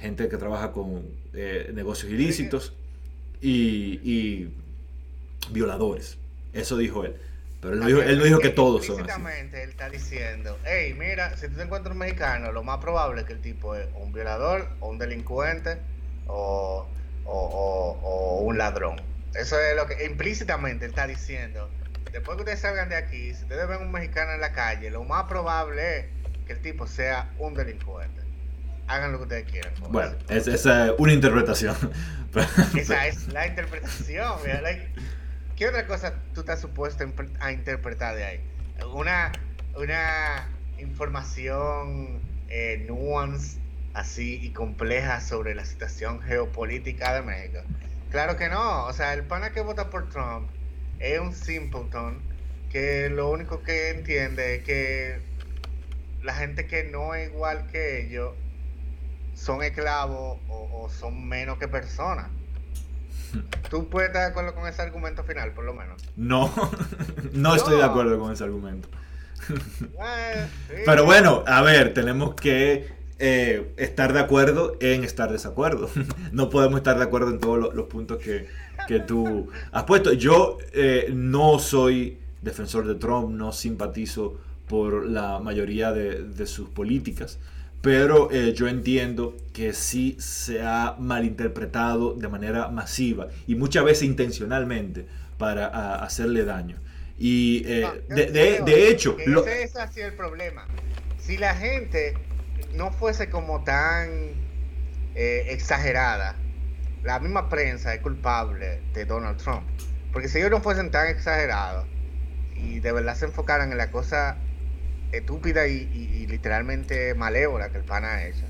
gente 0.00 0.28
que 0.28 0.36
trabaja 0.36 0.72
con 0.72 1.04
negocios 1.72 2.10
ilícitos 2.10 2.72
y, 3.40 4.00
y 4.02 4.52
violadores. 5.50 6.18
Eso 6.52 6.76
dijo 6.76 7.04
él. 7.04 7.14
Pero 7.60 7.74
él 7.74 7.80
no, 7.80 7.86
dijo, 7.86 8.02
él 8.02 8.18
no 8.18 8.24
dijo 8.24 8.40
que 8.40 8.48
todos 8.48 8.84
son 8.84 9.08
así. 9.08 9.22
él 9.52 9.70
está 9.70 9.88
diciendo, 9.88 10.58
hey, 10.64 10.96
mira, 10.98 11.36
si 11.36 11.46
tú 11.46 11.54
te 11.54 11.62
encuentras 11.62 11.92
un 11.92 11.98
mexicano, 12.00 12.50
lo 12.50 12.64
más 12.64 12.78
probable 12.78 13.20
es 13.20 13.26
que 13.28 13.34
el 13.34 13.40
tipo 13.40 13.76
es 13.76 13.86
un 13.94 14.12
violador, 14.12 14.68
o 14.80 14.88
un 14.88 14.98
delincuente, 14.98 15.78
o, 16.26 16.88
un 18.42 18.58
ladrón. 18.58 19.00
Eso 19.34 19.56
es 19.60 19.76
lo 19.76 19.86
que 19.86 20.04
implícitamente 20.04 20.86
él 20.86 20.90
está 20.90 21.06
diciendo. 21.06 21.70
Después 22.12 22.36
que 22.36 22.42
ustedes 22.42 22.60
salgan 22.60 22.90
de 22.90 22.96
aquí, 22.96 23.34
si 23.34 23.42
ustedes 23.42 23.66
ven 23.66 23.80
un 23.80 23.90
mexicano 23.90 24.32
en 24.32 24.40
la 24.40 24.52
calle, 24.52 24.90
lo 24.90 25.02
más 25.04 25.24
probable 25.24 26.00
es 26.00 26.06
que 26.46 26.52
el 26.52 26.60
tipo 26.60 26.86
sea 26.86 27.30
un 27.38 27.54
delincuente. 27.54 28.20
Hagan 28.86 29.12
lo 29.12 29.18
que 29.18 29.24
ustedes 29.24 29.50
quieran. 29.50 29.72
Bueno, 29.88 30.14
esa 30.28 30.86
es 30.86 30.94
una 30.98 31.12
interpretación. 31.14 31.74
esa 32.76 33.06
es 33.06 33.28
la 33.28 33.46
interpretación. 33.46 34.34
¿Qué 35.56 35.68
otra 35.68 35.86
cosa 35.86 36.14
tú 36.34 36.40
estás 36.40 36.60
supuesto 36.60 37.04
a 37.40 37.52
interpretar 37.52 38.14
de 38.14 38.24
ahí? 38.24 38.40
Una, 38.94 39.32
una 39.74 40.48
información 40.78 42.20
eh, 42.48 42.84
nuance 42.86 43.58
así 43.94 44.38
y 44.42 44.50
compleja 44.50 45.20
sobre 45.20 45.54
la 45.54 45.64
situación 45.64 46.20
geopolítica 46.20 47.14
de 47.14 47.22
México. 47.22 47.60
Claro 48.10 48.36
que 48.36 48.50
no. 48.50 48.84
O 48.86 48.92
sea, 48.92 49.14
el 49.14 49.22
pana 49.22 49.52
que 49.52 49.62
vota 49.62 49.88
por 49.88 50.10
Trump 50.10 50.50
es 51.02 51.20
un 51.20 51.34
simpleton 51.34 52.20
que 52.70 53.10
lo 53.10 53.30
único 53.30 53.62
que 53.62 53.90
entiende 53.90 54.56
es 54.56 54.64
que 54.64 55.20
la 56.22 56.34
gente 56.34 56.66
que 56.66 56.84
no 56.84 57.14
es 57.14 57.30
igual 57.30 57.66
que 57.70 58.06
ellos 58.06 58.34
son 59.34 59.62
esclavos 59.62 60.38
o 60.48 60.88
son 60.88 61.28
menos 61.28 61.58
que 61.58 61.68
personas. 61.68 62.28
¿Tú 63.70 63.88
puedes 63.88 64.08
estar 64.08 64.22
de 64.22 64.30
acuerdo 64.30 64.54
con 64.54 64.66
ese 64.66 64.82
argumento 64.82 65.24
final, 65.24 65.52
por 65.52 65.64
lo 65.64 65.74
menos? 65.74 66.02
No, 66.16 66.52
no 67.32 67.54
estoy 67.54 67.76
de 67.76 67.84
acuerdo 67.84 68.18
con 68.18 68.32
ese 68.32 68.44
argumento. 68.44 68.88
Eh, 69.48 70.46
Pero 70.86 71.04
bueno, 71.04 71.42
a 71.46 71.62
ver, 71.62 71.94
tenemos 71.94 72.34
que 72.34 73.01
eh, 73.22 73.72
estar 73.76 74.12
de 74.12 74.20
acuerdo 74.20 74.76
en 74.80 75.04
estar 75.04 75.32
desacuerdo. 75.32 75.88
no 76.32 76.50
podemos 76.50 76.78
estar 76.78 76.98
de 76.98 77.04
acuerdo 77.04 77.30
en 77.30 77.38
todos 77.38 77.74
los, 77.74 77.86
puntos 77.86 78.18
que, 78.18 78.48
tú 79.06 79.48
has 79.70 79.84
puesto. 79.84 80.12
Yo 80.12 80.58
eh, 80.74 81.10
no 81.14 81.58
soy 81.58 82.18
defensor 82.42 82.86
de 82.86 82.96
Trump, 82.96 83.30
no 83.30 83.52
simpatizo 83.52 84.38
por 84.68 85.06
la 85.06 85.38
mayoría 85.38 85.92
de 85.92 86.46
sus 86.46 86.68
políticas 86.68 87.38
pero 87.82 88.30
eh, 88.30 88.54
yo 88.54 88.68
entiendo 88.68 89.36
que 89.52 89.74
sí 89.74 90.16
se 90.20 90.62
ha 90.62 90.94
malinterpretado 90.98 92.14
de 92.14 92.28
manera 92.28 92.68
masiva 92.68 93.28
y 93.46 93.56
muchas 93.56 93.84
veces 93.84 94.04
intencionalmente 94.04 95.04
para 95.36 95.96
hacerle 95.96 96.44
daño. 96.44 96.76
Y 97.18 97.64
eh, 97.66 98.04
de, 98.08 98.88
hecho... 98.88 99.16
Ese 99.18 99.64
es 99.64 99.76
así 99.76 100.00
el 100.00 100.14
problema. 100.14 100.66
Si 101.18 101.36
la 101.36 101.54
gente 101.56 102.14
no 102.74 102.90
fuese 102.90 103.30
como 103.30 103.64
tan 103.64 104.08
eh, 105.14 105.46
exagerada, 105.48 106.36
la 107.02 107.18
misma 107.18 107.48
prensa 107.48 107.94
es 107.94 108.00
culpable 108.00 108.80
de 108.94 109.04
Donald 109.04 109.38
Trump. 109.38 109.62
Porque 110.12 110.28
si 110.28 110.38
ellos 110.38 110.50
no 110.50 110.60
fuesen 110.60 110.90
tan 110.90 111.08
exagerados 111.08 111.86
y 112.54 112.80
de 112.80 112.92
verdad 112.92 113.14
se 113.16 113.26
enfocaran 113.26 113.72
en 113.72 113.78
la 113.78 113.90
cosa 113.90 114.36
estúpida 115.10 115.66
y, 115.66 116.26
literalmente 116.26 117.14
malévola 117.14 117.70
que 117.70 117.78
el 117.78 117.84
pana 117.84 118.14
ha 118.14 118.26
hecho. 118.26 118.44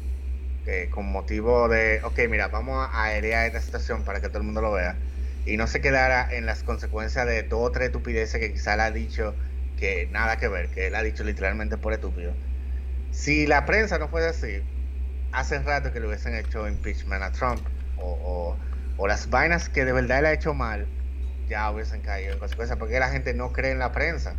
Que 0.64 0.88
con 0.90 1.10
motivo 1.10 1.68
de, 1.68 2.00
ok, 2.04 2.20
mira, 2.28 2.48
vamos 2.48 2.88
a 2.92 3.04
aerear 3.04 3.46
esta 3.46 3.60
situación 3.60 4.04
para 4.04 4.20
que 4.20 4.28
todo 4.28 4.38
el 4.38 4.44
mundo 4.44 4.60
lo 4.60 4.72
vea. 4.72 4.96
Y 5.44 5.56
no 5.56 5.66
se 5.66 5.80
quedara 5.80 6.28
en 6.32 6.46
las 6.46 6.62
consecuencias 6.62 7.26
de 7.26 7.42
dos 7.42 7.60
o 7.60 7.72
tres 7.72 7.86
estupideces 7.86 8.40
que 8.40 8.52
quizá 8.52 8.76
le 8.76 8.82
ha 8.82 8.90
dicho 8.92 9.34
que 9.76 10.06
nada 10.12 10.36
que 10.36 10.46
ver, 10.46 10.68
que 10.68 10.86
él 10.86 10.94
ha 10.94 11.02
dicho 11.02 11.24
literalmente 11.24 11.76
por 11.76 11.92
estúpido. 11.92 12.32
Si 13.12 13.46
la 13.46 13.64
prensa 13.64 13.98
no 13.98 14.08
fuese 14.08 14.28
así, 14.28 14.64
hace 15.30 15.60
rato 15.60 15.92
que 15.92 16.00
le 16.00 16.08
hubiesen 16.08 16.34
hecho 16.34 16.66
impeachment 16.66 17.22
a 17.22 17.30
Trump 17.30 17.60
o, 17.98 18.56
o 18.96 19.06
las 19.06 19.30
vainas 19.30 19.68
que 19.68 19.84
de 19.84 19.92
verdad 19.92 20.18
él 20.18 20.26
ha 20.26 20.32
hecho 20.32 20.52
mal 20.54 20.88
ya 21.52 21.70
hubiesen 21.70 22.00
caído 22.00 22.32
en 22.32 22.38
consecuencia, 22.38 22.78
porque 22.78 22.98
la 22.98 23.10
gente 23.10 23.34
no 23.34 23.52
cree 23.52 23.72
en 23.72 23.78
la 23.78 23.92
prensa. 23.92 24.34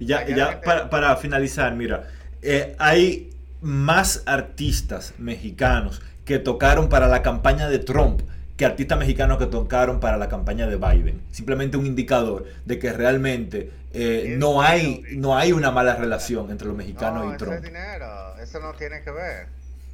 Y 0.00 0.06
ya, 0.06 0.26
ya 0.26 0.60
para, 0.60 1.16
finalizar, 1.16 1.74
mira, 1.74 2.08
eh, 2.42 2.74
hay 2.78 3.30
más 3.60 4.22
artistas 4.26 5.14
mexicanos 5.18 6.02
que 6.24 6.38
tocaron 6.38 6.88
para 6.88 7.06
la 7.06 7.22
campaña 7.22 7.68
de 7.68 7.78
Trump 7.78 8.22
que 8.56 8.64
artistas 8.64 8.98
mexicanos 8.98 9.38
que 9.38 9.46
tocaron 9.46 10.00
para 10.00 10.16
la 10.16 10.28
campaña 10.28 10.66
de 10.66 10.76
Biden. 10.76 11.22
Simplemente 11.30 11.76
un 11.76 11.86
indicador 11.86 12.46
de 12.64 12.78
que 12.78 12.92
realmente 12.92 13.70
eh, 13.94 14.34
no, 14.38 14.60
hay, 14.60 15.02
no 15.12 15.36
hay 15.36 15.52
una 15.52 15.70
mala 15.70 15.96
relación 15.96 16.50
entre 16.50 16.68
los 16.68 16.76
mexicanos 16.76 17.34
y 17.34 17.36
Trump. 17.38 17.54
Eso 17.54 17.62
dinero, 17.62 18.36
eso 18.38 18.60
no 18.60 18.74
tiene 18.74 19.02
que 19.02 19.10
ver. 19.10 19.46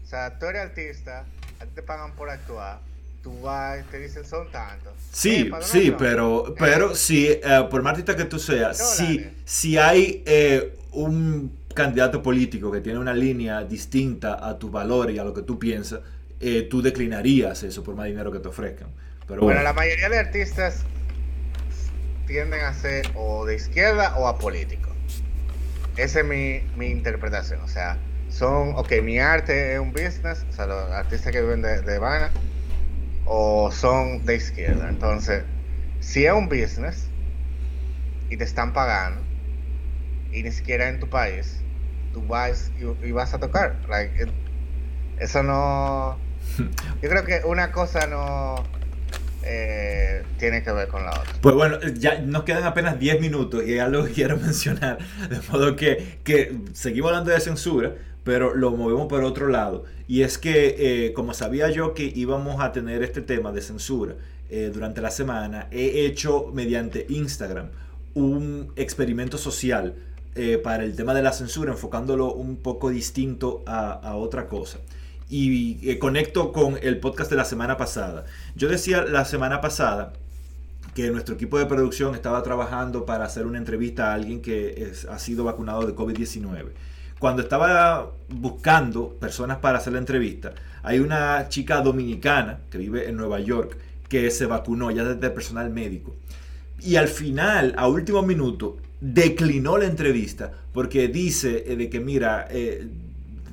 O 0.05 0.09
sea, 0.09 0.39
tú 0.39 0.47
eres 0.47 0.63
artista, 0.63 1.25
a 1.61 1.65
ti 1.65 1.71
te 1.75 1.83
pagan 1.83 2.13
por 2.13 2.31
actuar 2.31 2.81
tú 3.23 3.41
vas 3.41 3.85
te 3.91 3.99
dicen 3.99 4.25
son 4.25 4.51
tantos. 4.51 4.93
Sí, 5.13 5.51
sí, 5.63 5.95
pero, 5.99 6.55
pero 6.59 6.95
si, 6.95 7.27
eh, 7.29 7.41
por 7.71 7.83
más 7.83 7.93
artista 7.93 8.17
que 8.17 8.25
tú 8.25 8.39
seas, 8.39 8.97
si, 8.97 9.27
si 9.45 9.77
hay 9.77 10.23
eh, 10.27 10.77
un 10.93 11.59
candidato 11.75 12.23
político 12.23 12.71
que 12.71 12.81
tiene 12.81 12.99
una 12.99 13.15
línea 13.15 13.63
distinta 13.65 14.47
a 14.47 14.59
tu 14.59 14.71
valor 14.71 15.11
y 15.11 15.19
a 15.19 15.25
lo 15.25 15.35
que 15.35 15.43
tú 15.43 15.59
piensas, 15.59 16.01
eh, 16.41 16.67
tú 16.71 16.83
declinarías 16.83 17.63
eso 17.63 17.83
por 17.83 17.95
más 17.95 18.07
dinero 18.07 18.33
que 18.33 18.39
te 18.39 18.49
ofrezcan. 18.49 18.89
Pero 19.27 19.43
bueno, 19.43 19.63
la 19.63 19.73
mayoría 19.73 20.09
de 20.09 20.19
artistas 20.19 20.85
tienden 22.31 22.61
a 22.61 22.73
ser 22.73 23.11
o 23.17 23.45
de 23.45 23.57
izquierda 23.57 24.17
o 24.17 24.29
apolíticos. 24.29 24.93
Esa 25.97 26.21
es 26.21 26.27
mi, 26.27 26.61
mi 26.77 26.87
interpretación. 26.87 27.61
O 27.63 27.69
sea, 27.69 27.99
son, 28.29 28.77
ok, 28.77 28.93
mi 29.03 29.19
arte 29.19 29.75
es 29.75 29.81
un 29.81 29.93
business, 29.93 30.47
o 30.49 30.53
sea, 30.53 30.67
los 30.67 30.91
artistas 30.93 31.33
que 31.33 31.41
viven 31.41 31.61
de, 31.61 31.83
de 31.83 32.31
o 33.25 33.73
son 33.73 34.25
de 34.25 34.37
izquierda. 34.37 34.89
Entonces, 34.89 35.43
si 35.99 36.25
es 36.25 36.33
un 36.33 36.49
business 36.49 37.09
y 38.31 38.37
te 38.37 38.45
están 38.45 38.73
pagando, 38.73 39.21
y 40.31 40.45
ni 40.45 40.53
siquiera 40.53 40.89
en 40.89 41.01
tu 41.01 41.09
país, 41.09 41.61
tú 42.13 42.25
vas 42.29 42.71
y, 43.03 43.11
vas 43.11 43.35
a 43.35 43.41
tocar. 43.41 43.77
eso 45.19 45.43
no. 45.43 46.17
Yo 47.03 47.11
creo 47.11 47.25
que 47.25 47.43
una 47.45 47.73
cosa 47.73 48.07
no 48.07 48.63
eh, 49.43 50.23
tiene 50.39 50.63
que 50.63 50.73
ver 50.73 50.89
con 50.89 51.05
la 51.05 51.11
otra. 51.11 51.33
Pues 51.41 51.55
bueno, 51.55 51.79
ya 51.95 52.21
nos 52.21 52.45
quedan 52.45 52.65
apenas 52.65 52.99
10 52.99 53.21
minutos 53.21 53.65
y 53.67 53.79
algo 53.79 54.05
que 54.05 54.13
quiero 54.15 54.37
mencionar. 54.37 54.99
De 55.29 55.41
modo 55.51 55.77
que, 55.77 56.19
que 56.25 56.59
seguimos 56.73 57.11
hablando 57.11 57.31
de 57.31 57.41
censura, 57.41 57.95
pero 58.25 58.55
lo 58.55 58.71
movemos 58.73 59.07
por 59.07 59.25
otro 59.25 59.49
lado. 59.49 59.85
Y 60.09 60.23
es 60.23 60.39
que, 60.39 60.77
eh, 60.79 61.13
como 61.13 61.35
sabía 61.35 61.71
yo 61.71 61.95
que 61.95 62.13
íbamos 62.15 62.61
a 62.61 62.73
tener 62.73 63.03
este 63.03 63.23
tema 63.23 63.53
de 63.53 63.63
censura 63.63 64.15
eh, 64.51 64.71
durante 64.73 65.01
la 65.01 65.11
semana, 65.11 65.69
he 65.71 66.05
hecho 66.05 66.51
mediante 66.53 67.07
Instagram 67.09 67.71
un 68.15 68.73
experimento 68.77 69.39
social 69.39 69.95
para 70.63 70.85
el 70.85 70.97
tema 70.97 71.13
de 71.13 71.23
la 71.23 71.33
censura, 71.33 71.73
enfocándolo 71.73 72.33
un 72.33 72.57
poco 72.57 72.89
distinto 72.89 73.63
a, 73.67 73.93
a 73.93 74.17
otra 74.17 74.47
cosa 74.47 74.79
y 75.31 75.89
eh, 75.89 75.99
conecto 75.99 76.53
con 76.53 76.77
el 76.83 76.99
podcast 76.99 77.31
de 77.31 77.37
la 77.37 77.45
semana 77.45 77.77
pasada. 77.77 78.25
Yo 78.57 78.69
decía 78.69 79.05
la 79.05 79.25
semana 79.25 79.61
pasada 79.61 80.13
que 80.95 81.11
nuestro 81.11 81.37
equipo 81.37 81.59
de 81.59 81.67
producción 81.67 82.17
estaba 82.17 82.43
trabajando 82.43 83.07
para 83.07 83.25
hacer 83.25 83.47
una 83.47 83.59
entrevista 83.59 84.11
a 84.11 84.15
alguien 84.15 84.43
que 84.43 84.93
ha 85.09 85.19
sido 85.19 85.45
vacunado 85.45 85.87
de 85.87 85.95
COVID-19. 85.95 86.71
Cuando 87.21 87.43
estaba 87.43 88.11
buscando 88.29 89.11
personas 89.11 89.59
para 89.59 89.79
hacer 89.79 89.93
la 89.93 90.01
entrevista, 90.01 90.53
hay 90.83 90.99
una 90.99 91.49
chica 91.49 91.81
dominicana 91.81 92.61
que 92.71 92.79
vive 92.79 93.09
en 93.09 93.17
Nueva 93.17 93.39
York 93.41 93.77
que 94.09 94.31
se 94.31 94.47
vacunó 94.47 94.91
ya 94.91 95.05
desde 95.05 95.31
personal 95.31 95.71
médico. 95.71 96.17
Y 96.81 96.97
al 96.97 97.09
final, 97.09 97.75
a 97.77 97.87
último 97.87 98.23
minuto, 98.23 98.79
declinó 99.01 99.79
la 99.79 99.85
entrevista 99.85 100.51
porque 100.73 101.09
dice 101.09 101.65
eh, 101.67 101.77
de 101.77 101.89
que, 101.89 102.01
mira, 102.01 102.49
eh, 102.51 102.89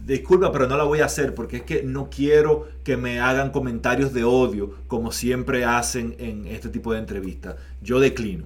disculpa, 0.08 0.51
pero 0.51 0.68
no 0.68 0.78
la 0.78 0.86
voy 0.86 1.01
a 1.01 1.05
hacer 1.05 1.36
porque 1.36 1.58
es 1.58 1.64
que 1.64 1.84
no 1.84 2.10
quiero 2.10 2.70
que 2.84 2.95
me 2.95 3.20
hagan 3.20 3.51
comentarios 3.51 4.14
de 4.14 4.24
odio 4.24 4.74
como 4.88 5.12
siempre 5.12 5.66
hacen 5.66 6.16
en 6.20 6.47
este 6.47 6.70
tipo 6.70 6.93
de 6.93 6.99
entrevistas. 6.99 7.55
Yo 7.82 7.99
declino. 7.99 8.45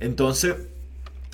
Entonces, 0.00 0.56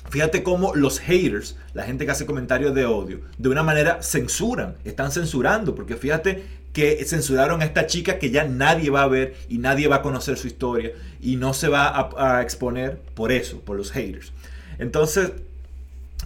fíjate 0.09 0.43
cómo 0.43 0.75
los 0.75 0.99
haters, 0.99 1.57
la 1.73 1.83
gente 1.83 2.05
que 2.05 2.11
hace 2.11 2.27
comentarios 2.27 2.75
de 2.75 2.85
odio, 2.85 3.21
de 3.37 3.49
una 3.49 3.63
manera 3.63 4.03
censuran, 4.03 4.75
están 4.85 5.11
censurando, 5.11 5.73
porque 5.73 5.95
fíjate 5.95 6.43
que 6.71 7.03
censuraron 7.05 7.61
a 7.61 7.65
esta 7.65 7.87
chica 7.87 8.19
que 8.19 8.29
ya 8.29 8.45
nadie 8.45 8.91
va 8.91 9.03
a 9.03 9.07
ver 9.07 9.35
y 9.49 9.57
nadie 9.57 9.87
va 9.87 9.97
a 9.97 10.01
conocer 10.03 10.37
su 10.37 10.47
historia 10.47 10.91
y 11.19 11.35
no 11.35 11.53
se 11.53 11.67
va 11.67 11.87
a, 11.87 12.37
a 12.37 12.41
exponer 12.43 12.99
por 13.15 13.31
eso, 13.31 13.59
por 13.61 13.75
los 13.75 13.91
haters. 13.91 14.33
Entonces, 14.77 15.31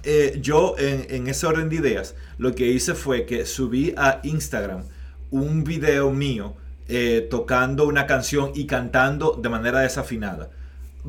eh, 0.03 0.37
yo 0.41 0.75
en, 0.77 1.27
ese 1.27 1.47
orden 1.47 1.69
de 1.69 1.77
ideas, 1.77 2.15
lo 2.37 2.53
que 2.55 2.67
hice 2.67 2.93
fue 2.93 3.25
que 3.25 3.45
subí 3.45 3.93
a 3.97 4.21
Instagram 4.23 4.83
un 5.31 5.63
video 5.63 6.11
mío 6.11 6.55
eh, 6.87 7.27
tocando 7.29 7.85
una 7.85 8.07
canción 8.07 8.51
y 8.55 8.65
cantando 8.65 9.37
de 9.41 9.49
manera 9.49 9.79
desafinada, 9.79 10.49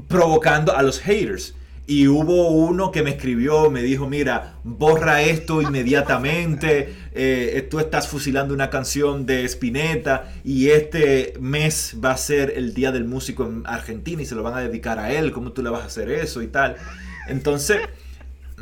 provocando 0.09 0.77
a 0.77 0.83
los 0.83 1.01
haters. 1.01 1.55
Y 1.87 2.07
hubo 2.07 2.51
uno 2.51 2.91
que 2.91 3.03
me 3.03 3.11
escribió, 3.11 3.71
me 3.71 3.83
dijo, 3.83 4.07
mira, 4.09 4.57
borra 4.63 5.23
esto 5.23 5.63
inmediatamente, 5.63 6.95
eh, 7.13 7.67
tú 7.71 7.79
estás 7.79 8.09
fusilando 8.09 8.53
una 8.53 8.69
canción 8.69 9.25
de 9.25 9.45
Spinetta 9.45 10.31
y 10.45 10.69
este 10.69 11.33
mes 11.41 11.97
va 12.05 12.11
a 12.11 12.17
ser 12.19 12.53
el 12.57 12.75
Día 12.75 12.93
del 12.93 13.05
Músico 13.05 13.45
en 13.47 13.63
Argentina 13.65 14.21
y 14.21 14.27
se 14.27 14.35
lo 14.35 14.43
van 14.43 14.55
a 14.55 14.61
dedicar 14.61 14.99
a 14.99 15.13
él, 15.13 15.33
¿cómo 15.33 15.53
tú 15.53 15.63
le 15.63 15.71
vas 15.71 15.83
a 15.83 15.87
hacer 15.87 16.11
eso 16.11 16.43
y 16.43 16.49
tal? 16.49 16.77
Entonces 17.27 17.79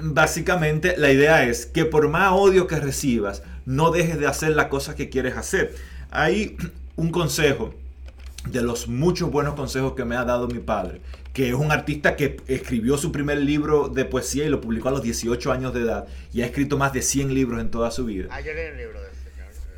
básicamente 0.00 0.94
la 0.96 1.10
idea 1.10 1.44
es 1.44 1.66
que 1.66 1.84
por 1.84 2.08
más 2.08 2.32
odio 2.32 2.66
que 2.66 2.76
recibas, 2.76 3.42
no 3.64 3.90
dejes 3.90 4.18
de 4.18 4.26
hacer 4.26 4.50
las 4.50 4.66
cosas 4.66 4.94
que 4.94 5.08
quieres 5.08 5.36
hacer. 5.36 5.74
Hay 6.10 6.56
un 6.96 7.10
consejo 7.10 7.74
de 8.50 8.62
los 8.62 8.86
muchos 8.88 9.30
buenos 9.30 9.54
consejos 9.54 9.94
que 9.94 10.04
me 10.04 10.16
ha 10.16 10.24
dado 10.24 10.46
mi 10.46 10.60
padre, 10.60 11.00
que 11.32 11.48
es 11.48 11.54
un 11.54 11.72
artista 11.72 12.14
que 12.16 12.36
escribió 12.46 12.96
su 12.96 13.10
primer 13.10 13.38
libro 13.38 13.88
de 13.88 14.04
poesía 14.04 14.44
y 14.44 14.48
lo 14.48 14.60
publicó 14.60 14.88
a 14.88 14.92
los 14.92 15.02
18 15.02 15.50
años 15.50 15.74
de 15.74 15.80
edad 15.82 16.06
y 16.32 16.42
ha 16.42 16.46
escrito 16.46 16.78
más 16.78 16.92
de 16.92 17.02
100 17.02 17.34
libros 17.34 17.60
en 17.60 17.70
toda 17.70 17.90
su 17.90 18.04
vida. 18.04 18.28
Ah, 18.30 18.40
yo 18.40 18.52
leí 18.52 18.66
el 18.66 18.76
libro 18.76 19.00
de 19.00 19.08
ese 19.08 19.16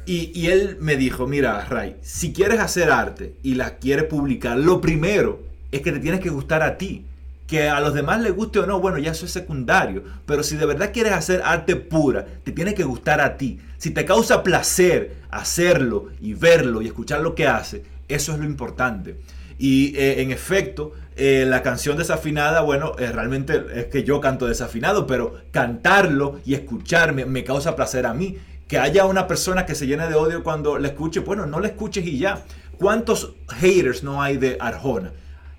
y, 0.05 0.33
y 0.35 0.47
él 0.47 0.79
me 0.81 0.97
dijo, 0.97 1.27
mira, 1.27 1.67
Ray, 1.67 1.97
si 2.01 2.33
quieres 2.33 2.61
hacer 2.61 2.91
arte 2.91 3.35
y 3.43 3.55
la 3.55 3.77
quieres 3.77 4.05
publicar, 4.05 4.57
lo 4.57 4.81
primero 4.81 5.43
es 5.71 5.83
que 5.83 5.93
te 5.93 5.99
tienes 5.99 6.21
que 6.21 6.31
gustar 6.31 6.63
a 6.63 6.79
ti. 6.79 7.05
Que 7.49 7.69
a 7.69 7.81
los 7.81 7.95
demás 7.95 8.21
les 8.21 8.33
guste 8.33 8.61
o 8.61 8.67
no, 8.67 8.79
bueno, 8.79 8.99
ya 8.99 9.11
eso 9.11 9.27
es 9.27 9.33
secundario. 9.33 10.05
Pero 10.27 10.45
si 10.45 10.57
de 10.57 10.67
verdad 10.67 10.93
quieres 10.93 11.15
hacer 11.15 11.43
arte 11.45 11.75
pura, 11.75 12.25
te 12.45 12.53
tiene 12.53 12.75
que 12.75 12.85
gustar 12.85 13.21
a 13.21 13.37
ti. 13.37 13.59
Si 13.79 13.91
te 13.91 14.05
causa 14.05 14.45
placer 14.45 15.17
hacerlo 15.31 16.11
y 16.21 16.35
verlo 16.35 16.83
y 16.83 16.87
escuchar 16.87 17.23
lo 17.23 17.35
que 17.35 17.49
hace, 17.49 17.83
eso 18.07 18.33
es 18.33 18.39
lo 18.39 18.45
importante. 18.45 19.17
Y 19.59 19.97
eh, 19.97 20.23
en 20.23 20.31
efecto, 20.31 20.93
eh, 21.17 21.45
la 21.47 21.63
canción 21.63 21.97
desafinada, 21.97 22.61
bueno, 22.61 22.93
eh, 22.99 23.11
realmente 23.11 23.65
es 23.75 23.87
que 23.87 24.05
yo 24.05 24.21
canto 24.21 24.47
desafinado, 24.47 25.07
pero 25.07 25.35
cantarlo 25.51 26.41
y 26.47 26.55
escucharme 26.55 27.25
me 27.25 27.43
causa 27.45 27.75
placer 27.75 28.07
a 28.07 28.15
mí. 28.15 28.39
Que 28.69 28.79
haya 28.79 29.07
una 29.07 29.27
persona 29.27 29.67
que 29.67 29.75
se 29.75 29.87
llene 29.87 30.09
de 30.09 30.15
odio 30.15 30.45
cuando 30.45 30.79
le 30.79 30.89
escuche, 30.89 31.21
bueno, 31.21 31.47
no 31.47 31.59
le 31.59 31.69
escuches 31.69 32.07
y 32.07 32.19
ya. 32.19 32.45
¿Cuántos 32.79 33.35
haters 33.49 34.05
no 34.05 34.23
hay 34.23 34.37
de 34.37 34.59
Arjona? 34.61 35.13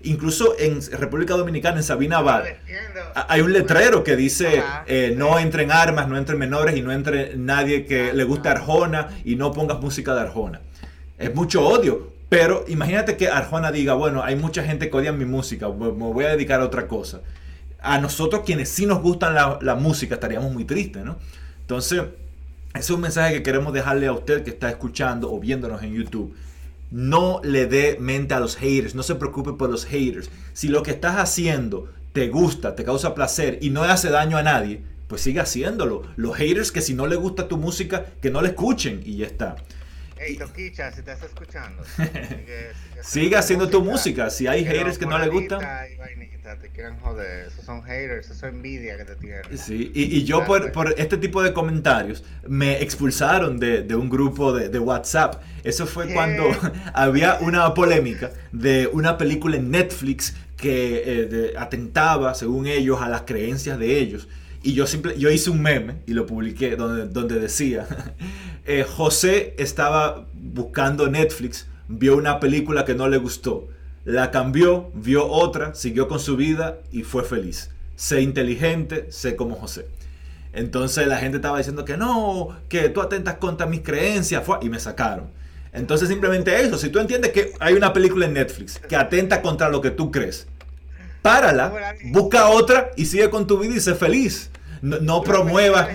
Incluso 0.03 0.55
en 0.57 0.81
República 0.97 1.35
Dominicana, 1.35 1.77
en 1.77 1.83
Sabina 1.83 2.19
Abad, 2.19 2.43
hay 3.27 3.41
un 3.41 3.51
letrero 3.51 4.03
que 4.03 4.15
dice 4.15 4.63
eh, 4.87 5.13
no 5.17 5.37
entren 5.39 5.71
armas, 5.71 6.07
no 6.07 6.17
entren 6.17 6.39
menores 6.39 6.77
y 6.77 6.81
no 6.81 6.93
entre 6.93 7.35
nadie 7.35 7.85
que 7.85 8.13
le 8.13 8.23
guste 8.23 8.47
Arjona 8.47 9.09
y 9.25 9.35
no 9.35 9.51
pongas 9.51 9.81
música 9.81 10.13
de 10.15 10.21
Arjona. 10.21 10.61
Es 11.17 11.35
mucho 11.35 11.67
odio, 11.67 12.13
pero 12.29 12.63
imagínate 12.69 13.17
que 13.17 13.27
Arjona 13.27 13.73
diga, 13.73 13.93
bueno, 13.93 14.23
hay 14.23 14.37
mucha 14.37 14.63
gente 14.63 14.89
que 14.89 14.95
odia 14.95 15.11
mi 15.11 15.25
música, 15.25 15.67
me 15.67 15.89
voy 15.89 16.23
a 16.23 16.29
dedicar 16.29 16.61
a 16.61 16.65
otra 16.65 16.87
cosa. 16.87 17.19
A 17.81 17.97
nosotros 17.97 18.43
quienes 18.45 18.69
sí 18.69 18.85
nos 18.85 19.01
gustan 19.01 19.33
la, 19.33 19.59
la 19.61 19.75
música 19.75 20.15
estaríamos 20.15 20.53
muy 20.53 20.63
tristes, 20.63 21.03
¿no? 21.03 21.17
Entonces, 21.61 22.03
ese 22.73 22.79
es 22.79 22.89
un 22.89 23.01
mensaje 23.01 23.33
que 23.33 23.43
queremos 23.43 23.73
dejarle 23.73 24.07
a 24.07 24.13
usted 24.13 24.43
que 24.43 24.51
está 24.51 24.69
escuchando 24.69 25.31
o 25.31 25.39
viéndonos 25.39 25.83
en 25.83 25.93
YouTube 25.93 26.35
no 26.91 27.39
le 27.43 27.67
dé 27.67 27.97
mente 27.99 28.33
a 28.33 28.39
los 28.39 28.55
haters, 28.55 28.95
no 28.95 29.03
se 29.03 29.15
preocupe 29.15 29.53
por 29.53 29.69
los 29.69 29.85
haters. 29.85 30.29
Si 30.53 30.67
lo 30.67 30.83
que 30.83 30.91
estás 30.91 31.17
haciendo 31.17 31.89
te 32.13 32.29
gusta, 32.29 32.75
te 32.75 32.83
causa 32.83 33.15
placer 33.15 33.59
y 33.61 33.69
no 33.69 33.85
le 33.85 33.91
hace 33.91 34.09
daño 34.09 34.37
a 34.37 34.43
nadie, 34.43 34.81
pues 35.07 35.21
sigue 35.21 35.39
haciéndolo. 35.39 36.03
Los 36.15 36.35
haters 36.35 36.71
que 36.71 36.81
si 36.81 36.93
no 36.93 37.07
le 37.07 37.15
gusta 37.15 37.47
tu 37.47 37.57
música, 37.57 38.05
que 38.21 38.31
no 38.31 38.41
le 38.41 38.49
escuchen 38.49 39.01
y 39.05 39.17
ya 39.17 39.27
está. 39.27 39.55
Hey, 40.19 40.35
Toquicha, 40.35 40.91
si 40.91 40.99
estás 40.99 41.23
escuchando, 41.23 41.81
sigue, 43.01 43.37
haciendo 43.37 43.69
tu 43.69 43.81
música. 43.81 44.29
Si 44.29 44.47
hay 44.47 44.65
haters 44.65 44.97
que 44.97 45.05
no 45.05 45.17
le 45.17 45.29
gustan 45.29 45.61
te 46.57 46.69
quieran 46.69 46.99
joder. 46.99 47.47
Esos 47.47 47.65
son 47.65 47.83
haters, 47.83 48.29
eso 48.29 48.47
es 48.47 48.53
envidia 48.53 48.97
que 48.97 49.05
te 49.05 49.15
tienen. 49.15 49.57
Sí, 49.57 49.91
y, 49.93 50.23
yo 50.23 50.45
por, 50.45 50.71
por, 50.71 50.95
este 50.97 51.17
tipo 51.17 51.43
de 51.43 51.53
comentarios 51.53 52.23
me 52.47 52.81
expulsaron 52.81 53.59
de, 53.59 53.83
de 53.83 53.95
un 53.95 54.09
grupo 54.09 54.53
de, 54.53 54.69
de, 54.69 54.79
WhatsApp. 54.79 55.41
Eso 55.63 55.85
fue 55.85 56.11
cuando 56.13 56.45
había 56.93 57.37
una 57.41 57.73
polémica 57.73 58.31
de 58.51 58.87
una 58.91 59.17
película 59.17 59.57
en 59.57 59.69
Netflix 59.69 60.35
que 60.57 61.03
eh, 61.05 61.53
atentaba, 61.57 62.33
según 62.33 62.67
ellos, 62.67 63.01
a 63.01 63.09
las 63.09 63.21
creencias 63.21 63.77
de 63.77 63.97
ellos. 63.97 64.27
Y 64.61 64.73
yo, 64.73 64.87
simple, 64.87 65.17
yo 65.17 65.29
hice 65.29 65.49
un 65.49 65.61
meme 65.61 66.01
y 66.05 66.13
lo 66.13 66.25
publiqué 66.25 66.75
donde, 66.75 67.07
donde 67.07 67.39
decía, 67.39 67.87
eh, 68.65 68.83
José 68.83 69.55
estaba 69.57 70.27
buscando 70.33 71.09
Netflix, 71.09 71.67
vio 71.87 72.17
una 72.17 72.39
película 72.39 72.85
que 72.85 72.95
no 72.95 73.07
le 73.07 73.17
gustó 73.17 73.69
la 74.05 74.31
cambió, 74.31 74.91
vio 74.93 75.27
otra, 75.27 75.75
siguió 75.75 76.07
con 76.07 76.19
su 76.19 76.35
vida 76.35 76.79
y 76.91 77.03
fue 77.03 77.23
feliz. 77.23 77.69
Sé 77.95 78.21
inteligente, 78.21 79.07
sé 79.11 79.35
como 79.35 79.55
José. 79.55 79.87
Entonces 80.51 81.05
la 81.05 81.17
gente 81.17 81.37
estaba 81.37 81.57
diciendo 81.57 81.85
que 81.85 81.95
no, 81.95 82.57
que 82.69 82.89
tú 82.89 83.01
atentas 83.01 83.35
contra 83.35 83.67
mis 83.67 83.81
creencias, 83.81 84.43
y 84.61 84.69
me 84.69 84.79
sacaron. 84.79 85.27
Entonces 85.73 86.09
simplemente 86.09 86.59
eso, 86.59 86.77
si 86.77 86.89
tú 86.89 86.97
entiendes 86.99 87.31
que 87.31 87.53
hay 87.59 87.75
una 87.75 87.93
película 87.93 88.25
en 88.25 88.33
Netflix 88.33 88.79
que 88.79 88.95
atenta 88.95 89.43
contra 89.43 89.69
lo 89.69 89.81
que 89.81 89.91
tú 89.91 90.09
crees, 90.09 90.47
párala, 91.21 91.95
busca 92.05 92.47
otra 92.49 92.91
y 92.95 93.05
sigue 93.05 93.29
con 93.29 93.47
tu 93.47 93.59
vida 93.59 93.75
y 93.75 93.79
sé 93.79 93.95
feliz. 93.95 94.49
No, 94.81 94.99
no 94.99 95.23
promuevas 95.23 95.89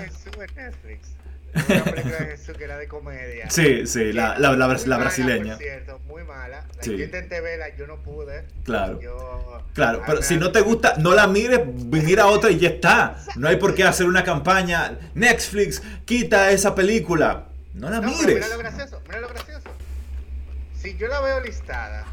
una 1.54 1.84
película 1.84 2.18
de 2.18 2.26
Jesús 2.26 2.56
que 2.56 2.64
era 2.64 2.78
de 2.78 2.88
comedia. 2.88 3.48
Sí, 3.50 3.86
sí, 3.86 4.12
la, 4.12 4.38
la, 4.38 4.52
la, 4.56 4.76
la 4.86 4.96
brasileña. 4.96 5.56
cierto, 5.56 6.00
muy 6.06 6.24
mala. 6.24 6.64
La 6.76 6.82
sí. 6.82 6.96
Yo 6.96 7.04
intenté 7.04 7.40
verla, 7.40 7.74
yo 7.76 7.86
no 7.86 8.02
pude. 8.02 8.44
Claro. 8.64 9.00
claro, 9.72 10.02
pero 10.06 10.22
si 10.22 10.36
no 10.36 10.52
te 10.52 10.60
gusta, 10.60 10.94
no 10.98 11.14
la 11.14 11.26
mires, 11.26 11.60
mira 11.66 12.26
otra 12.26 12.50
y 12.50 12.58
ya 12.58 12.70
está. 12.70 13.16
No 13.36 13.48
hay 13.48 13.56
por 13.56 13.74
qué 13.74 13.84
hacer 13.84 14.06
una 14.06 14.24
campaña. 14.24 14.98
Netflix, 15.14 15.82
quita 16.04 16.50
esa 16.50 16.74
película. 16.74 17.46
No 17.74 17.90
la 17.90 18.00
mires. 18.00 18.26
Mira 18.26 18.48
lo 18.48 18.58
gracioso, 18.58 19.02
mira 19.06 19.20
lo 19.20 19.28
gracioso. 19.28 19.68
Si 20.80 20.96
yo 20.96 21.08
la 21.08 21.20
veo 21.20 21.40
listada, 21.40 22.04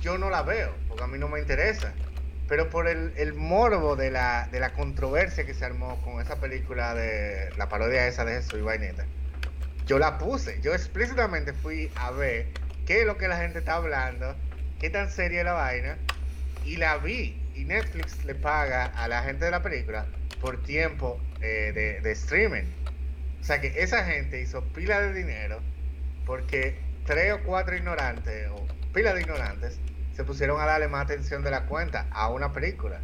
yo 0.00 0.18
no 0.18 0.28
la 0.28 0.42
veo, 0.42 0.74
porque 0.88 1.04
a 1.04 1.06
mí 1.06 1.18
no 1.18 1.28
me 1.28 1.40
interesa. 1.40 1.92
Pero 2.52 2.68
por 2.68 2.86
el, 2.86 3.32
morbo 3.32 3.96
de 3.96 4.10
la, 4.10 4.46
de 4.52 4.60
la 4.60 4.74
controversia 4.74 5.46
que 5.46 5.54
se 5.54 5.64
armó 5.64 5.98
con 6.02 6.20
esa 6.20 6.38
película 6.38 6.92
de 6.94 7.48
la 7.56 7.70
parodia 7.70 8.06
esa 8.06 8.26
de 8.26 8.34
Jesús 8.34 8.58
y 8.58 8.60
Vaineta, 8.60 9.06
yo 9.86 9.98
la 9.98 10.18
puse. 10.18 10.60
Yo 10.60 10.74
explícitamente 10.74 11.54
fui 11.54 11.90
a 11.96 12.10
ver 12.10 12.48
qué 12.84 13.00
es 13.00 13.06
lo 13.06 13.16
que 13.16 13.26
la 13.26 13.38
gente 13.38 13.60
está 13.60 13.76
hablando, 13.76 14.36
qué 14.78 14.90
tan 14.90 15.10
seria 15.10 15.38
es 15.38 15.44
la 15.46 15.54
vaina, 15.54 15.96
y 16.62 16.76
la 16.76 16.98
vi. 16.98 17.40
Y 17.54 17.64
Netflix 17.64 18.22
le 18.26 18.34
paga 18.34 18.84
a 18.84 19.08
la 19.08 19.22
gente 19.22 19.46
de 19.46 19.50
la 19.50 19.62
película 19.62 20.04
por 20.42 20.62
tiempo 20.62 21.18
eh, 21.40 21.72
de, 21.74 22.02
de 22.02 22.12
streaming. 22.12 22.64
O 23.40 23.44
sea 23.44 23.62
que 23.62 23.82
esa 23.82 24.04
gente 24.04 24.42
hizo 24.42 24.62
pila 24.74 25.00
de 25.00 25.14
dinero 25.14 25.60
porque 26.26 26.76
tres 27.06 27.32
o 27.32 27.42
cuatro 27.44 27.74
ignorantes, 27.74 28.50
o 28.50 28.68
pila 28.92 29.14
de 29.14 29.22
ignorantes, 29.22 29.80
se 30.14 30.24
pusieron 30.24 30.60
a 30.60 30.66
darle 30.66 30.88
más 30.88 31.04
atención 31.04 31.42
de 31.42 31.50
la 31.50 31.66
cuenta 31.66 32.06
a 32.10 32.28
una 32.28 32.52
película 32.52 33.00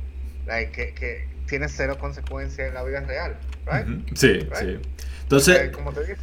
like, 0.48 0.72
que, 0.72 0.94
que, 0.94 1.28
tiene 1.46 1.68
cero 1.70 1.96
consecuencias 1.98 2.68
en 2.68 2.74
la 2.74 2.82
vida 2.84 3.00
real. 3.00 3.36
Right? 3.64 4.06
Sí, 4.14 4.32
right? 4.32 4.54
sí. 4.54 4.78
Entonces, 5.22 5.70
como 5.70 5.92
te 5.92 6.00
dice. 6.00 6.16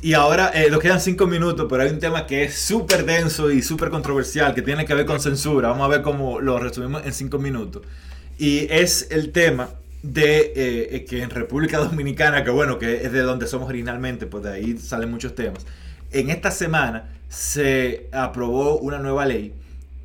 Y 0.00 0.14
ahora 0.14 0.50
eh, 0.54 0.70
nos 0.70 0.80
quedan 0.80 1.00
cinco 1.00 1.26
minutos, 1.26 1.66
pero 1.68 1.82
hay 1.82 1.90
un 1.90 1.98
tema 1.98 2.26
que 2.26 2.44
es 2.44 2.54
súper 2.54 3.04
denso 3.04 3.50
y 3.50 3.60
súper 3.60 3.90
controversial, 3.90 4.54
que 4.54 4.62
tiene 4.62 4.86
que 4.86 4.94
ver 4.94 5.04
con 5.04 5.20
censura. 5.20 5.68
Vamos 5.68 5.84
a 5.84 5.88
ver 5.88 6.00
cómo 6.00 6.40
lo 6.40 6.58
resumimos 6.58 7.04
en 7.04 7.12
cinco 7.12 7.38
minutos. 7.38 7.82
Y 8.38 8.66
es 8.72 9.08
el 9.10 9.32
tema 9.32 9.68
de 10.02 10.52
eh, 10.56 11.04
que 11.04 11.22
en 11.22 11.28
República 11.28 11.76
Dominicana, 11.78 12.42
que 12.42 12.50
bueno, 12.50 12.78
que 12.78 13.04
es 13.04 13.12
de 13.12 13.20
donde 13.20 13.46
somos 13.46 13.68
originalmente, 13.68 14.26
pues 14.26 14.44
de 14.44 14.52
ahí 14.52 14.78
salen 14.78 15.10
muchos 15.10 15.34
temas. 15.34 15.66
En 16.10 16.30
esta 16.30 16.50
semana 16.50 17.10
se 17.28 18.08
aprobó 18.12 18.78
una 18.78 18.98
nueva 18.98 19.26
ley 19.26 19.54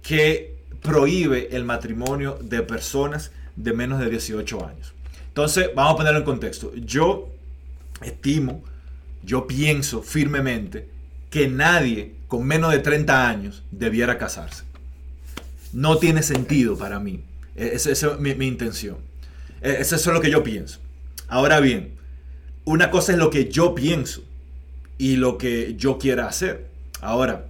que 0.05 0.55
prohíbe 0.81 1.49
el 1.55 1.65
matrimonio 1.65 2.37
de 2.39 2.61
personas 2.61 3.31
de 3.55 3.73
menos 3.73 3.99
de 3.99 4.09
18 4.09 4.65
años. 4.65 4.93
Entonces, 5.27 5.69
vamos 5.75 5.93
a 5.93 5.97
ponerlo 5.97 6.19
en 6.19 6.25
contexto. 6.25 6.71
Yo 6.75 7.29
estimo, 8.01 8.63
yo 9.23 9.47
pienso 9.47 10.03
firmemente 10.03 10.87
que 11.29 11.47
nadie 11.47 12.13
con 12.27 12.45
menos 12.45 12.71
de 12.71 12.79
30 12.79 13.27
años 13.27 13.63
debiera 13.71 14.17
casarse. 14.17 14.63
No 15.73 15.97
tiene 15.97 16.21
sentido 16.21 16.77
para 16.77 16.99
mí. 16.99 17.23
Esa 17.55 17.91
es 17.91 18.19
mi, 18.19 18.35
mi 18.35 18.47
intención. 18.47 18.97
Eso 19.61 19.95
es 19.95 20.05
lo 20.05 20.21
que 20.21 20.29
yo 20.29 20.43
pienso. 20.43 20.79
Ahora 21.27 21.59
bien, 21.59 21.95
una 22.63 22.91
cosa 22.91 23.11
es 23.13 23.17
lo 23.17 23.29
que 23.31 23.49
yo 23.49 23.73
pienso 23.73 24.23
y 24.97 25.15
lo 25.15 25.37
que 25.37 25.75
yo 25.75 25.97
quiera 25.97 26.27
hacer. 26.27 26.67
Ahora, 27.01 27.47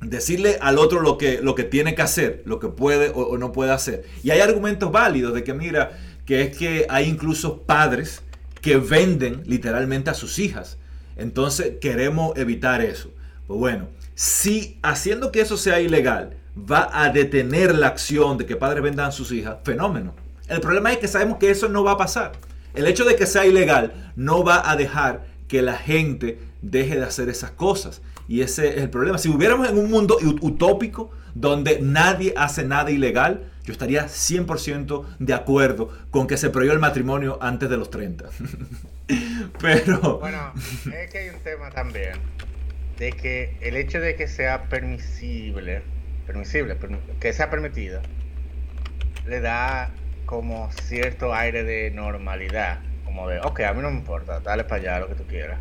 decirle 0.00 0.58
al 0.60 0.78
otro 0.78 1.00
lo 1.00 1.18
que, 1.18 1.40
lo 1.40 1.54
que 1.54 1.64
tiene 1.64 1.94
que 1.94 2.02
hacer, 2.02 2.42
lo 2.44 2.58
que 2.58 2.68
puede 2.68 3.10
o, 3.10 3.20
o, 3.20 3.38
no 3.38 3.52
puede 3.52 3.72
hacer. 3.72 4.04
Y 4.22 4.30
hay 4.30 4.40
argumentos 4.40 4.92
válidos 4.92 5.34
de 5.34 5.44
que, 5.44 5.54
mira, 5.54 5.98
que 6.26 6.42
es 6.42 6.56
que 6.56 6.86
hay 6.88 7.08
incluso 7.08 7.62
padres 7.62 8.22
que 8.60 8.76
venden 8.76 9.42
literalmente 9.46 10.10
a 10.10 10.14
sus 10.14 10.38
hijas. 10.38 10.78
Entonces 11.16 11.74
queremos 11.80 12.36
evitar 12.36 12.80
eso. 12.80 13.10
Pues 13.46 13.58
bueno, 13.58 13.88
si 14.14 14.78
haciendo 14.82 15.30
que 15.32 15.40
eso 15.40 15.56
sea 15.56 15.80
ilegal 15.80 16.36
va 16.56 16.88
a 16.92 17.10
detener 17.10 17.74
la 17.74 17.88
acción 17.88 18.38
de 18.38 18.46
que 18.46 18.56
padres 18.56 18.82
vendan 18.82 19.08
a 19.08 19.12
sus 19.12 19.32
hijas, 19.32 19.56
fenómeno. 19.64 20.14
El 20.48 20.60
problema 20.60 20.92
es 20.92 20.98
que 20.98 21.08
sabemos 21.08 21.38
que 21.38 21.50
eso 21.50 21.68
no 21.68 21.84
va 21.84 21.92
a 21.92 21.96
pasar. 21.96 22.32
El 22.74 22.86
hecho 22.86 23.04
de 23.04 23.16
que 23.16 23.26
sea 23.26 23.46
ilegal 23.46 24.12
no 24.16 24.44
va 24.44 24.70
a 24.70 24.76
dejar 24.76 25.26
que 25.48 25.62
la 25.62 25.76
gente 25.76 26.38
deje 26.62 26.96
de 26.96 27.04
hacer 27.04 27.28
esas 27.28 27.50
cosas. 27.50 28.02
Y 28.28 28.40
ese 28.40 28.68
es 28.68 28.82
el 28.82 28.90
problema. 28.90 29.18
Si 29.18 29.28
hubiéramos 29.28 29.68
en 29.68 29.78
un 29.78 29.90
mundo 29.90 30.16
utópico 30.40 31.10
donde 31.34 31.80
nadie 31.80 32.32
hace 32.36 32.64
nada 32.64 32.90
ilegal, 32.90 33.50
yo 33.64 33.72
estaría 33.72 34.06
100% 34.06 35.06
de 35.18 35.34
acuerdo 35.34 35.90
con 36.10 36.26
que 36.26 36.36
se 36.36 36.50
prohíba 36.50 36.74
el 36.74 36.80
matrimonio 36.80 37.38
antes 37.40 37.68
de 37.68 37.76
los 37.76 37.90
30. 37.90 38.28
Pero... 39.60 40.18
Bueno, 40.18 40.52
es 40.56 41.10
que 41.10 41.18
hay 41.18 41.28
un 41.30 41.40
tema 41.40 41.70
también 41.70 42.14
de 42.98 43.12
que 43.12 43.56
el 43.60 43.76
hecho 43.76 44.00
de 44.00 44.14
que 44.16 44.28
sea 44.28 44.64
permisible, 44.64 45.82
permisible, 46.26 46.76
que 47.20 47.32
sea 47.32 47.50
permitido, 47.50 48.00
le 49.26 49.40
da 49.40 49.90
como 50.26 50.70
cierto 50.72 51.34
aire 51.34 51.64
de 51.64 51.90
normalidad. 51.90 52.80
Como 53.04 53.28
de, 53.28 53.40
ok, 53.40 53.60
a 53.60 53.74
mí 53.74 53.82
no 53.82 53.90
me 53.90 53.98
importa, 53.98 54.40
dale 54.40 54.64
para 54.64 54.80
allá 54.80 55.00
lo 55.00 55.08
que 55.08 55.14
tú 55.14 55.24
quieras. 55.24 55.58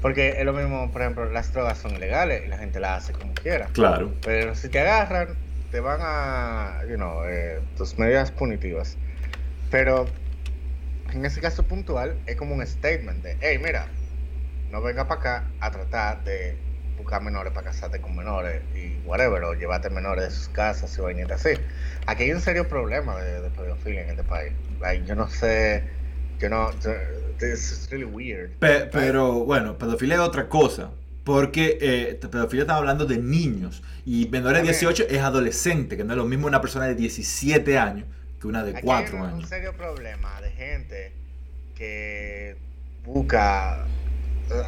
Porque 0.00 0.36
es 0.38 0.44
lo 0.44 0.52
mismo, 0.52 0.90
por 0.90 1.02
ejemplo, 1.02 1.30
las 1.30 1.52
drogas 1.52 1.78
son 1.78 1.94
ilegales 1.94 2.42
y 2.44 2.48
la 2.48 2.58
gente 2.58 2.80
las 2.80 3.04
hace 3.04 3.12
como 3.12 3.34
quiera. 3.34 3.66
Claro. 3.72 4.12
Pero 4.24 4.54
si 4.54 4.68
te 4.68 4.80
agarran, 4.80 5.36
te 5.70 5.80
van 5.80 6.00
a, 6.02 6.80
you 6.88 6.96
know, 6.96 7.24
eh, 7.24 7.60
tus 7.76 7.98
medidas 7.98 8.30
punitivas. 8.30 8.96
Pero 9.70 10.08
en 11.12 11.24
ese 11.24 11.40
caso 11.40 11.64
puntual 11.64 12.16
es 12.26 12.36
como 12.36 12.54
un 12.54 12.66
statement 12.66 13.22
de, 13.22 13.36
hey, 13.40 13.58
mira, 13.62 13.86
no 14.70 14.80
venga 14.80 15.06
para 15.06 15.20
acá 15.20 15.44
a 15.60 15.70
tratar 15.70 16.24
de 16.24 16.56
buscar 16.96 17.22
menores 17.22 17.52
para 17.52 17.66
casarte 17.66 18.00
con 18.00 18.14
menores 18.16 18.62
y 18.74 18.98
whatever, 19.06 19.42
o 19.44 19.54
llevarte 19.54 19.90
menores 19.90 20.24
de 20.24 20.30
sus 20.30 20.48
casas 20.48 20.96
y 20.96 21.00
vainitas 21.00 21.44
así. 21.44 21.58
Aquí 22.06 22.24
hay 22.24 22.32
un 22.32 22.40
serio 22.40 22.68
problema 22.68 23.16
de, 23.20 23.40
de 23.40 23.50
pedofilia 23.50 24.02
en 24.02 24.10
este 24.10 24.24
país. 24.24 24.52
Like, 24.80 25.06
yo 25.06 25.14
no 25.14 25.28
sé, 25.28 25.84
yo 26.40 26.48
no, 26.48 26.70
this 27.38 27.70
is 27.70 27.88
really 27.90 28.04
weird. 28.04 28.50
Pe 28.58 28.88
pero 28.90 29.44
bueno, 29.44 29.76
pedofilia 29.78 30.14
es 30.16 30.20
otra 30.20 30.48
cosa. 30.48 30.90
Porque 31.22 31.78
eh, 31.80 32.18
pedofilia 32.20 32.62
estamos 32.62 32.80
hablando 32.80 33.04
de 33.04 33.18
niños 33.18 33.82
y 34.06 34.26
menores 34.30 34.62
de 34.62 34.68
18 34.68 35.04
es 35.10 35.20
adolescente, 35.20 35.96
que 35.96 36.02
no 36.02 36.14
es 36.14 36.16
lo 36.16 36.24
mismo 36.24 36.46
una 36.46 36.60
persona 36.62 36.86
de 36.86 36.94
17 36.94 37.78
años 37.78 38.06
que 38.40 38.46
una 38.46 38.64
de 38.64 38.70
Aquí 38.70 38.80
4 38.86 39.16
hay 39.16 39.22
un, 39.22 39.28
años. 39.28 39.44
un 39.44 39.48
serio 39.48 39.74
problema 39.74 40.40
de 40.40 40.50
gente 40.50 41.12
que 41.76 42.56
busca, 43.04 43.84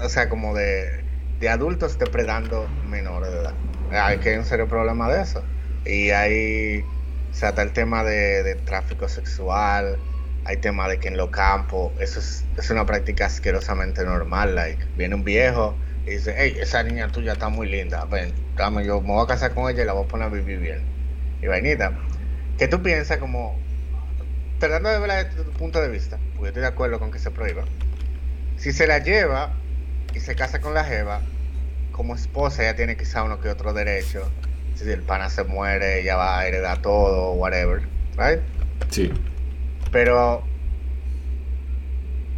o 0.03 0.09
sea, 0.11 0.29
como 0.29 0.55
de, 0.55 1.03
de 1.41 1.49
adultos 1.49 1.99
depredando 1.99 2.69
menores 2.87 3.33
de 3.33 3.39
edad. 3.39 3.55
Hay 3.91 4.19
que 4.19 4.31
hay 4.31 4.37
un 4.37 4.45
serio 4.45 4.69
problema 4.69 5.11
de 5.11 5.23
eso. 5.23 5.43
Y 5.87 6.11
hay, 6.11 6.83
o 6.83 7.35
sea, 7.35 7.49
está 7.51 7.63
el 7.63 7.73
tema 7.73 8.05
de, 8.05 8.43
de 8.43 8.55
tráfico 8.57 9.09
sexual, 9.09 9.99
hay 10.45 10.57
tema 10.57 10.89
de 10.89 10.99
que 10.99 11.09
en 11.09 11.17
los 11.17 11.31
campos, 11.31 11.93
eso 12.01 12.19
es, 12.19 12.45
es 12.59 12.71
una 12.71 12.85
práctica 12.85 13.27
asquerosamente 13.27 14.05
normal. 14.05 14.55
Like, 14.55 14.85
viene 14.97 15.15
un 15.15 15.25
viejo 15.25 15.77
y 16.07 16.11
dice, 16.11 16.35
hey, 16.37 16.57
esa 16.61 16.83
niña 16.83 17.09
tuya 17.09 17.35
está 17.35 17.49
muy 17.49 17.69
linda, 17.69 18.05
ven, 18.07 18.33
dame, 18.57 18.85
yo 18.85 19.01
me 19.01 19.09
voy 19.09 19.25
a 19.25 19.27
casar 19.27 19.55
con 19.55 19.71
ella 19.71 19.83
y 19.83 19.87
la 19.87 19.93
voy 19.93 20.05
a 20.05 20.09
poner 20.09 20.27
a 20.27 20.31
vivir 20.31 20.59
bien. 20.59 20.83
Y 21.41 21.47
vainita, 21.47 21.93
¿qué 22.59 22.67
tú 22.67 22.83
piensas 22.83 23.19
como, 23.19 23.57
tratando 24.59 24.89
de 24.89 24.99
verla 24.99 25.25
desde 25.25 25.45
tu 25.45 25.51
punto 25.53 25.81
de 25.81 25.89
vista, 25.89 26.19
porque 26.35 26.49
estoy 26.49 26.63
de 26.63 26.69
acuerdo 26.69 26.99
con 26.99 27.13
que 27.13 27.19
se 27.19 27.31
prohíba, 27.31 27.65
si 28.57 28.73
se 28.73 28.87
la 28.87 28.99
lleva 28.99 29.53
y 30.13 30.21
se 30.21 30.35
casa 30.35 30.61
con 30.61 30.75
la 30.75 30.85
jeva, 30.85 31.21
como 31.93 32.15
esposa 32.15 32.63
ella 32.63 32.75
tiene 32.75 32.97
quizá 32.97 33.23
uno 33.23 33.41
que 33.41 33.49
otro 33.49 33.73
derecho, 33.73 34.29
si 34.75 34.91
el 34.91 35.03
pana 35.03 35.31
se 35.31 35.45
muere, 35.45 36.01
ella 36.01 36.17
va 36.17 36.41
a 36.41 36.47
heredar 36.47 36.83
todo, 36.83 37.33
whatever, 37.33 37.83
right? 38.17 38.41
Sí. 38.91 39.13
Pero 39.93 40.43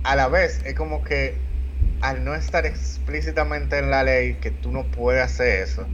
a 0.03 0.17
la 0.17 0.29
vez 0.29 0.61
es 0.67 0.75
como 0.75 1.03
que 1.03 1.37
al 2.03 2.25
no 2.25 2.35
estar 2.35 2.67
explícitamente 2.67 3.79
en 3.79 3.91
la 3.91 4.03
ley 4.03 4.35
que 4.35 4.51
tú 4.51 4.71
no 4.71 4.85
puedes 4.85 5.23
hacer 5.23 5.63
eso, 5.63 5.87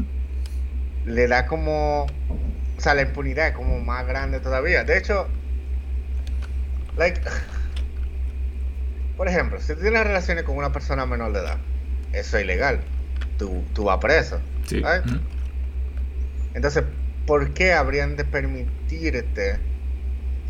le 1.05 1.29
da 1.29 1.47
como, 1.47 2.05
o 2.05 2.81
sea, 2.81 2.95
la 2.95 3.03
impunidad 3.03 3.49
es 3.49 3.55
como 3.55 3.79
más 3.79 4.07
grande 4.07 4.41
todavía. 4.41 4.83
De 4.83 4.99
hecho, 4.99 5.29
like, 6.97 7.21
por 9.17 9.29
ejemplo, 9.29 9.61
si 9.61 9.75
tú 9.75 9.83
tienes 9.83 10.03
relaciones 10.03 10.45
con 10.45 10.57
una 10.57 10.73
persona 10.73 11.07
menor 11.07 11.33
de 11.33 11.41
edad, 11.41 11.59
eso 12.13 12.39
es 12.39 12.45
ilegal. 12.45 12.81
Tú, 13.39 13.63
tú 13.75 13.85
vas 13.85 13.99
preso. 13.99 14.41
Sí. 14.67 14.83
Entonces, 16.55 16.85
¿por 17.27 17.53
qué 17.55 17.73
habrían 17.73 18.17
de 18.17 18.25
permitirte 18.25 19.59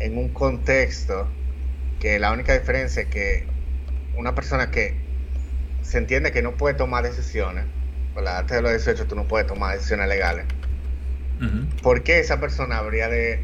en 0.01 0.17
un 0.17 0.29
contexto 0.29 1.27
que 1.99 2.19
la 2.19 2.31
única 2.31 2.57
diferencia 2.57 3.03
es 3.03 3.07
que 3.09 3.45
una 4.17 4.33
persona 4.35 4.71
que 4.71 4.95
se 5.83 5.97
entiende 5.97 6.31
que 6.31 6.41
no 6.41 6.57
puede 6.57 6.75
tomar 6.75 7.03
decisiones, 7.03 7.65
¿verdad? 8.15 8.39
antes 8.39 8.57
de 8.57 8.61
los 8.61 8.71
18 8.71 9.05
tú 9.07 9.15
no 9.15 9.27
puedes 9.27 9.47
tomar 9.47 9.75
decisiones 9.75 10.07
legales, 10.09 10.45
Ujú. 11.37 11.81
¿por 11.81 12.03
qué 12.03 12.19
esa 12.19 12.39
persona 12.39 12.77
habría 12.77 13.07
de 13.07 13.39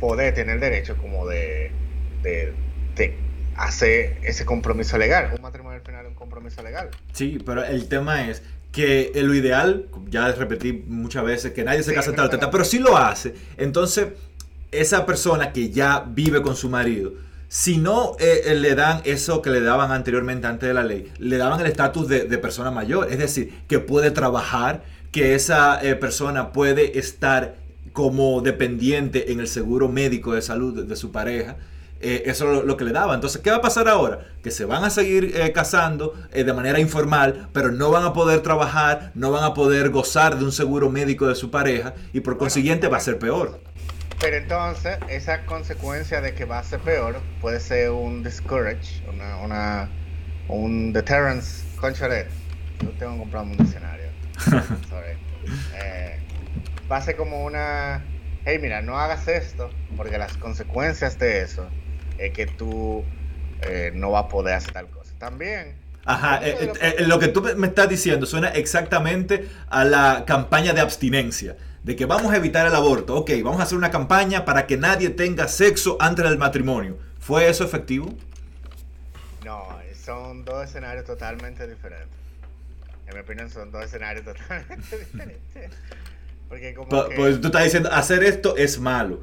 poder 0.00 0.34
tener 0.34 0.60
derecho 0.60 0.96
como 0.96 1.26
de, 1.26 1.70
de, 2.22 2.52
de 2.96 3.16
hacer 3.56 4.18
ese 4.22 4.44
compromiso 4.44 4.98
legal? 4.98 5.30
Un 5.34 5.42
matrimonio 5.42 5.78
al 5.78 5.84
final 5.86 6.04
es 6.04 6.08
un 6.10 6.14
compromiso 6.16 6.62
legal. 6.62 6.90
Sí, 7.12 7.38
pero 7.44 7.64
el 7.64 7.88
tema 7.88 8.28
es 8.28 8.42
que 8.72 9.12
lo 9.14 9.34
ideal, 9.34 9.86
ya 10.08 10.32
repetí 10.32 10.72
muchas 10.72 11.24
veces, 11.24 11.52
que 11.52 11.62
nadie 11.62 11.82
se 11.84 11.90
Sí, 11.90 11.96
casa 11.96 12.14
tal 12.14 12.28
tal, 12.28 12.50
pero 12.50 12.64
si 12.64 12.80
lo 12.80 12.96
hace, 12.96 13.34
entonces 13.56 14.08
esa 14.80 15.06
persona 15.06 15.52
que 15.52 15.70
ya 15.70 16.04
vive 16.08 16.42
con 16.42 16.56
su 16.56 16.68
marido, 16.68 17.12
si 17.54 17.78
no 17.78 18.16
eh, 18.18 18.42
eh, 18.46 18.54
le 18.56 18.74
dan 18.74 19.00
eso 19.04 19.40
que 19.40 19.48
le 19.48 19.60
daban 19.60 19.92
anteriormente 19.92 20.48
antes 20.48 20.68
de 20.68 20.74
la 20.74 20.82
ley, 20.82 21.12
le 21.18 21.36
daban 21.36 21.60
el 21.60 21.66
estatus 21.66 22.08
de, 22.08 22.24
de 22.24 22.38
persona 22.38 22.72
mayor, 22.72 23.06
es 23.12 23.18
decir, 23.18 23.62
que 23.68 23.78
puede 23.78 24.10
trabajar, 24.10 24.82
que 25.12 25.36
esa 25.36 25.80
eh, 25.80 25.94
persona 25.94 26.52
puede 26.52 26.98
estar 26.98 27.54
como 27.92 28.40
dependiente 28.40 29.30
en 29.30 29.38
el 29.38 29.46
seguro 29.46 29.88
médico 29.88 30.32
de 30.32 30.42
salud 30.42 30.84
de, 30.84 30.96
su 30.96 31.12
pareja. 31.12 31.56
Eh, 32.00 32.24
eso 32.26 32.52
es 32.52 32.64
lo, 32.64 32.76
que 32.76 32.84
le 32.84 32.90
daba. 32.90 33.14
Entonces, 33.14 33.40
¿qué 33.40 33.50
va 33.50 33.58
a 33.58 33.62
pasar 33.62 33.88
ahora? 33.88 34.26
Que 34.42 34.50
se 34.50 34.64
van 34.64 34.82
a 34.82 34.90
seguir 34.90 35.32
casando 35.54 36.12
de 36.32 36.52
manera 36.52 36.80
informal, 36.80 37.48
pero 37.52 37.70
no 37.70 37.92
van 37.92 38.02
a 38.02 38.12
poder 38.12 38.40
trabajar, 38.40 39.12
no 39.14 39.30
van 39.30 39.44
a 39.44 39.54
poder 39.54 39.90
gozar 39.90 40.36
de 40.36 40.44
un 40.44 40.50
seguro 40.50 40.90
médico 40.90 41.28
de 41.28 41.36
su 41.36 41.52
pareja 41.52 41.94
y 42.12 42.18
por 42.18 42.36
consiguiente 42.36 42.88
va 42.88 42.96
a 42.96 43.00
ser 43.00 43.20
peor. 43.20 43.60
Pero 44.20 44.36
entonces, 44.36 44.98
esa 45.08 45.44
consecuencia 45.44 46.20
de 46.20 46.34
que 46.34 46.44
va 46.44 46.58
a 46.58 46.64
ser 46.64 46.80
peor 46.80 47.20
puede 47.40 47.60
ser 47.60 47.90
un 47.90 48.22
discourage, 48.22 49.02
una, 49.08 49.36
una 49.38 49.90
un 50.48 50.92
deterrence. 50.92 51.64
Conchale, 51.76 52.26
yo 52.80 52.90
tengo 52.98 53.12
que 53.12 53.18
comprar 53.18 53.44
un 53.44 53.56
diccionario. 53.56 54.08
Sorry. 54.88 55.16
Eh, 55.74 56.18
va 56.90 56.98
a 56.98 57.02
ser 57.02 57.16
como 57.16 57.44
una. 57.44 58.04
Hey, 58.44 58.58
mira, 58.60 58.82
no 58.82 58.98
hagas 58.98 59.26
esto, 59.28 59.70
porque 59.96 60.18
las 60.18 60.36
consecuencias 60.36 61.18
de 61.18 61.42
eso 61.42 61.66
es 62.18 62.32
que 62.32 62.46
tú 62.46 63.02
eh, 63.62 63.90
no 63.94 64.10
vas 64.10 64.24
a 64.24 64.28
poder 64.28 64.54
hacer 64.54 64.72
tal 64.72 64.88
cosa. 64.88 65.12
También. 65.18 65.74
Ajá, 66.06 66.40
eh, 66.42 66.96
lo 67.06 67.18
que 67.18 67.28
tú 67.28 67.42
me 67.56 67.68
estás 67.68 67.88
diciendo 67.88 68.26
suena 68.26 68.48
exactamente 68.48 69.48
a 69.70 69.84
la 69.84 70.24
campaña 70.26 70.74
de 70.74 70.82
abstinencia 70.82 71.56
de 71.84 71.96
que 71.96 72.06
vamos 72.06 72.32
a 72.32 72.36
evitar 72.38 72.66
el 72.66 72.74
aborto. 72.74 73.14
Ok, 73.14 73.30
vamos 73.44 73.60
a 73.60 73.64
hacer 73.64 73.78
una 73.78 73.90
campaña 73.90 74.44
para 74.44 74.66
que 74.66 74.76
nadie 74.76 75.10
tenga 75.10 75.48
sexo 75.48 75.96
antes 76.00 76.24
del 76.24 76.38
matrimonio. 76.38 76.98
¿Fue 77.20 77.48
eso 77.48 77.64
efectivo? 77.64 78.18
No, 79.44 79.68
son 80.04 80.44
dos 80.44 80.64
escenarios 80.64 81.04
totalmente 81.04 81.66
diferentes. 81.68 82.08
En 83.06 83.14
mi 83.14 83.20
opinión 83.20 83.50
son 83.50 83.70
dos 83.70 83.84
escenarios 83.84 84.24
totalmente 84.26 84.98
diferentes. 84.98 85.70
Porque 86.48 86.74
como 86.74 86.88
Pues 87.14 87.40
tú 87.40 87.48
estás 87.48 87.64
diciendo, 87.64 87.90
hacer 87.92 88.24
esto 88.24 88.56
es 88.56 88.78
malo. 88.80 89.20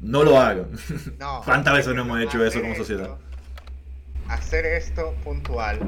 No 0.00 0.24
lo 0.24 0.38
hagan. 0.40 0.66
No, 1.18 1.42
¿Cuántas 1.44 1.74
veces 1.74 1.94
no 1.94 2.02
hemos 2.02 2.20
hecho 2.20 2.44
eso 2.44 2.60
como 2.60 2.74
sociedad? 2.74 3.16
hacer 4.28 4.64
esto 4.64 5.14
puntual 5.24 5.78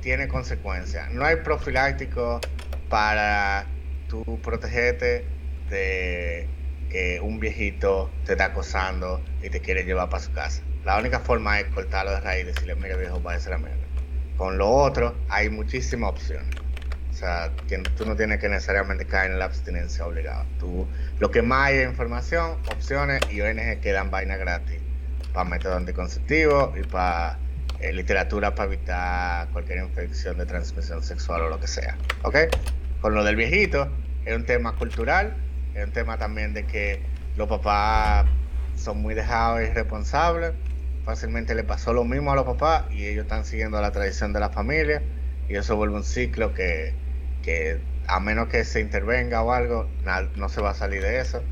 tiene 0.00 0.28
consecuencias. 0.28 1.10
No 1.12 1.24
hay 1.24 1.36
profiláctico 1.36 2.40
para 2.88 3.66
tú 4.08 4.40
protegerte 4.42 5.26
de 5.68 6.48
que 6.90 7.20
un 7.20 7.38
viejito 7.38 8.10
te 8.24 8.32
está 8.32 8.46
acosando 8.46 9.20
y 9.42 9.50
te 9.50 9.60
quiere 9.60 9.84
llevar 9.84 10.08
para 10.08 10.22
su 10.22 10.32
casa. 10.32 10.62
La 10.84 10.98
única 10.98 11.20
forma 11.20 11.60
es 11.60 11.66
cortarlo 11.66 12.12
de 12.12 12.20
raíz 12.20 12.44
y 12.44 12.46
decirle, 12.46 12.74
mira 12.76 12.96
viejo, 12.96 13.20
ser 13.38 13.50
la 13.50 13.58
mierda. 13.58 13.76
Con 14.36 14.56
lo 14.56 14.70
otro, 14.70 15.14
hay 15.28 15.50
muchísimas 15.50 16.10
opciones. 16.10 16.54
O 17.10 17.14
sea, 17.14 17.50
tú 17.96 18.06
no 18.06 18.14
tienes 18.14 18.38
que 18.38 18.48
necesariamente 18.48 19.04
caer 19.04 19.32
en 19.32 19.38
la 19.40 19.46
abstinencia 19.46 20.06
obligada. 20.06 20.46
Tú, 20.60 20.86
lo 21.18 21.30
que 21.30 21.42
más 21.42 21.68
hay 21.68 21.78
es 21.78 21.88
información, 21.88 22.52
opciones 22.72 23.20
y 23.30 23.40
ONG 23.40 23.80
que 23.80 23.92
dan 23.92 24.10
vaina 24.10 24.36
gratis 24.36 24.80
para 25.32 25.48
métodos 25.48 25.78
anticonceptivos 25.78 26.78
y 26.78 26.86
para 26.86 27.38
eh, 27.80 27.92
literatura 27.92 28.54
para 28.54 28.72
evitar 28.72 29.48
cualquier 29.48 29.78
infección 29.78 30.38
de 30.38 30.46
transmisión 30.46 31.02
sexual 31.02 31.42
o 31.42 31.48
lo 31.48 31.58
que 31.60 31.66
sea. 31.66 31.98
¿Ok? 32.22 32.36
Con 33.00 33.14
lo 33.14 33.24
del 33.24 33.36
viejito, 33.36 33.88
es 34.24 34.36
un 34.36 34.46
tema 34.46 34.76
cultural 34.76 35.36
es 35.78 35.86
un 35.86 35.92
tema 35.92 36.18
también 36.18 36.54
de 36.54 36.66
que 36.66 37.00
los 37.36 37.48
papás 37.48 38.26
son 38.76 39.00
muy 39.00 39.14
dejados 39.14 39.60
y 39.60 39.64
irresponsables. 39.64 40.52
Fácilmente 41.04 41.54
le 41.54 41.64
pasó 41.64 41.92
lo 41.92 42.04
mismo 42.04 42.32
a 42.32 42.34
los 42.34 42.44
papás 42.44 42.84
y 42.90 43.06
ellos 43.06 43.24
están 43.24 43.44
siguiendo 43.44 43.80
la 43.80 43.92
tradición 43.92 44.32
de 44.32 44.40
la 44.40 44.50
familia 44.50 45.02
y 45.48 45.56
eso 45.56 45.76
vuelve 45.76 45.96
un 45.96 46.04
ciclo 46.04 46.52
que, 46.52 46.94
a 48.06 48.20
menos 48.20 48.48
que 48.48 48.64
se 48.64 48.80
intervenga 48.80 49.42
o 49.42 49.52
algo, 49.52 49.88
no 50.36 50.48
se 50.48 50.60
va 50.60 50.70
a 50.70 50.74
salir 50.74 51.02
de 51.02 51.20
eso. 51.20 51.42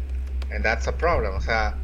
And 0.51 0.63
that's 0.63 0.87
a 0.87 0.97
problem. 0.97 1.35
O 1.35 1.41
sea, 1.41 1.77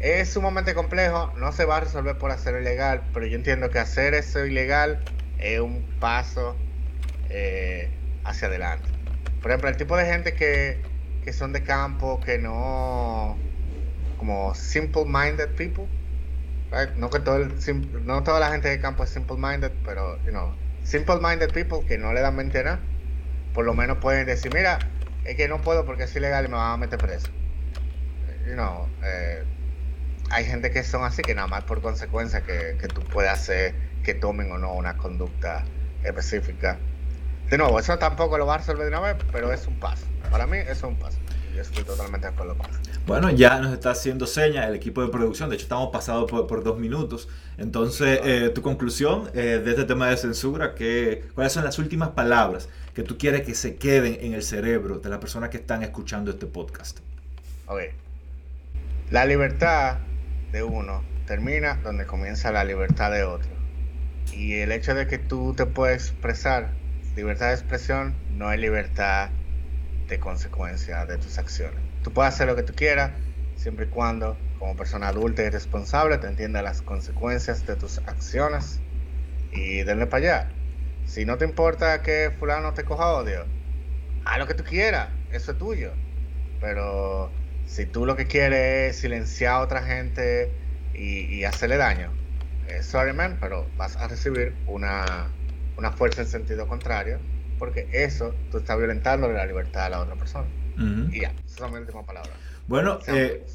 es 0.00 0.30
sumamente 0.32 0.74
complejo, 0.74 1.32
no 1.36 1.52
se 1.52 1.64
va 1.64 1.76
a 1.76 1.80
resolver 1.80 2.18
por 2.18 2.30
hacerlo 2.30 2.60
ilegal, 2.60 3.02
pero 3.12 3.26
yo 3.26 3.36
entiendo 3.36 3.70
que 3.70 3.78
hacer 3.78 4.14
eso 4.14 4.44
ilegal 4.44 5.04
es 5.38 5.60
un 5.60 5.84
paso 6.00 6.56
eh, 7.28 7.90
hacia 8.24 8.48
adelante. 8.48 8.90
Por 9.40 9.50
ejemplo, 9.50 9.70
el 9.70 9.76
tipo 9.76 9.96
de 9.96 10.06
gente 10.06 10.34
que, 10.34 10.89
que 11.24 11.32
son 11.32 11.52
de 11.52 11.62
campo, 11.62 12.20
que 12.20 12.38
no 12.38 13.38
como 14.16 14.54
simple 14.54 15.04
minded 15.06 15.54
people. 15.56 15.86
No 16.96 17.10
que 17.10 17.18
todo 17.20 17.36
el, 17.36 18.06
no 18.06 18.22
toda 18.22 18.38
la 18.38 18.50
gente 18.50 18.68
de 18.68 18.80
campo 18.80 19.02
es 19.02 19.10
simple 19.10 19.36
minded, 19.36 19.72
pero 19.84 20.16
you 20.24 20.30
know, 20.30 20.54
simple 20.84 21.16
minded 21.20 21.52
people 21.52 21.84
que 21.86 21.98
no 21.98 22.12
le 22.12 22.20
dan 22.20 22.36
mente 22.36 22.62
nada, 22.62 22.80
por 23.54 23.64
lo 23.64 23.74
menos 23.74 23.98
pueden 23.98 24.26
decir, 24.26 24.52
mira, 24.54 24.78
es 25.24 25.36
que 25.36 25.48
no 25.48 25.60
puedo 25.60 25.84
porque 25.84 26.04
es 26.04 26.14
ilegal 26.14 26.44
y 26.44 26.48
me 26.48 26.54
van 26.54 26.72
a 26.72 26.76
meter 26.76 26.98
preso. 26.98 27.28
You 28.46 28.54
know, 28.54 28.86
eh, 29.02 29.44
hay 30.30 30.44
gente 30.44 30.70
que 30.70 30.84
son 30.84 31.04
así 31.04 31.22
que 31.22 31.34
nada 31.34 31.48
más 31.48 31.64
por 31.64 31.82
consecuencia 31.82 32.42
que, 32.42 32.76
que 32.80 32.88
tú 32.88 33.02
puedes 33.02 33.30
hacer 33.32 33.74
que 34.04 34.14
tomen 34.14 34.50
o 34.52 34.58
no 34.58 34.74
una 34.74 34.96
conducta 34.96 35.64
específica. 36.04 36.78
De 37.50 37.58
nuevo, 37.58 37.78
eso 37.80 37.98
tampoco 37.98 38.38
lo 38.38 38.46
va 38.46 38.54
a 38.54 38.58
resolver 38.58 38.84
de 38.84 38.96
una 38.96 39.00
vez, 39.00 39.16
pero 39.32 39.52
es 39.52 39.66
un 39.66 39.78
paso. 39.80 40.06
Para 40.30 40.46
mí 40.46 40.58
eso 40.58 40.72
es 40.72 40.82
un 40.84 40.96
paso. 40.96 41.18
Yo 41.54 41.62
estoy 41.62 41.82
totalmente 41.82 42.28
de 42.28 42.32
acuerdo 42.32 42.56
con 42.56 42.70
eso. 42.70 42.78
Bueno, 43.06 43.30
ya 43.30 43.58
nos 43.58 43.72
está 43.72 43.90
haciendo 43.90 44.26
seña 44.26 44.68
el 44.68 44.76
equipo 44.76 45.02
de 45.02 45.08
producción. 45.08 45.50
De 45.50 45.56
hecho, 45.56 45.64
estamos 45.64 45.90
pasados 45.90 46.30
por, 46.30 46.62
dos 46.62 46.78
minutos. 46.78 47.28
Entonces, 47.58 48.20
eh, 48.22 48.50
tu 48.54 48.62
conclusión 48.62 49.28
eh, 49.34 49.60
de 49.62 49.70
este 49.70 49.84
tema 49.84 50.08
de 50.08 50.16
censura, 50.16 50.74
que, 50.74 51.24
¿cuáles 51.34 51.52
son 51.52 51.64
las 51.64 51.78
últimas 51.78 52.10
palabras 52.10 52.68
que 52.94 53.02
tú 53.02 53.18
quieres 53.18 53.42
que 53.42 53.54
se 53.54 53.76
queden 53.76 54.18
en 54.20 54.34
el 54.34 54.42
cerebro 54.42 54.98
de 54.98 55.08
las 55.08 55.18
personas 55.18 55.50
que 55.50 55.56
están 55.56 55.82
escuchando 55.82 56.30
este 56.30 56.46
podcast? 56.46 57.00
Ok. 57.66 57.80
La 59.10 59.26
libertad 59.26 59.98
de 60.52 60.62
uno 60.62 61.02
termina 61.26 61.80
donde 61.82 62.06
comienza 62.06 62.52
la 62.52 62.62
libertad 62.62 63.10
de 63.10 63.24
otro. 63.24 63.50
Y 64.32 64.60
el 64.60 64.70
hecho 64.70 64.94
de 64.94 65.08
que 65.08 65.18
tú 65.18 65.54
te 65.54 65.66
puedes 65.66 66.10
expresar, 66.10 66.70
libertad 67.16 67.48
de 67.48 67.54
expresión, 67.54 68.14
no 68.36 68.52
es 68.52 68.60
libertad 68.60 69.30
de 70.10 70.20
consecuencia 70.20 71.06
de 71.06 71.16
tus 71.16 71.38
acciones. 71.38 71.78
Tú 72.02 72.12
puedes 72.12 72.34
hacer 72.34 72.48
lo 72.48 72.56
que 72.56 72.64
tú 72.64 72.74
quieras, 72.74 73.12
siempre 73.56 73.86
y 73.86 73.88
cuando, 73.88 74.36
como 74.58 74.76
persona 74.76 75.08
adulta 75.08 75.42
y 75.42 75.50
responsable, 75.50 76.18
te 76.18 76.26
entiendas 76.26 76.62
las 76.62 76.82
consecuencias 76.82 77.64
de 77.66 77.76
tus 77.76 77.98
acciones 77.98 78.80
y 79.52 79.82
denle 79.84 80.06
para 80.06 80.22
allá. 80.22 80.50
Si 81.06 81.24
no 81.24 81.38
te 81.38 81.44
importa 81.44 82.02
que 82.02 82.32
fulano 82.38 82.74
te 82.74 82.84
coja 82.84 83.12
odio, 83.14 83.46
haz 84.24 84.38
lo 84.38 84.46
que 84.46 84.54
tú 84.54 84.64
quieras, 84.64 85.08
eso 85.32 85.52
es 85.52 85.58
tuyo. 85.58 85.92
Pero 86.60 87.30
si 87.66 87.86
tú 87.86 88.04
lo 88.04 88.16
que 88.16 88.26
quieres 88.26 88.90
es 88.90 89.00
silenciar 89.00 89.54
a 89.54 89.60
otra 89.60 89.82
gente 89.82 90.52
y, 90.92 91.44
hacerle 91.44 91.78
daño, 91.78 92.12
eh, 92.68 92.82
sorry 92.82 93.12
man, 93.14 93.38
pero 93.40 93.66
vas 93.78 93.96
a 93.96 94.08
recibir 94.08 94.54
una, 94.66 95.28
una 95.78 95.92
fuerza 95.92 96.20
en 96.22 96.28
sentido 96.28 96.66
contrario 96.66 97.18
porque 97.60 97.86
eso 97.92 98.34
tú 98.50 98.58
estás 98.58 98.76
violentando 98.78 99.28
la 99.28 99.46
libertad 99.46 99.84
de 99.84 99.90
la 99.90 100.00
otra 100.00 100.16
persona. 100.16 100.48
Y 101.12 101.20
ya, 101.20 101.34
esas 101.44 101.58
son 101.58 101.72
mis 101.72 101.82
últimas 101.82 102.06
palabras. 102.06 102.32
Bueno, 102.66 103.00
eh, 103.06 103.46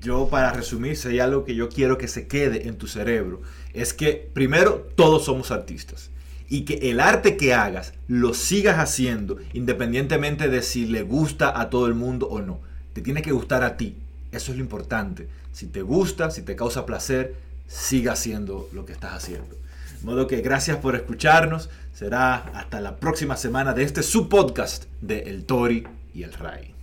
yo 0.00 0.28
para 0.28 0.52
resumir, 0.52 0.96
si 0.96 1.08
hay 1.08 1.20
algo 1.20 1.44
que 1.44 1.54
yo 1.54 1.70
quiero 1.70 1.96
que 1.96 2.06
se 2.06 2.28
quede 2.28 2.68
en 2.68 2.76
tu 2.76 2.86
cerebro, 2.86 3.40
es 3.72 3.94
que 3.94 4.30
primero 4.34 4.86
todos 4.94 5.24
somos 5.24 5.50
artistas 5.50 6.10
y 6.46 6.66
que 6.66 6.90
el 6.90 7.00
arte 7.00 7.38
que 7.38 7.54
hagas 7.54 7.94
lo 8.06 8.34
sigas 8.34 8.78
haciendo 8.78 9.38
independientemente 9.54 10.48
de 10.48 10.60
si 10.60 10.84
le 10.84 11.02
gusta 11.02 11.58
a 11.58 11.70
todo 11.70 11.86
el 11.86 11.94
mundo 11.94 12.28
o 12.28 12.42
no. 12.42 12.60
Te 12.92 13.00
tiene 13.00 13.22
que 13.22 13.32
gustar 13.32 13.64
a 13.64 13.78
ti. 13.78 13.96
Eso 14.30 14.52
es 14.52 14.58
lo 14.58 14.62
importante. 14.62 15.26
Si 15.52 15.68
te 15.68 15.80
gusta, 15.80 16.30
si 16.30 16.42
te 16.42 16.54
causa 16.54 16.84
placer, 16.84 17.34
siga 17.66 18.12
haciendo 18.12 18.68
lo 18.72 18.84
que 18.84 18.92
estás 18.92 19.14
haciendo. 19.14 19.56
De 20.00 20.04
modo 20.04 20.26
que 20.26 20.42
gracias 20.42 20.76
por 20.76 20.96
escucharnos. 20.96 21.70
Será 21.94 22.34
hasta 22.54 22.80
la 22.80 22.96
próxima 22.96 23.36
semana 23.36 23.72
de 23.72 23.84
este 23.84 24.02
subpodcast 24.02 24.86
de 25.00 25.20
El 25.20 25.46
Tori 25.46 25.86
y 26.12 26.24
el 26.24 26.32
Ray. 26.32 26.74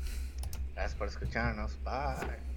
Gracias 0.74 0.97
por 0.97 1.09
escucharnos. 1.09 1.78
Bye. 1.84 2.51